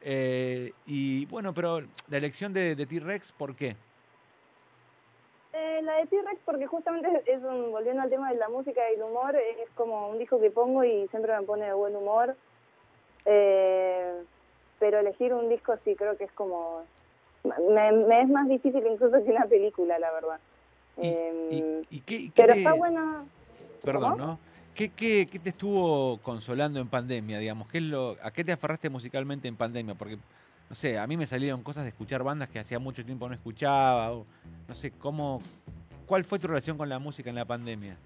eh, 0.02 0.74
y 0.86 1.26
bueno, 1.28 1.54
pero 1.54 1.82
la 2.10 2.18
elección 2.18 2.52
de, 2.54 2.76
de 2.76 2.86
T-Rex, 2.88 3.32
¿por 3.34 3.56
qué? 3.56 3.76
Eh, 5.54 5.82
la 5.84 5.98
de 5.98 6.06
T-Rex, 6.08 6.40
porque 6.46 6.68
justamente 6.68 7.10
es 7.26 7.42
un, 7.44 7.72
volviendo 7.72 8.02
al 8.02 8.10
tema 8.10 8.30
de 8.32 8.38
la 8.38 8.50
música 8.50 8.82
y 8.92 8.96
el 8.96 9.04
humor, 9.04 9.36
es 9.36 9.70
como 9.76 10.10
un 10.10 10.20
disco 10.20 10.40
que 10.40 10.52
pongo 10.52 10.84
y 10.84 11.08
siempre 11.10 11.36
me 11.40 11.44
pone 11.46 11.66
de 11.66 11.74
buen 11.74 11.96
humor. 11.96 12.36
Eh, 13.26 14.24
pero 14.80 15.00
elegir 15.00 15.34
un 15.34 15.50
disco 15.50 15.76
sí 15.84 15.96
creo 15.96 16.18
que 16.18 16.26
es 16.26 16.32
como. 16.34 16.84
Me, 17.44 17.92
me 17.92 18.22
es 18.22 18.30
más 18.30 18.48
difícil 18.50 18.86
incluso 18.86 19.12
que 19.24 19.32
una 19.32 19.46
película, 19.46 19.98
la 20.00 20.12
verdad. 20.12 20.40
¿Y, 21.02 21.08
Em, 21.08 21.52
y- 21.52 21.88
y 21.98 22.00
qué, 22.02 22.18
qué 22.26 22.32
pero 22.36 22.54
te- 22.54 22.60
está 22.60 22.74
bueno. 22.74 23.26
Perdón, 23.84 24.12
¿Cómo? 24.18 24.26
¿no? 24.26 24.40
¿Qué, 24.76 24.90
qué, 24.90 25.28
qué 25.32 25.40
te 25.40 25.50
estuvo 25.50 26.18
consolando 26.20 26.80
en 26.80 26.88
pandemia, 26.88 27.40
digamos? 27.40 27.68
¿Qué 27.70 27.80
es 27.80 27.84
lo, 27.86 28.16
¿A 28.22 28.32
qué 28.32 28.44
te 28.44 28.52
aferraste 28.52 28.90
musicalmente 28.90 29.48
en 29.48 29.56
pandemia? 29.56 29.96
Porque, 29.96 30.18
no 30.70 30.76
sé, 30.76 31.00
a 31.00 31.08
mí 31.08 31.18
me 31.18 31.26
salieron 31.26 31.64
cosas 31.64 31.84
de 31.84 31.90
escuchar 31.90 32.22
bandas 32.24 32.50
que 32.50 32.60
hacía 32.60 32.78
mucho 32.78 33.04
tiempo 33.06 33.28
no 33.28 33.34
escuchaba, 33.34 34.12
o 34.12 34.26
no 34.68 34.74
sé, 34.76 34.92
¿cómo, 34.92 35.42
¿cuál 36.06 36.24
fue 36.24 36.38
tu 36.38 36.48
relación 36.48 36.78
con 36.78 36.90
la 36.90 37.00
música 37.00 37.30
en 37.30 37.36
la 37.38 37.46
pandemia? 37.46 37.98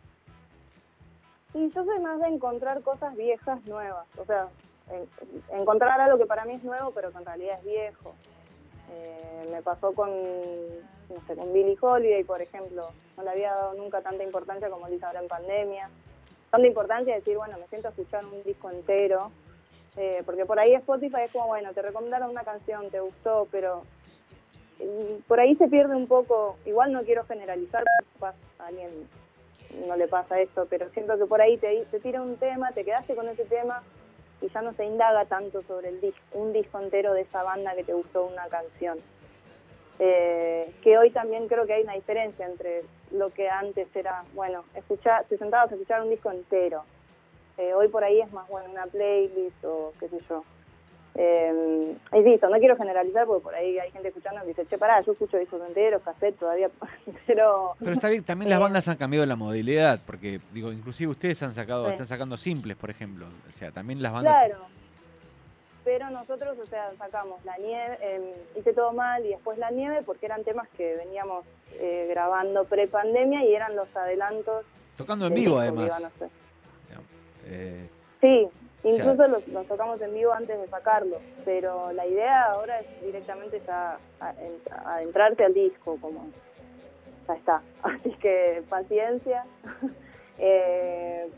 Y 1.53 1.69
yo 1.71 1.83
soy 1.83 1.99
más 1.99 2.19
de 2.21 2.27
encontrar 2.27 2.81
cosas 2.81 3.15
viejas 3.17 3.61
nuevas, 3.65 4.05
o 4.17 4.23
sea, 4.25 4.47
en- 4.89 5.59
encontrar 5.59 5.99
algo 6.01 6.17
que 6.17 6.25
para 6.25 6.45
mí 6.45 6.53
es 6.53 6.63
nuevo, 6.63 6.91
pero 6.91 7.11
que 7.11 7.17
en 7.17 7.25
realidad 7.25 7.57
es 7.59 7.65
viejo. 7.65 8.13
Eh, 8.93 9.47
me 9.51 9.61
pasó 9.61 9.93
con, 9.93 10.09
no 10.09 11.21
sé, 11.27 11.35
con 11.35 11.53
Billie 11.53 11.77
Holiday, 11.79 12.23
por 12.23 12.41
ejemplo. 12.41 12.89
No 13.17 13.23
le 13.23 13.29
había 13.29 13.51
dado 13.53 13.73
nunca 13.75 14.01
tanta 14.01 14.23
importancia 14.23 14.69
como 14.69 14.87
le 14.87 14.95
hice 14.95 15.05
ahora 15.05 15.21
en 15.21 15.27
pandemia. 15.27 15.89
Tanta 16.49 16.67
importancia 16.67 17.13
de 17.13 17.19
decir, 17.19 17.37
bueno, 17.37 17.57
me 17.57 17.67
siento 17.67 17.87
a 17.87 17.91
escuchar 17.91 18.25
un 18.25 18.43
disco 18.43 18.69
entero. 18.69 19.31
Eh, 19.97 20.23
porque 20.25 20.45
por 20.45 20.59
ahí 20.59 20.73
Spotify 20.73 21.21
es 21.25 21.31
como, 21.31 21.47
bueno, 21.47 21.73
te 21.73 21.81
recomendaron 21.81 22.29
una 22.29 22.43
canción, 22.43 22.89
te 22.89 22.99
gustó, 23.01 23.47
pero 23.51 23.83
mm, 24.79 25.21
por 25.27 25.39
ahí 25.39 25.55
se 25.55 25.67
pierde 25.67 25.95
un 25.95 26.07
poco. 26.07 26.57
Igual 26.65 26.91
no 26.91 27.03
quiero 27.03 27.25
generalizar, 27.25 27.83
a 28.21 28.65
alguien 28.65 28.89
no 29.87 29.95
le 29.95 30.07
pasa 30.07 30.39
esto, 30.41 30.67
pero 30.69 30.89
siento 30.89 31.17
que 31.17 31.25
por 31.25 31.41
ahí 31.41 31.57
te, 31.57 31.85
te 31.91 31.99
tira 31.99 32.21
un 32.21 32.35
tema, 32.37 32.71
te 32.71 32.83
quedaste 32.83 33.15
con 33.15 33.27
ese 33.29 33.45
tema 33.45 33.83
y 34.41 34.49
ya 34.49 34.61
no 34.61 34.73
se 34.73 34.85
indaga 34.85 35.25
tanto 35.25 35.61
sobre 35.63 35.89
el 35.89 36.01
disco, 36.01 36.21
un 36.33 36.51
disco 36.51 36.79
entero 36.79 37.13
de 37.13 37.21
esa 37.21 37.43
banda 37.43 37.75
que 37.75 37.83
te 37.83 37.93
gustó 37.93 38.25
una 38.25 38.47
canción. 38.47 38.99
Eh, 39.99 40.73
que 40.81 40.97
hoy 40.97 41.11
también 41.11 41.47
creo 41.47 41.67
que 41.67 41.73
hay 41.73 41.83
una 41.83 41.93
diferencia 41.93 42.47
entre 42.47 42.83
lo 43.11 43.29
que 43.29 43.49
antes 43.49 43.87
era, 43.95 44.23
bueno, 44.33 44.63
escuchar, 44.73 45.25
te 45.25 45.37
sentabas 45.37 45.71
a 45.71 45.75
escuchar 45.75 46.01
un 46.01 46.09
disco 46.09 46.31
entero. 46.31 46.83
Eh, 47.57 47.73
hoy 47.73 47.87
por 47.89 48.03
ahí 48.03 48.19
es 48.19 48.31
más, 48.33 48.47
bueno, 48.47 48.71
una 48.71 48.87
playlist 48.87 49.63
o 49.63 49.93
qué 49.99 50.09
sé 50.09 50.19
yo. 50.27 50.43
Eh, 51.15 51.93
insisto, 52.13 52.49
no 52.49 52.57
quiero 52.59 52.77
generalizar 52.77 53.25
porque 53.25 53.43
por 53.43 53.53
ahí 53.53 53.77
hay 53.77 53.91
gente 53.91 54.07
escuchando 54.07 54.41
que 54.41 54.47
dice, 54.47 54.65
che, 54.65 54.77
pará, 54.77 55.01
yo 55.01 55.11
escucho 55.11 55.37
discos 55.37 55.61
enteros, 55.67 56.01
cassette 56.03 56.37
todavía, 56.39 56.69
pero 57.27 57.73
Pero 57.79 57.91
está 57.91 58.07
bien, 58.09 58.23
también 58.23 58.49
las 58.49 58.59
Eh, 58.59 58.63
bandas 58.63 58.87
han 58.87 58.95
cambiado 58.97 59.25
la 59.25 59.35
modalidad, 59.35 59.99
porque, 60.05 60.39
digo, 60.53 60.71
inclusive 60.71 61.11
ustedes 61.11 61.43
han 61.43 61.53
sacado, 61.53 61.85
Sí. 61.85 61.91
están 61.91 62.07
sacando 62.07 62.37
simples, 62.37 62.77
por 62.77 62.89
ejemplo. 62.89 63.27
O 63.47 63.51
sea, 63.51 63.71
también 63.71 64.01
las 64.01 64.13
bandas... 64.13 64.37
Claro. 64.45 64.65
Pero 65.83 66.11
nosotros, 66.11 66.57
o 66.59 66.65
sea, 66.67 66.91
sacamos 66.97 67.43
la 67.43 67.57
nieve, 67.57 67.97
eh, 68.01 68.35
hice 68.55 68.71
todo 68.71 68.93
mal 68.93 69.25
y 69.25 69.29
después 69.29 69.57
la 69.57 69.71
nieve 69.71 70.03
porque 70.05 70.27
eran 70.27 70.43
temas 70.43 70.67
que 70.77 70.95
veníamos 70.95 71.43
eh, 71.73 72.05
grabando 72.07 72.65
pre-pandemia 72.65 73.43
y 73.45 73.55
eran 73.55 73.75
los 73.75 73.93
adelantos. 73.95 74.63
Tocando 74.95 75.25
en 75.25 75.33
vivo, 75.33 75.57
además. 75.57 75.91
Eh, 77.47 77.89
Sí, 78.21 78.47
incluso 78.83 79.27
los, 79.27 79.47
los 79.47 79.67
tocamos 79.67 80.01
en 80.01 80.13
vivo 80.13 80.31
antes 80.33 80.59
de 80.59 80.67
sacarlo, 80.67 81.17
pero 81.45 81.91
la 81.93 82.05
idea 82.05 82.45
ahora 82.51 82.79
es 82.79 83.01
directamente 83.01 83.61
ya 83.65 83.97
a- 84.19 84.33
en- 84.39 84.61
adentrarse 84.85 85.43
al 85.45 85.53
disco, 85.53 85.97
como 86.01 86.25
ya 87.27 87.33
está. 87.35 87.61
Así 87.83 88.11
que 88.15 88.63
paciencia. 88.69 89.45
Eh, 90.43 91.29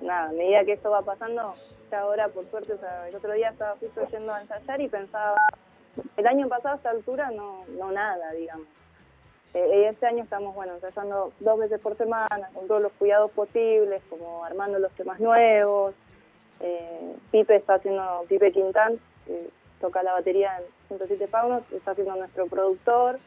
nada, 0.00 0.30
a 0.30 0.32
medida 0.32 0.64
que 0.64 0.72
esto 0.72 0.90
va 0.90 1.02
pasando, 1.02 1.54
ya 1.88 2.00
ahora 2.00 2.26
por 2.28 2.44
suerte, 2.50 2.72
el 3.08 3.14
otro 3.14 3.32
día 3.32 3.50
estaba 3.50 3.76
justo 3.76 4.04
yendo 4.10 4.32
a 4.34 4.40
ensayar 4.40 4.80
y 4.80 4.88
pensaba, 4.88 5.36
el 6.16 6.26
año 6.26 6.48
pasado 6.48 6.74
a 6.74 6.76
esta 6.78 6.90
altura 6.90 7.30
no, 7.30 7.64
no 7.78 7.92
nada, 7.92 8.32
digamos. 8.32 8.66
Eh, 9.54 9.86
este 9.88 10.06
año 10.06 10.24
estamos, 10.24 10.52
bueno, 10.52 10.74
ensayando 10.74 11.32
dos 11.38 11.58
veces 11.60 11.80
por 11.80 11.96
semana, 11.96 12.50
con 12.54 12.66
todos 12.66 12.82
los 12.82 12.92
cuidados 12.94 13.30
posibles, 13.30 14.02
como 14.10 14.44
armando 14.44 14.80
los 14.80 14.90
temas 14.92 15.20
nuevos. 15.20 15.94
Eh, 16.60 17.14
Pipe 17.30 17.56
está 17.56 17.74
haciendo, 17.74 18.24
Pipe 18.28 18.52
Quintán, 18.52 18.98
que 19.26 19.50
toca 19.80 20.02
la 20.02 20.12
batería 20.12 20.58
en 20.58 20.64
107 20.88 21.28
Paunos, 21.28 21.62
está 21.72 21.92
haciendo 21.92 22.16
nuestro 22.16 22.46
productor. 22.46 23.18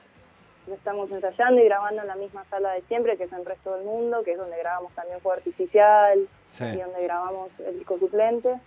Estamos 0.72 1.10
ensayando 1.12 1.60
y 1.60 1.66
grabando 1.66 2.02
en 2.02 2.08
la 2.08 2.16
misma 2.16 2.46
sala 2.46 2.74
de 2.74 2.82
siempre, 2.84 3.18
que 3.18 3.24
es 3.24 3.32
en 3.32 3.40
el 3.40 3.46
resto 3.46 3.76
del 3.76 3.86
mundo, 3.86 4.24
que 4.24 4.34
es 4.34 4.38
donde 4.38 4.58
grabamos 4.58 4.94
también 4.94 5.20
Fuego 5.20 5.38
Artificial 5.38 6.28
sí. 6.48 6.66
y 6.66 6.78
donde 6.78 7.04
grabamos 7.04 7.50
el 7.60 7.80
disco 7.80 7.98
suplente, 7.98 8.60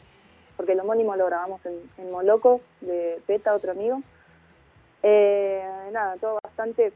porque 0.57 0.73
el 0.73 0.81
homónimo 0.81 1.15
lo 1.15 1.27
grabamos 1.27 1.65
en, 1.65 1.79
en 1.99 2.11
Moloco, 2.11 2.61
de 2.81 3.21
Peta, 3.27 3.55
otro 3.55 3.71
amigo. 3.71 4.03
Eh, 5.03 5.63
nada, 5.93 6.17
todo 6.17 6.39
bastante 6.43 6.93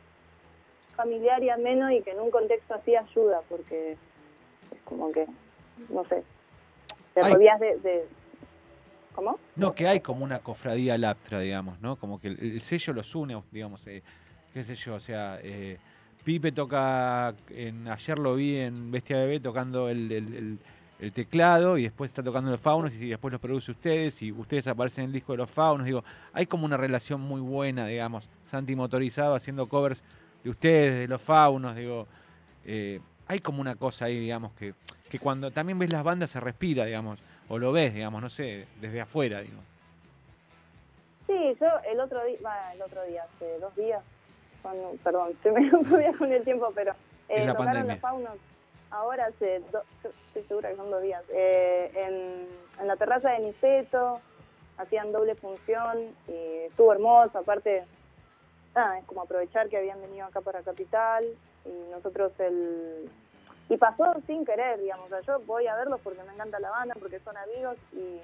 familiar 0.96 1.42
y 1.44 1.50
ameno 1.50 1.92
y 1.92 2.02
que 2.02 2.10
en 2.10 2.20
un 2.20 2.30
contexto 2.30 2.74
así 2.74 2.96
ayuda, 2.96 3.42
porque 3.48 3.92
es 3.92 4.82
como 4.84 5.12
que, 5.12 5.26
no 5.90 6.04
sé, 6.06 6.24
te 7.20 7.26
Ay. 7.26 7.32
rodeas 7.34 7.60
de, 7.60 7.78
de... 7.78 8.06
¿Cómo? 9.14 9.38
No, 9.56 9.74
que 9.74 9.88
hay 9.88 10.00
como 10.00 10.24
una 10.24 10.38
cofradía 10.38 10.96
laptra, 10.96 11.40
digamos, 11.40 11.80
¿no? 11.80 11.96
Como 11.96 12.20
que 12.20 12.28
el, 12.28 12.38
el 12.40 12.60
sello 12.60 12.92
los 12.92 13.14
une, 13.14 13.40
digamos, 13.50 13.86
eh, 13.86 14.02
qué 14.54 14.62
sé 14.62 14.74
yo, 14.76 14.94
o 14.94 15.00
sea, 15.00 15.38
eh, 15.42 15.78
Pipe 16.24 16.52
toca, 16.52 17.34
en, 17.50 17.88
ayer 17.88 18.18
lo 18.18 18.34
vi 18.36 18.56
en 18.58 18.90
Bestia 18.90 19.16
Bebé 19.16 19.40
tocando 19.40 19.88
el, 19.88 20.12
el- 20.12 20.34
el- 20.34 20.58
el 21.00 21.12
teclado 21.12 21.78
y 21.78 21.84
después 21.84 22.08
está 22.10 22.24
tocando 22.24 22.50
los 22.50 22.60
faunos 22.60 22.92
y 22.94 23.08
después 23.08 23.30
los 23.30 23.40
produce 23.40 23.70
ustedes 23.70 24.20
y 24.20 24.32
ustedes 24.32 24.66
aparecen 24.66 25.04
en 25.04 25.10
el 25.10 25.12
disco 25.14 25.30
de 25.32 25.38
los 25.38 25.48
faunos, 25.50 25.86
digo, 25.86 26.02
hay 26.32 26.46
como 26.46 26.64
una 26.64 26.76
relación 26.76 27.20
muy 27.20 27.40
buena, 27.40 27.86
digamos, 27.86 28.28
Santi 28.42 28.74
motorizado 28.74 29.34
haciendo 29.36 29.66
covers 29.68 30.02
de 30.42 30.50
ustedes, 30.50 30.98
de 30.98 31.06
los 31.08 31.22
faunos, 31.22 31.76
digo, 31.76 32.06
eh, 32.64 32.98
hay 33.28 33.38
como 33.38 33.60
una 33.60 33.76
cosa 33.76 34.06
ahí, 34.06 34.18
digamos, 34.18 34.52
que, 34.54 34.74
que 35.10 35.18
cuando 35.18 35.50
también 35.50 35.78
ves 35.78 35.92
las 35.92 36.02
bandas 36.04 36.30
se 36.30 36.40
respira, 36.40 36.84
digamos, 36.84 37.18
o 37.48 37.58
lo 37.58 37.72
ves, 37.72 37.94
digamos, 37.94 38.20
no 38.22 38.28
sé, 38.28 38.66
desde 38.80 39.00
afuera, 39.00 39.40
digo. 39.40 39.58
Sí, 41.26 41.56
yo 41.60 41.66
el 41.90 42.00
otro 42.00 42.24
día, 42.24 42.38
va, 42.44 42.72
el 42.74 42.82
otro 42.82 43.02
día, 43.04 43.24
hace 43.24 43.58
dos 43.58 43.74
días, 43.76 44.02
cuando, 44.62 44.92
perdón, 45.04 45.32
se 45.42 45.50
me 45.52 45.70
confundía 45.70 46.12
con 46.16 46.32
el 46.32 46.42
tiempo, 46.44 46.70
pero 46.74 46.92
eh, 47.28 47.44
la 47.46 47.52
tocaron 47.52 47.66
pandemia. 47.66 47.92
los 47.94 48.00
faunos, 48.00 48.34
ahora 48.90 49.26
hace, 49.26 49.60
do- 49.72 49.82
estoy 50.02 50.42
segura 50.44 50.70
que 50.70 50.76
son 50.76 50.90
dos 50.90 51.02
días, 51.02 51.22
eh, 51.32 51.90
en, 51.94 52.80
en 52.82 52.86
la 52.86 52.96
terraza 52.96 53.30
de 53.30 53.40
Niceto, 53.40 54.20
hacían 54.78 55.12
doble 55.12 55.34
función 55.34 55.98
y 56.28 56.64
estuvo 56.68 56.92
hermoso, 56.92 57.38
aparte, 57.38 57.84
nada, 58.74 58.98
es 58.98 59.04
como 59.06 59.22
aprovechar 59.22 59.68
que 59.68 59.76
habían 59.76 60.00
venido 60.00 60.26
acá 60.26 60.40
para 60.40 60.62
Capital 60.62 61.24
y 61.64 61.90
nosotros 61.90 62.32
el... 62.38 63.10
Y 63.68 63.76
pasó 63.76 64.04
sin 64.26 64.44
querer, 64.44 64.80
digamos, 64.80 65.06
o 65.06 65.08
sea, 65.08 65.20
yo 65.20 65.40
voy 65.44 65.66
a 65.66 65.76
verlos 65.76 66.00
porque 66.02 66.22
me 66.22 66.32
encanta 66.32 66.58
la 66.58 66.70
banda, 66.70 66.94
porque 66.98 67.20
son 67.20 67.36
amigos 67.36 67.76
y, 67.92 68.20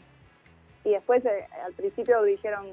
y 0.88 0.92
después 0.92 1.24
eh, 1.24 1.47
al 1.64 1.74
principio 1.74 2.22
dijeron, 2.22 2.66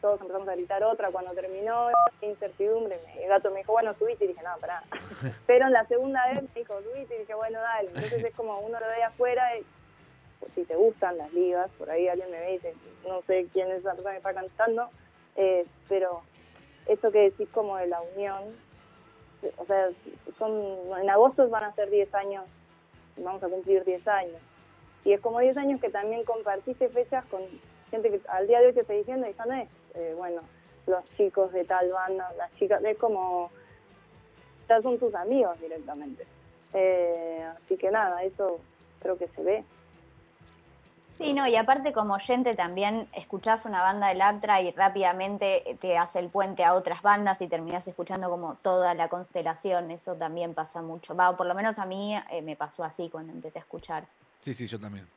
todos 0.00 0.20
empezamos 0.20 0.48
a 0.48 0.54
gritar 0.54 0.82
otra 0.84 1.10
cuando 1.10 1.32
terminó, 1.32 1.88
qué 2.20 2.26
incertidumbre, 2.26 3.00
el 3.18 3.28
gato 3.28 3.50
me 3.50 3.58
dijo, 3.60 3.72
bueno, 3.72 3.94
subite 3.94 4.24
y 4.24 4.28
dije, 4.28 4.42
no, 4.42 4.60
pará. 4.60 4.82
Pero 5.46 5.66
en 5.66 5.72
la 5.72 5.86
segunda 5.86 6.26
vez 6.28 6.42
me 6.42 6.60
dijo, 6.60 6.80
subite 6.82 7.16
y 7.16 7.18
dije, 7.20 7.34
bueno, 7.34 7.60
dale. 7.60 7.88
Entonces 7.88 8.24
es 8.24 8.34
como 8.34 8.60
uno 8.60 8.78
lo 8.78 8.86
ve 8.86 9.02
afuera 9.02 9.56
y 9.56 9.64
pues, 10.40 10.52
si 10.54 10.64
te 10.64 10.76
gustan 10.76 11.18
las 11.18 11.32
ligas, 11.32 11.70
por 11.78 11.90
ahí 11.90 12.08
alguien 12.08 12.30
me 12.30 12.40
ve 12.40 12.50
y 12.50 12.54
dice, 12.54 12.74
no 13.06 13.22
sé 13.22 13.48
quién 13.52 13.70
es 13.70 13.78
esa 13.78 13.92
persona 13.92 14.12
que 14.12 14.18
está 14.18 14.34
cantando, 14.34 14.88
eh, 15.36 15.66
pero 15.88 16.22
esto 16.86 17.10
que 17.10 17.30
decís 17.30 17.48
como 17.52 17.76
de 17.76 17.86
la 17.86 18.00
unión, 18.00 18.56
o 19.56 19.64
sea, 19.66 19.88
son, 20.38 20.52
en 21.00 21.10
agosto 21.10 21.48
van 21.48 21.64
a 21.64 21.74
ser 21.74 21.90
10 21.90 22.14
años, 22.14 22.44
vamos 23.16 23.42
a 23.42 23.48
cumplir 23.48 23.84
10 23.84 24.06
años. 24.08 24.40
Y 25.04 25.12
es 25.12 25.20
como 25.20 25.40
10 25.40 25.56
años 25.56 25.80
que 25.80 25.90
también 25.90 26.24
compartiste 26.24 26.88
fechas 26.88 27.24
con 27.26 27.40
gente 27.90 28.10
que 28.10 28.20
al 28.28 28.46
día 28.46 28.60
de 28.60 28.66
hoy 28.66 28.72
te 28.72 28.80
está 28.80 28.92
diciendo, 28.92 29.26
y 29.26 29.30
es, 29.30 29.68
eh, 29.94 30.14
bueno, 30.16 30.42
los 30.86 31.04
chicos 31.16 31.52
de 31.52 31.64
tal 31.64 31.90
banda, 31.90 32.32
las 32.36 32.54
chicas, 32.56 32.82
es 32.84 32.98
como, 32.98 33.50
ya 34.68 34.82
son 34.82 34.98
tus 34.98 35.14
amigos 35.14 35.58
directamente. 35.60 36.26
Eh, 36.74 37.42
así 37.56 37.76
que 37.76 37.90
nada, 37.90 38.22
eso 38.24 38.60
creo 39.00 39.16
que 39.16 39.28
se 39.28 39.42
ve. 39.42 39.64
Sí, 41.18 41.32
no, 41.32 41.48
y 41.48 41.56
aparte 41.56 41.92
como 41.92 42.14
oyente 42.14 42.54
también 42.54 43.08
escuchás 43.12 43.64
una 43.64 43.82
banda 43.82 44.06
de 44.06 44.14
Laptra 44.14 44.60
y 44.62 44.70
rápidamente 44.70 45.76
te 45.80 45.98
hace 45.98 46.20
el 46.20 46.28
puente 46.28 46.64
a 46.64 46.74
otras 46.74 47.02
bandas 47.02 47.42
y 47.42 47.48
terminás 47.48 47.88
escuchando 47.88 48.30
como 48.30 48.54
toda 48.62 48.94
la 48.94 49.08
constelación, 49.08 49.90
eso 49.90 50.14
también 50.14 50.54
pasa 50.54 50.80
mucho. 50.80 51.16
Va, 51.16 51.30
o 51.30 51.36
por 51.36 51.46
lo 51.46 51.56
menos 51.56 51.80
a 51.80 51.86
mí 51.86 52.16
eh, 52.30 52.40
me 52.42 52.54
pasó 52.54 52.84
así 52.84 53.10
cuando 53.10 53.32
empecé 53.32 53.58
a 53.58 53.62
escuchar. 53.62 54.04
Sí, 54.40 54.54
sí, 54.54 54.68
yo 54.68 54.78
también. 54.78 55.08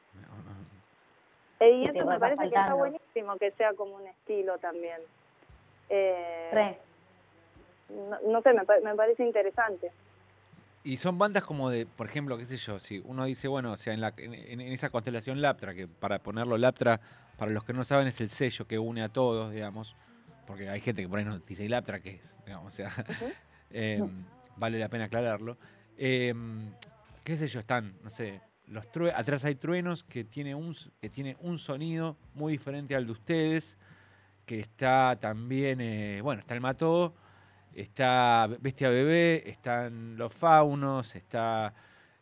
Eh, 1.60 1.72
y 1.72 1.86
eso 1.86 2.04
me 2.08 2.18
parece 2.18 2.49
que 2.49 2.56
está 2.56 2.74
buenísimo 2.74 3.38
que 3.38 3.52
sea 3.52 3.76
como 3.76 3.95
un 3.97 4.08
estilo 4.08 4.58
también. 4.58 4.99
Eh, 5.89 6.49
Re. 6.52 6.80
no, 8.10 8.18
no 8.32 8.41
sé, 8.41 8.54
me, 8.54 8.64
me 8.84 8.95
parece 8.95 9.24
interesante. 9.24 9.91
Y 10.84 10.98
son 10.98 11.18
bandas 11.20 11.44
como 11.44 11.70
de, 11.70 11.86
por 11.86 12.08
ejemplo, 12.08 12.38
qué 12.38 12.46
sé 12.46 12.58
yo, 12.58 12.80
si 12.80 13.00
uno 13.06 13.26
dice, 13.26 13.48
bueno, 13.48 13.74
o 13.74 13.78
sea, 13.78 13.94
en, 13.94 14.02
la, 14.02 14.14
en, 14.18 14.34
en 14.34 14.62
esa 14.62 14.90
constelación 14.90 15.40
Laptra, 15.42 15.76
que 15.76 15.88
para 15.88 16.20
ponerlo 16.20 16.58
Laptra, 16.58 17.00
para 17.38 17.52
los 17.52 17.64
que 17.64 17.74
no 17.74 17.84
saben, 17.84 18.08
es 18.08 18.20
el 18.20 18.30
sello 18.30 18.66
que 18.68 18.80
une 18.80 19.04
a 19.04 19.10
todos, 19.10 19.54
digamos, 19.54 19.96
porque 20.48 20.70
hay 20.70 20.82
gente 20.82 21.04
que 21.04 21.08
por 21.10 21.20
ahí 21.20 21.26
no 21.26 21.38
dice, 21.40 21.64
¿y 21.64 21.68
Laptra 21.70 22.00
qué 22.00 22.16
es? 22.16 22.36
Digamos, 22.46 22.74
o 22.74 22.76
sea, 22.76 22.92
eh, 23.70 24.04
vale 24.56 24.80
la 24.80 24.90
pena 24.90 25.04
aclararlo. 25.06 25.58
Eh, 25.98 26.34
qué 27.24 27.38
sé 27.38 27.48
yo, 27.48 27.60
están, 27.60 27.94
no 28.04 28.10
sé, 28.10 28.42
los 28.66 28.92
true- 28.92 29.12
atrás 29.14 29.46
hay 29.46 29.54
truenos 29.56 30.04
que 30.04 30.24
tiene, 30.24 30.56
un, 30.56 30.76
que 31.00 31.10
tiene 31.10 31.38
un 31.42 31.60
sonido 31.60 32.18
muy 32.34 32.54
diferente 32.54 32.96
al 32.96 33.06
de 33.06 33.12
ustedes, 33.12 33.78
que 34.48 34.60
está 34.60 35.16
también, 35.20 35.80
eh, 35.80 36.22
bueno, 36.24 36.40
está 36.40 36.56
el 36.56 36.62
Mató, 36.62 37.14
está 37.74 38.47
Bestia 38.59 38.89
Bebé, 38.89 39.49
están 39.49 40.17
los 40.17 40.34
Faunos, 40.34 41.15
está, 41.15 41.74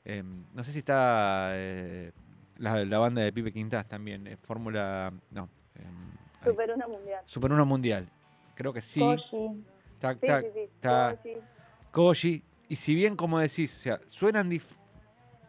eh, 0.06 0.24
no 0.54 0.64
sé 0.64 0.72
si 0.72 0.80
está 0.80 1.50
eh, 1.54 2.12
la, 2.58 2.84
la 2.86 3.00
banda 3.00 3.22
de 3.22 3.34
Pipe 3.34 3.52
Quintás 3.52 3.88
también, 3.88 4.28
eh, 4.28 4.38
Fórmula, 4.38 5.12
no, 5.32 5.50
ay, 5.76 5.86
Super 6.44 6.72
una 6.72 6.88
mundial. 6.88 7.22
Super 7.26 7.52
Uno 7.52 7.66
Mundial, 7.66 8.10
creo 8.56 8.72
que 8.74 8.82
sí, 8.82 9.00
Koji. 9.00 9.20
Sí, 9.28 10.08
sí, 10.22 10.50
sí. 10.54 10.70
Koji. 10.82 11.38
Koji, 11.92 12.44
y 12.70 12.76
si 12.76 12.96
bien 12.96 13.16
como 13.16 13.40
decís, 13.40 13.76
o 13.76 13.80
sea, 13.80 14.00
suenan, 14.08 14.50
dif- 14.50 14.78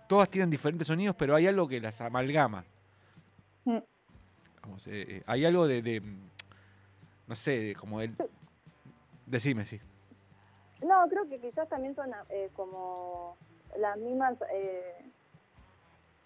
todas 0.09 0.29
tienen 0.29 0.51
diferentes 0.51 0.87
sonidos, 0.87 1.15
pero 1.17 1.37
hay 1.37 1.47
algo 1.47 1.69
que 1.69 1.81
las 1.81 2.01
amalgama. 2.01 2.65
Mm. 3.65 3.79
Vamos, 4.63 4.87
eh, 4.89 5.23
hay 5.27 5.45
algo 5.45 5.67
de, 5.67 5.83
de, 5.83 6.03
no 7.27 7.35
sé, 7.35 7.61
de 7.61 7.75
como 7.75 8.01
el... 8.01 8.15
Decime, 9.31 9.65
sí. 9.65 9.81
No, 10.83 11.09
creo 11.09 11.29
que 11.29 11.39
quizás 11.39 11.69
también 11.69 11.95
son 11.95 12.11
eh, 12.31 12.51
como 12.57 13.37
las 13.77 13.97
mismas 13.97 14.37
eh, 14.51 15.05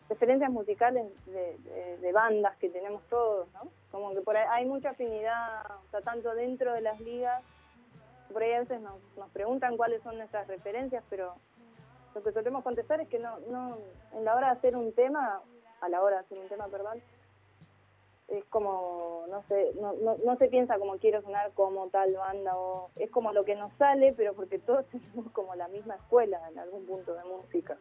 referencias 0.08 0.50
musicales 0.50 1.06
de, 1.26 2.12
bandas 2.12 2.56
que 2.56 2.70
tenemos 2.70 3.02
todos, 3.08 3.46
¿no? 3.52 3.68
Como 3.90 4.10
que 4.12 4.22
por 4.22 4.36
ahí 4.36 4.46
hay 4.50 4.64
mucha 4.64 4.90
afinidad, 4.90 5.66
o 5.84 5.90
sea, 5.90 6.00
tanto 6.00 6.34
dentro 6.34 6.72
de 6.72 6.80
las 6.80 6.98
ligas, 7.00 7.42
por 8.32 8.42
ahí 8.42 8.52
a 8.52 8.60
veces 8.60 8.80
nos, 8.80 8.94
nos 9.18 9.28
preguntan 9.32 9.76
cuáles 9.76 10.02
son 10.02 10.16
nuestras 10.16 10.46
referencias, 10.46 11.04
pero 11.10 11.34
lo 12.14 12.22
que 12.22 12.32
solemos 12.32 12.64
contestar 12.64 13.02
es 13.02 13.08
que 13.08 13.18
no, 13.18 13.38
no, 13.50 13.76
en 14.12 14.24
la 14.24 14.34
hora 14.34 14.46
de 14.46 14.52
hacer 14.54 14.76
un 14.76 14.94
tema, 14.94 15.42
a 15.82 15.88
la 15.90 16.00
hora 16.00 16.16
de 16.16 16.22
hacer 16.22 16.38
un 16.38 16.48
tema, 16.48 16.68
perdón, 16.68 17.02
es 18.28 18.44
como, 18.46 19.26
no 19.28 19.42
sé, 19.48 19.72
no, 19.80 19.92
no, 19.94 20.16
no 20.24 20.36
se 20.36 20.48
piensa 20.48 20.78
como 20.78 20.98
quiero 20.98 21.20
sonar 21.22 21.52
como 21.52 21.88
tal 21.88 22.14
banda 22.14 22.56
o 22.56 22.90
es 22.96 23.10
como 23.10 23.32
lo 23.32 23.44
que 23.44 23.54
nos 23.54 23.72
sale, 23.74 24.14
pero 24.16 24.34
porque 24.34 24.58
todos 24.58 24.86
tenemos 24.90 25.30
como 25.32 25.54
la 25.54 25.68
misma 25.68 25.96
escuela 25.96 26.40
en 26.50 26.58
algún 26.58 26.86
punto 26.86 27.14
de 27.14 27.24
música. 27.24 27.78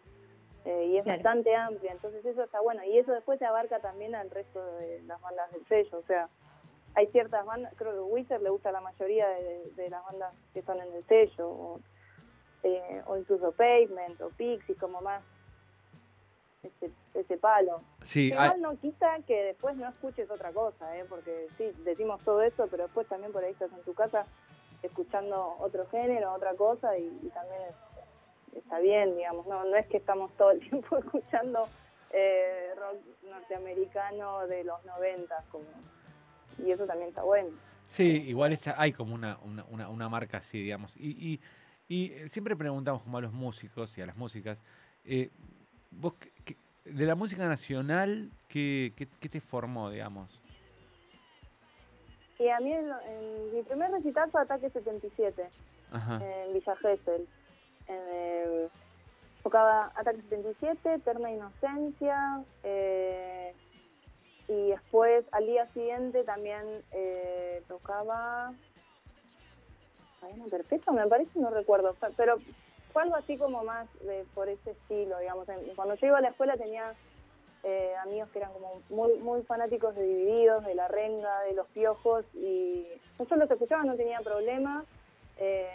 Eh, 0.65 0.85
y 0.91 0.97
es 0.97 1.03
Claro. 1.03 1.17
bastante 1.17 1.53
amplia, 1.55 1.91
entonces 1.91 2.25
eso 2.25 2.43
está 2.43 2.61
bueno. 2.61 2.83
Y 2.85 2.97
eso 2.97 3.11
después 3.11 3.37
se 3.39 3.45
abarca 3.45 3.79
también 3.79 4.15
al 4.15 4.29
resto 4.29 4.63
de 4.77 5.01
las 5.03 5.19
bandas 5.21 5.51
del 5.51 5.65
sello, 5.67 5.97
o 5.97 6.03
sea, 6.03 6.29
hay 6.95 7.07
ciertas 7.07 7.45
bandas, 7.45 7.73
creo 7.75 7.91
que 7.91 7.99
Wizard 8.13 8.41
le 8.41 8.49
gusta 8.51 8.71
la 8.71 8.79
mayoría 8.79 9.27
de, 9.27 9.71
de 9.75 9.89
las 9.89 10.05
bandas 10.05 10.33
que 10.53 10.59
están 10.59 10.79
en 10.79 10.93
el 10.93 11.03
sello, 11.05 11.49
o, 11.49 11.79
eh, 12.63 13.01
o 13.07 13.17
incluso 13.17 13.51
Pavement 13.53 14.21
o 14.21 14.29
Pixie, 14.29 14.75
como 14.75 15.01
más 15.01 15.23
ese, 16.63 16.91
ese 17.13 17.37
palo. 17.37 17.81
Sí, 18.03 18.31
hay- 18.31 18.49
Igual 18.55 18.61
no 18.61 18.79
quita 18.79 19.17
que 19.27 19.43
después 19.43 19.75
no 19.75 19.87
escuches 19.89 20.29
otra 20.31 20.51
cosa, 20.51 20.97
¿eh? 20.97 21.05
porque 21.09 21.47
sí, 21.57 21.65
decimos 21.83 22.21
todo 22.23 22.41
eso, 22.41 22.67
pero 22.71 22.83
después 22.83 23.07
también 23.07 23.31
por 23.31 23.43
ahí 23.43 23.51
estás 23.51 23.71
en 23.73 23.83
tu 23.83 23.93
casa 23.93 24.25
escuchando 24.81 25.55
otro 25.59 25.87
género, 25.89 26.33
otra 26.33 26.53
cosa, 26.55 26.97
y, 26.97 27.03
y 27.23 27.29
también 27.29 27.61
es- 27.69 28.57
está 28.57 28.79
bien, 28.79 29.15
digamos, 29.15 29.45
no, 29.47 29.63
no 29.65 29.75
es 29.75 29.87
que 29.87 29.97
estamos 29.97 30.31
todo 30.37 30.51
el 30.51 30.59
tiempo 30.69 30.97
escuchando 30.97 31.67
eh, 32.11 32.69
rock 32.77 32.97
norteamericano 33.29 34.47
de 34.47 34.63
los 34.63 34.83
90, 34.85 35.43
como, 35.51 35.65
y 36.59 36.71
eso 36.71 36.85
también 36.85 37.09
está 37.09 37.23
bueno. 37.23 37.49
Sí, 37.87 38.23
igual 38.27 38.53
esa, 38.53 38.75
hay 38.81 38.91
como 38.91 39.13
una, 39.15 39.37
una, 39.43 39.65
una, 39.65 39.89
una 39.89 40.09
marca 40.09 40.37
así, 40.37 40.61
digamos. 40.61 40.95
Y, 40.97 41.39
y, 41.87 41.93
y 42.23 42.29
siempre 42.29 42.55
preguntamos 42.55 43.01
como 43.03 43.17
a 43.17 43.21
los 43.21 43.33
músicos 43.33 43.97
y 43.97 44.01
a 44.01 44.05
las 44.05 44.15
músicas, 44.15 44.57
eh, 45.05 45.29
vos, 45.99 46.13
qué- 46.45 46.57
de 46.85 47.05
la 47.05 47.15
música 47.15 47.47
nacional, 47.47 48.29
¿qué, 48.47 48.93
qué, 48.95 49.07
qué 49.19 49.29
te 49.29 49.41
formó, 49.41 49.89
digamos? 49.89 50.39
Y 52.39 52.49
a 52.49 52.59
mí 52.59 52.73
en, 52.73 52.89
en 53.07 53.55
mi 53.55 53.63
primer 53.63 53.91
recital 53.91 54.29
fue 54.31 54.41
Ataque 54.41 54.69
77. 54.69 55.47
Ajá. 55.91 56.19
en 56.23 56.53
Villa 56.53 56.75
Gesell. 56.77 57.27
Eh, 57.87 58.67
tocaba 59.43 59.91
Ataque 59.95 60.21
77, 60.23 60.93
Eterna 60.95 61.31
Inocencia, 61.31 62.43
eh, 62.63 63.53
y 64.47 64.69
después 64.71 65.25
al 65.31 65.45
día 65.45 65.67
siguiente 65.73 66.23
también 66.23 66.63
eh, 66.91 67.61
tocaba 67.67 68.51
Cadena 70.19 70.45
Perpetua, 70.49 70.93
me 70.93 71.07
parece, 71.07 71.37
no 71.39 71.49
recuerdo, 71.49 71.93
pe- 71.93 72.07
pero 72.17 72.37
fue 72.93 73.01
algo 73.01 73.15
así 73.15 73.37
como 73.37 73.63
más 73.63 73.87
de, 74.01 74.23
por 74.35 74.47
ese 74.47 74.71
estilo, 74.71 75.17
digamos. 75.19 75.47
Cuando 75.75 75.95
yo 75.95 76.07
iba 76.07 76.19
a 76.19 76.21
la 76.21 76.29
escuela 76.29 76.55
tenía 76.55 76.93
eh, 77.63 77.93
amigos 78.03 78.29
que 78.29 78.39
eran 78.39 78.53
como 78.53 78.81
muy 78.89 79.17
muy 79.19 79.41
fanáticos 79.43 79.95
de 79.95 80.03
Divididos, 80.03 80.63
de 80.65 80.75
La 80.75 80.87
Renga, 80.87 81.41
de 81.41 81.53
Los 81.53 81.67
Piojos, 81.69 82.25
y 82.35 82.85
yo 83.17 83.35
los 83.35 83.49
escuchaba, 83.49 83.83
no 83.83 83.95
tenía 83.95 84.19
problema. 84.19 84.85
Eh, 85.37 85.67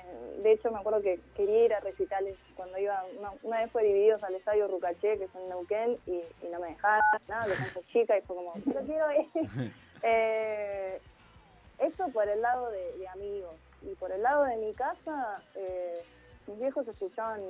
de 0.42 0.52
hecho, 0.52 0.70
me 0.70 0.78
acuerdo 0.78 1.02
que 1.02 1.18
quería 1.34 1.64
ir 1.64 1.74
a 1.74 1.80
recitales 1.80 2.36
cuando 2.54 2.78
iba, 2.78 3.04
una, 3.18 3.32
una 3.42 3.60
vez 3.60 3.72
fue 3.72 3.82
Divididos 3.82 4.22
al 4.22 4.36
estadio 4.36 4.68
Rucaché, 4.68 5.18
que 5.18 5.24
es 5.24 5.34
en 5.34 5.48
Neuquén, 5.48 5.98
y, 6.06 6.22
y 6.42 6.48
no 6.52 6.60
me 6.60 6.68
dejaron, 6.68 7.00
nada, 7.26 7.46
que 7.46 7.54
son 7.54 7.82
chica, 7.86 8.16
y 8.16 8.22
fue 8.22 8.36
como, 8.36 8.54
yo 8.54 8.80
quiero 8.86 9.06
ir. 9.12 9.72
Eh, 10.04 11.00
eso 11.80 12.08
por 12.10 12.28
el 12.28 12.40
lado 12.40 12.70
de, 12.70 12.98
de 12.98 13.08
amigos. 13.08 13.56
Y 13.82 13.96
por 13.96 14.12
el 14.12 14.22
lado 14.22 14.44
de 14.44 14.56
mi 14.58 14.72
casa, 14.74 15.42
eh, 15.56 16.04
mis 16.48 16.58
viejos 16.58 16.86
escuchaban 16.88 17.40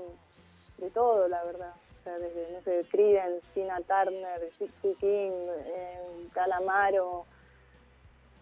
de 0.78 0.90
todo, 0.90 1.28
la 1.28 1.42
verdad. 1.44 1.72
O 2.00 2.02
sea, 2.04 2.18
desde, 2.18 2.52
no 2.52 2.60
sé, 2.62 2.84
Creedence, 2.90 3.46
Tina 3.54 3.80
Turner, 3.82 4.50
Gypsy 4.58 4.94
King, 5.00 5.30
eh, 5.66 6.28
Calamaro. 6.32 7.24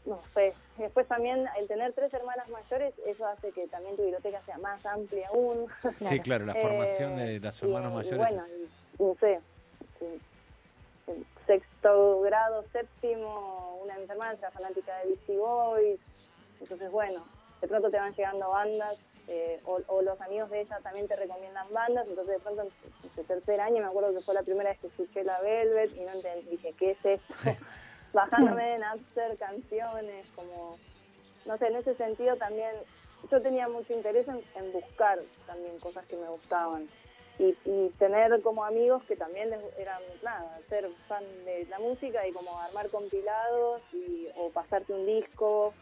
no 0.04 0.20
sé. 0.34 0.54
Después 0.76 1.09
también 1.09 1.46
el 1.59 1.66
tener 1.66 1.92
tres 1.94 2.12
hermanas 2.14 2.48
mayores, 2.48 2.94
eso 3.07 3.26
hace 3.26 3.50
que 3.52 3.66
también 3.68 3.96
tu 3.96 4.02
biblioteca 4.02 4.40
sea 4.42 4.57
más 4.59 4.84
amplia 4.86 5.28
aún. 5.28 5.66
Sí, 5.98 6.20
claro, 6.20 6.44
la 6.46 6.54
formación 6.54 7.18
Eh, 7.18 7.24
de 7.24 7.40
los 7.40 7.61
y- 7.62 7.66
hermanos 7.66 7.90
y 7.92 7.94
mayores. 7.96 8.18
bueno, 8.18 8.44
es- 8.44 9.00
y- 9.00 9.02
no 9.02 9.14
sé, 9.16 9.40
sexto 11.46 12.20
grado, 12.22 12.64
séptimo, 12.72 13.78
una 13.82 13.94
hermanas 13.96 14.38
era 14.38 14.50
fanática 14.50 14.96
de 14.98 15.07
Beastie 15.09 15.36
Boys, 15.38 16.00
entonces 16.61 16.90
bueno, 16.90 17.24
de 17.61 17.68
pronto 17.68 17.90
te 17.90 17.96
van 17.98 18.12
llegando 18.14 18.50
bandas, 18.50 18.98
eh, 19.28 19.60
o, 19.64 19.80
o 19.88 20.02
los 20.02 20.20
amigos 20.20 20.50
de 20.50 20.60
ella 20.60 20.78
también 20.82 21.08
te 21.08 21.16
recomiendan 21.16 21.72
bandas, 21.72 22.06
entonces 22.06 22.34
de 22.34 22.40
pronto 22.40 22.62
en 22.62 22.68
el 23.16 23.26
tercer 23.26 23.60
año 23.60 23.82
me 23.82 23.88
acuerdo 23.88 24.14
que 24.14 24.20
fue 24.20 24.34
la 24.34 24.42
primera 24.42 24.70
vez 24.70 24.78
que 24.78 24.86
escuché 24.86 25.24
la 25.24 25.40
Velvet 25.40 25.96
y 25.96 26.00
no 26.00 26.12
entendí, 26.12 26.50
dije, 26.50 26.74
¿qué 26.78 26.90
es 26.92 27.04
esto? 27.04 27.34
Bajándome 28.12 28.74
en 28.74 28.80
Napster 28.80 29.36
canciones, 29.36 30.26
como, 30.34 30.78
no 31.44 31.58
sé, 31.58 31.66
en 31.66 31.76
ese 31.76 31.94
sentido 31.96 32.36
también 32.36 32.70
yo 33.30 33.42
tenía 33.42 33.68
mucho 33.68 33.92
interés 33.92 34.28
en, 34.28 34.40
en 34.54 34.72
buscar 34.72 35.18
también 35.46 35.78
cosas 35.80 36.06
que 36.06 36.16
me 36.16 36.28
gustaban 36.28 36.88
y, 37.38 37.56
y 37.64 37.90
tener 37.98 38.40
como 38.42 38.64
amigos 38.64 39.02
que 39.04 39.16
también 39.16 39.50
les 39.50 39.60
eran 39.78 40.00
nada, 40.22 40.58
ser 40.68 40.88
fan 41.08 41.24
de 41.44 41.66
la 41.68 41.78
música 41.78 42.26
y 42.26 42.32
como 42.32 42.58
armar 42.60 42.88
compilados 42.90 43.82
y, 43.92 44.28
o 44.36 44.50
pasarte 44.50 44.92
un 44.92 45.04
disco 45.04 45.74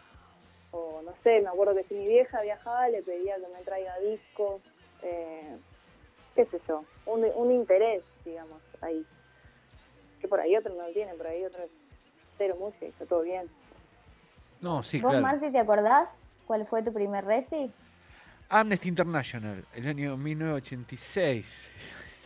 o 0.77 1.03
no 1.03 1.13
sé, 1.23 1.41
me 1.41 1.49
acuerdo 1.49 1.75
que 1.75 1.85
si 1.85 1.95
mi 1.95 2.09
vieja 2.09 2.41
viajaba 2.43 2.89
le 2.89 3.03
pedía 3.03 3.37
que 3.37 3.47
me 3.57 3.63
traiga 3.65 3.97
discos, 4.01 4.61
eh, 5.03 5.57
qué 6.35 6.45
sé 6.47 6.61
yo, 6.67 6.85
un, 7.07 7.25
un 7.37 7.53
interés, 7.53 8.05
digamos, 8.25 8.61
ahí. 8.81 9.05
Que 10.21 10.27
por 10.29 10.41
ahí 10.41 10.57
otro 10.57 10.75
no 10.75 10.87
lo 10.87 10.93
tiene, 10.93 11.15
por 11.15 11.27
ahí 11.29 11.45
otro 11.45 11.63
es 11.63 11.71
cero 12.39 12.57
música 12.59 12.87
y 12.87 12.89
está 12.89 13.07
todo 13.07 13.23
bien. 13.23 13.49
No, 14.61 14.83
sí, 14.83 15.01
¿Vos, 15.01 15.11
claro. 15.11 15.23
Marti, 15.27 15.51
te 15.53 15.59
acordás 15.59 16.29
cuál 16.47 16.67
fue 16.67 16.83
tu 16.83 16.93
primer 16.93 17.25
reci? 17.25 17.71
Amnesty 18.49 18.89
International, 18.89 19.65
el 19.75 19.87
año 19.87 20.17
1986. 20.17 21.71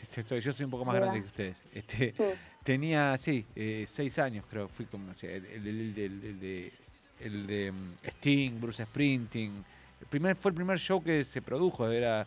Estoy- 0.17 0.41
Yo 0.41 0.53
soy 0.53 0.65
un 0.65 0.71
poco 0.71 0.85
más 0.85 0.95
grande 0.97 1.21
que 1.21 1.27
ustedes. 1.27 1.65
Este, 1.73 2.13
Sí. 2.13 2.25
tenía, 2.65 3.17
sí, 3.19 3.47
eh, 3.55 3.85
seis 3.87 4.19
años, 4.19 4.45
creo. 4.49 4.69
Fui 4.69 4.87
como, 4.87 5.11
o 5.11 5.15
sea, 5.15 5.31
el, 5.33 5.45
el- 5.47 5.67
el- 5.69 5.99
el- 5.99 6.25
el 6.25 6.41
de, 6.41 6.73
el 7.21 7.47
de 7.47 7.73
mm, 7.73 7.95
Sting, 8.05 8.61
Bruce 8.61 8.85
Springsteen. 8.85 9.65
El 10.01 10.07
primer, 10.07 10.37
fue 10.37 10.51
el 10.51 10.55
primer 10.55 10.79
show 10.79 11.03
que 11.03 11.25
se 11.25 11.43
produjo, 11.43 11.91
era 11.91 12.27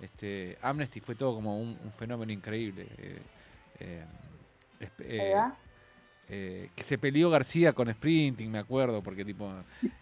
este, 0.00 0.56
Amnesty, 0.62 1.00
fue 1.00 1.14
todo 1.14 1.34
como 1.34 1.58
un, 1.60 1.76
un 1.82 1.92
fenómeno 1.98 2.32
increíble. 2.32 2.86
eh, 2.98 3.18
eh, 3.80 4.04
eh, 5.00 5.32
eh, 6.30 6.70
que 6.76 6.82
se 6.84 6.98
peleó 6.98 7.30
García 7.30 7.72
con 7.72 7.90
Sprinting, 7.90 8.50
me 8.50 8.58
acuerdo, 8.58 9.02
porque 9.02 9.24
tipo 9.24 9.50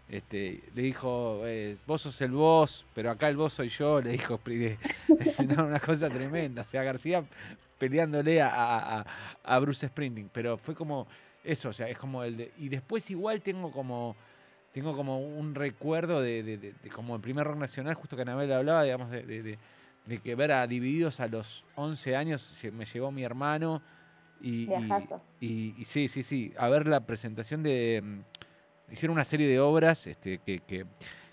este, 0.09 0.61
le 0.75 0.83
dijo, 0.83 1.43
eh, 1.45 1.77
vos 1.87 2.03
sos 2.03 2.21
el 2.21 2.33
boss, 2.33 2.85
pero 2.95 3.11
acá 3.13 3.29
el 3.29 3.37
boss 3.37 3.53
soy 3.55 3.69
yo, 3.69 4.01
le 4.01 4.11
dijo 4.11 4.41
no, 5.57 5.67
una 5.67 5.79
cosa 5.81 6.11
tremenda. 6.11 6.63
O 6.63 6.67
sea, 6.67 6.83
García 6.83 7.25
peleándole 7.79 8.43
a- 8.43 8.99
a- 9.01 9.07
a 9.45 9.59
Bruce 9.61 9.87
Sprinting, 9.87 10.29
pero 10.33 10.59
fue 10.59 10.75
como 10.75 11.07
eso, 11.47 11.71
o 11.71 11.73
sea, 11.73 11.89
es 11.89 11.97
como 11.99 12.23
el 12.25 12.37
de. 12.37 12.53
Y 12.59 12.69
después 12.69 13.11
igual 13.11 13.41
tengo 13.43 13.71
como. 13.73 14.17
Tengo 14.73 14.95
como 14.95 15.21
un 15.21 15.55
recuerdo 15.55 16.21
de, 16.21 16.43
de- 16.43 16.59
de- 16.59 16.73
de 16.83 16.89
como 16.91 17.15
el 17.17 17.23
primer 17.23 17.47
rock 17.47 17.57
nacional, 17.57 17.95
justo 17.95 18.15
que 18.15 18.23
Anabel 18.23 18.53
hablaba, 18.53 18.83
digamos, 18.83 19.11
de, 19.11 19.59
que 20.23 20.35
ver 20.35 20.53
a 20.53 20.67
Divididos 20.67 21.19
a 21.21 21.29
los 21.29 21.65
11 21.77 22.15
años, 22.15 22.53
me 22.73 22.85
llevó 22.85 23.11
mi 23.11 23.23
hermano 23.25 23.81
y, 24.41 24.67
y, 25.41 25.75
y 25.79 25.85
sí, 25.87 26.09
sí, 26.09 26.23
sí, 26.23 26.53
a 26.59 26.69
ver 26.69 26.87
la 26.89 27.01
presentación 27.07 27.63
de... 27.63 28.03
mm, 28.05 28.93
Hicieron 28.93 29.15
una 29.15 29.25
serie 29.25 29.49
de 29.49 29.59
obras 29.61 30.07
este, 30.07 30.39
que, 30.39 30.61
que, 30.61 30.85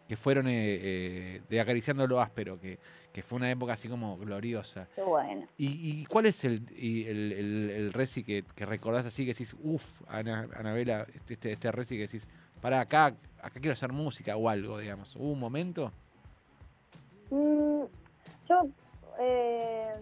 que 0.07 0.15
fueron 0.15 0.47
eh, 0.47 0.53
eh, 0.81 1.41
de 1.49 1.59
Acariciando 1.59 2.07
lo 2.07 2.19
Áspero, 2.21 2.59
que, 2.59 2.79
que 3.13 3.21
fue 3.21 3.37
una 3.37 3.49
época 3.51 3.73
así 3.73 3.87
como 3.87 4.17
gloriosa. 4.17 4.87
Qué 4.95 5.03
bueno. 5.03 5.47
¿Y, 5.55 6.01
y 6.01 6.05
cuál 6.07 6.25
es 6.25 6.43
el, 6.43 6.65
y 6.75 7.07
el, 7.07 7.31
el, 7.31 7.69
el 7.69 7.93
reci 7.93 8.23
que, 8.23 8.43
que 8.55 8.65
recordás 8.65 9.05
así, 9.05 9.23
que 9.23 9.33
decís, 9.33 9.55
uff, 9.63 10.01
Ana, 10.07 10.49
Anabela, 10.55 11.05
este, 11.13 11.35
este, 11.35 11.51
este 11.51 11.71
reci 11.71 11.95
que 11.95 12.07
decís, 12.07 12.27
para 12.59 12.79
acá, 12.81 13.15
acá 13.41 13.59
quiero 13.59 13.73
hacer 13.73 13.91
música 13.91 14.35
o 14.35 14.49
algo, 14.49 14.79
digamos? 14.79 15.15
¿Hubo 15.15 15.31
un 15.31 15.39
momento? 15.39 15.91
Mm, 17.29 17.83
yo, 18.49 18.67
eh, 19.19 19.93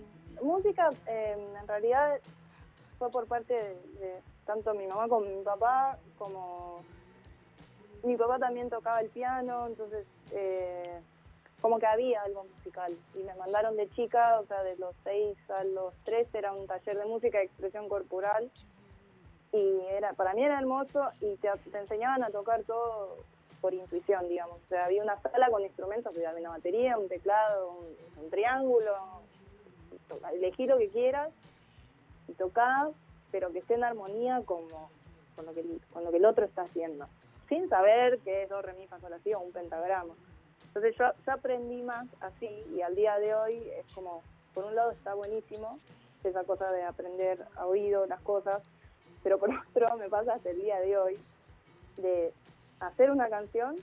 música, 0.42 0.90
eh, 1.06 1.36
en 1.60 1.68
realidad 1.68 2.18
fue 2.98 3.12
por 3.12 3.28
parte 3.28 3.54
de, 3.54 3.76
de 4.00 4.22
tanto 4.46 4.74
mi 4.74 4.88
mamá 4.88 5.10
como 5.10 5.26
mi 5.26 5.44
papá, 5.44 5.98
como 6.18 6.82
mi 8.04 8.16
papá 8.16 8.40
también 8.40 8.70
tocaba 8.70 9.02
el 9.02 9.10
piano, 9.10 9.68
entonces 9.68 10.06
eh, 10.32 11.02
como 11.62 11.80
que 11.80 11.86
había 11.86 12.22
algo 12.24 12.44
musical. 12.46 12.94
Y 13.16 13.20
me 13.20 13.36
mandaron 13.36 13.78
de 13.78 13.90
chica, 13.92 14.40
o 14.40 14.46
sea, 14.46 14.64
de 14.64 14.76
los 14.78 14.96
6 15.04 15.38
a 15.52 15.64
los 15.64 15.94
13 16.04 16.38
era 16.38 16.54
un 16.54 16.68
taller 16.68 16.98
de 16.98 17.06
música 17.06 17.42
y 17.42 17.46
expresión 17.46 17.88
corporal. 17.88 18.52
Y 19.54 19.80
era 19.92 20.14
para 20.14 20.34
mí 20.34 20.44
era 20.44 20.60
hermoso 20.60 21.10
y 21.20 21.36
te, 21.38 21.50
enseñaban 21.78 22.24
a 22.24 22.30
tocar 22.30 22.64
todo 22.64 23.18
por 23.60 23.74
intuición, 23.74 24.28
digamos. 24.28 24.58
O 24.66 24.68
sea, 24.70 24.86
había 24.86 25.04
una 25.04 25.22
sala 25.22 25.50
con 25.50 25.62
instrumentos, 25.62 26.16
había 26.16 26.32
una 26.32 26.50
batería, 26.50 26.98
un 26.98 27.08
teclado, 27.08 27.74
un, 27.74 28.24
un 28.24 28.30
triángulo, 28.30 29.22
elegí 30.34 30.66
lo 30.66 30.78
que 30.78 30.90
quieras 30.90 31.30
y 32.28 32.34
tocá, 32.34 32.90
pero 33.32 33.52
que 33.52 33.60
esté 33.60 33.76
en 33.76 33.84
armonía 33.84 34.42
como, 34.46 34.90
con, 35.36 35.46
lo 35.46 35.54
que, 35.54 35.64
con 35.94 36.04
lo 36.04 36.12
que 36.12 36.18
el 36.18 36.26
otro 36.26 36.46
está 36.46 36.64
haciendo, 36.64 37.08
sin 37.48 37.70
saber 37.70 38.20
que 38.20 38.44
es 38.44 38.50
do, 38.50 38.62
re, 38.62 38.74
mi, 38.74 38.88
fa, 38.88 39.00
sol, 39.00 39.12
la, 39.12 39.20
si 39.20 39.34
o 39.34 39.40
un 39.40 39.52
pentagrama. 39.52 40.14
Entonces 40.74 40.96
yo, 40.98 41.06
yo 41.26 41.34
aprendí 41.34 41.84
más 41.84 42.08
así 42.22 42.48
y 42.74 42.82
al 42.82 42.96
día 42.96 43.20
de 43.20 43.36
hoy 43.36 43.58
es 43.78 43.94
como, 43.94 44.24
por 44.54 44.64
un 44.64 44.74
lado 44.74 44.92
está 44.92 45.14
buenísimo 45.14 45.78
esa 46.24 46.46
cosa 46.46 46.72
de 46.72 46.84
aprender 46.84 47.46
a 47.58 47.66
oído 47.66 48.06
las 48.06 48.22
cosas, 48.22 48.64
pero 49.22 49.38
por 49.38 49.50
otro 49.70 49.98
me 49.98 50.08
pasa 50.08 50.36
hasta 50.36 50.50
el 50.50 50.62
día 50.62 50.80
de 50.80 50.98
hoy 50.98 51.20
de 51.98 52.32
hacer 52.80 53.12
una 53.12 53.30
canción 53.30 53.76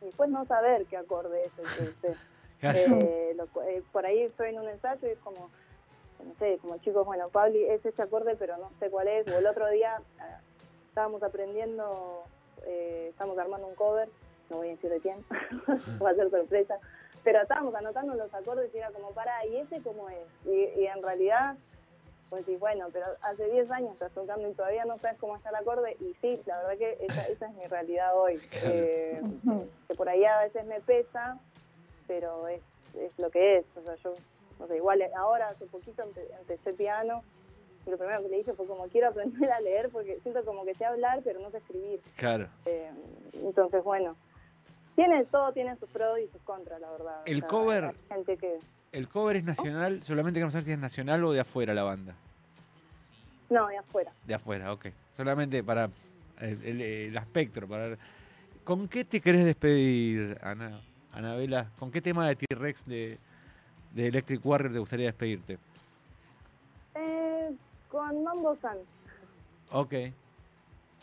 y 0.00 0.06
después 0.06 0.30
no 0.30 0.46
saber 0.46 0.86
qué 0.86 0.96
acorde 0.96 1.44
es 1.44 1.52
el 1.58 1.94
que. 1.96 2.14
Eh, 2.62 3.36
lo 3.36 3.44
eh, 3.64 3.82
por 3.92 4.06
ahí 4.06 4.22
estoy 4.22 4.48
en 4.48 4.58
un 4.58 4.66
ensayo 4.66 5.06
y 5.06 5.10
es 5.10 5.18
como, 5.18 5.50
no 6.24 6.34
sé, 6.38 6.58
como 6.62 6.78
chicos, 6.78 7.04
bueno, 7.04 7.28
Pabli 7.28 7.62
es 7.64 7.84
ese 7.84 8.00
acorde, 8.00 8.34
pero 8.34 8.56
no 8.56 8.70
sé 8.80 8.88
cuál 8.88 9.08
es. 9.08 9.28
O 9.28 9.38
el 9.38 9.46
otro 9.46 9.68
día 9.68 10.00
ah, 10.18 10.40
estábamos 10.88 11.22
aprendiendo, 11.22 12.24
eh, 12.64 13.08
estamos 13.10 13.38
armando 13.38 13.66
un 13.66 13.74
cover, 13.74 14.08
no 14.50 14.56
voy 14.58 14.68
a 14.68 14.70
decir 14.72 14.90
de 14.90 15.00
quién, 15.00 15.24
va 16.02 16.10
a 16.10 16.14
ser 16.14 16.30
sorpresa, 16.30 16.78
pero 17.24 17.42
estábamos 17.42 17.74
anotando 17.74 18.14
los 18.14 18.32
acordes 18.32 18.72
y 18.74 18.78
era 18.78 18.90
como, 18.90 19.10
para, 19.12 19.44
¿y 19.46 19.56
ese 19.56 19.80
cómo 19.82 20.08
es? 20.10 20.18
Y, 20.46 20.80
y 20.80 20.86
en 20.86 21.02
realidad, 21.02 21.56
pues 22.30 22.44
sí, 22.46 22.56
bueno, 22.56 22.88
pero 22.92 23.06
hace 23.22 23.48
10 23.50 23.70
años 23.70 23.92
estás 23.92 24.12
tocando 24.12 24.48
y 24.48 24.52
todavía 24.54 24.84
no 24.84 24.96
sabes 24.96 25.18
cómo 25.18 25.36
está 25.36 25.50
el 25.50 25.56
acorde, 25.56 25.96
y 26.00 26.14
sí, 26.20 26.40
la 26.46 26.58
verdad 26.62 26.78
que 26.78 26.98
esa, 27.04 27.26
esa 27.28 27.46
es 27.46 27.54
mi 27.54 27.66
realidad 27.66 28.16
hoy. 28.16 28.40
Eh, 28.64 29.20
que 29.88 29.94
por 29.94 30.08
ahí 30.08 30.24
a 30.24 30.40
veces 30.40 30.64
me 30.66 30.80
pesa, 30.80 31.38
pero 32.08 32.48
es, 32.48 32.60
es 32.98 33.16
lo 33.18 33.30
que 33.30 33.58
es. 33.58 33.66
O 33.76 33.82
sea, 33.82 33.94
yo, 33.96 34.14
no 34.58 34.66
sé, 34.66 34.76
igual 34.76 35.02
ahora 35.16 35.48
hace 35.48 35.66
poquito 35.66 36.02
empe- 36.04 36.28
empecé 36.40 36.72
piano 36.72 37.22
y 37.86 37.90
lo 37.90 37.98
primero 37.98 38.20
que 38.22 38.28
le 38.28 38.36
dije 38.38 38.52
fue 38.54 38.66
como 38.66 38.88
quiero 38.88 39.08
aprender 39.08 39.50
a 39.52 39.60
leer 39.60 39.90
porque 39.90 40.18
siento 40.20 40.44
como 40.44 40.64
que 40.64 40.74
sé 40.74 40.84
hablar 40.84 41.20
pero 41.22 41.38
no 41.40 41.50
sé 41.50 41.58
escribir. 41.58 42.00
Claro. 42.16 42.48
Eh, 42.64 42.90
entonces, 43.34 43.84
bueno, 43.84 44.16
tiene 44.96 45.24
todo 45.26 45.52
tiene 45.52 45.76
sus 45.76 45.88
pros 45.90 46.18
y 46.18 46.26
sus 46.32 46.40
contras, 46.42 46.80
la 46.80 46.90
verdad. 46.90 47.22
El 47.26 47.44
cover- 47.44 47.94
gente 48.08 48.36
que... 48.36 48.58
¿El 48.92 49.08
cover 49.08 49.36
es 49.36 49.44
nacional? 49.44 50.02
Solamente 50.02 50.38
queremos 50.38 50.52
saber 50.52 50.64
si 50.64 50.72
es 50.72 50.78
nacional 50.78 51.22
o 51.24 51.32
de 51.32 51.40
afuera 51.40 51.74
la 51.74 51.82
banda. 51.84 52.14
No, 53.50 53.68
de 53.68 53.76
afuera. 53.78 54.10
De 54.26 54.34
afuera, 54.34 54.72
ok. 54.72 54.86
Solamente 55.16 55.62
para 55.62 55.90
el, 56.40 56.64
el- 56.64 56.80
el 56.80 57.16
espectro. 57.16 57.68
Para. 57.68 57.96
¿Con 58.64 58.88
qué 58.88 59.04
te 59.04 59.20
querés 59.20 59.44
despedir, 59.44 60.38
Ana, 60.42 60.80
Anabela? 61.12 61.70
¿Con 61.78 61.90
qué 61.92 62.00
tema 62.00 62.26
de 62.26 62.36
T-Rex 62.36 62.86
de, 62.86 63.18
de 63.92 64.06
Electric 64.08 64.44
Warrior 64.44 64.72
te 64.72 64.78
gustaría 64.78 65.06
despedirte? 65.06 65.58
Eh, 66.94 67.50
con 67.88 68.24
Mambo 68.24 68.56
San. 68.62 68.78
Ok. 69.70 69.94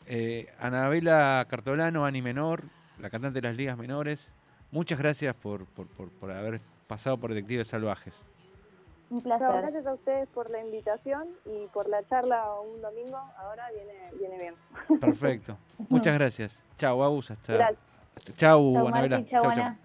Eh, 0.07 0.51
Anabela 0.59 1.45
Cartolano, 1.49 2.05
Ani 2.05 2.21
Menor, 2.21 2.63
la 2.99 3.09
cantante 3.09 3.41
de 3.41 3.47
las 3.47 3.57
ligas 3.57 3.77
menores. 3.77 4.31
Muchas 4.71 4.97
gracias 4.99 5.35
por, 5.35 5.65
por, 5.65 5.87
por, 5.87 6.09
por 6.09 6.31
haber 6.31 6.61
pasado 6.87 7.17
por 7.17 7.29
Detectives 7.33 7.67
Salvajes. 7.67 8.13
Un 9.09 9.17
No, 9.17 9.23
placer. 9.23 9.47
gracias 9.61 9.85
a 9.85 9.93
ustedes 9.93 10.27
por 10.29 10.49
la 10.49 10.61
invitación 10.63 11.27
y 11.45 11.67
por 11.67 11.87
la 11.87 12.07
charla 12.07 12.45
un 12.61 12.81
domingo. 12.81 13.17
Ahora 13.37 13.65
viene, 13.71 13.93
viene 14.17 14.37
bien. 14.39 14.99
Perfecto. 14.99 15.57
Muchas 15.89 16.15
gracias. 16.15 16.61
Chau, 16.77 17.03
Agus. 17.03 17.29
Hasta. 17.31 17.53
Gracias. 17.53 17.79
hasta- 18.17 18.33
Chau, 18.33 18.73
Chau, 18.73 18.87
Anabela. 18.87 19.23
Chau, 19.25 19.53
chau. 19.53 19.75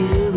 you. 0.00 0.29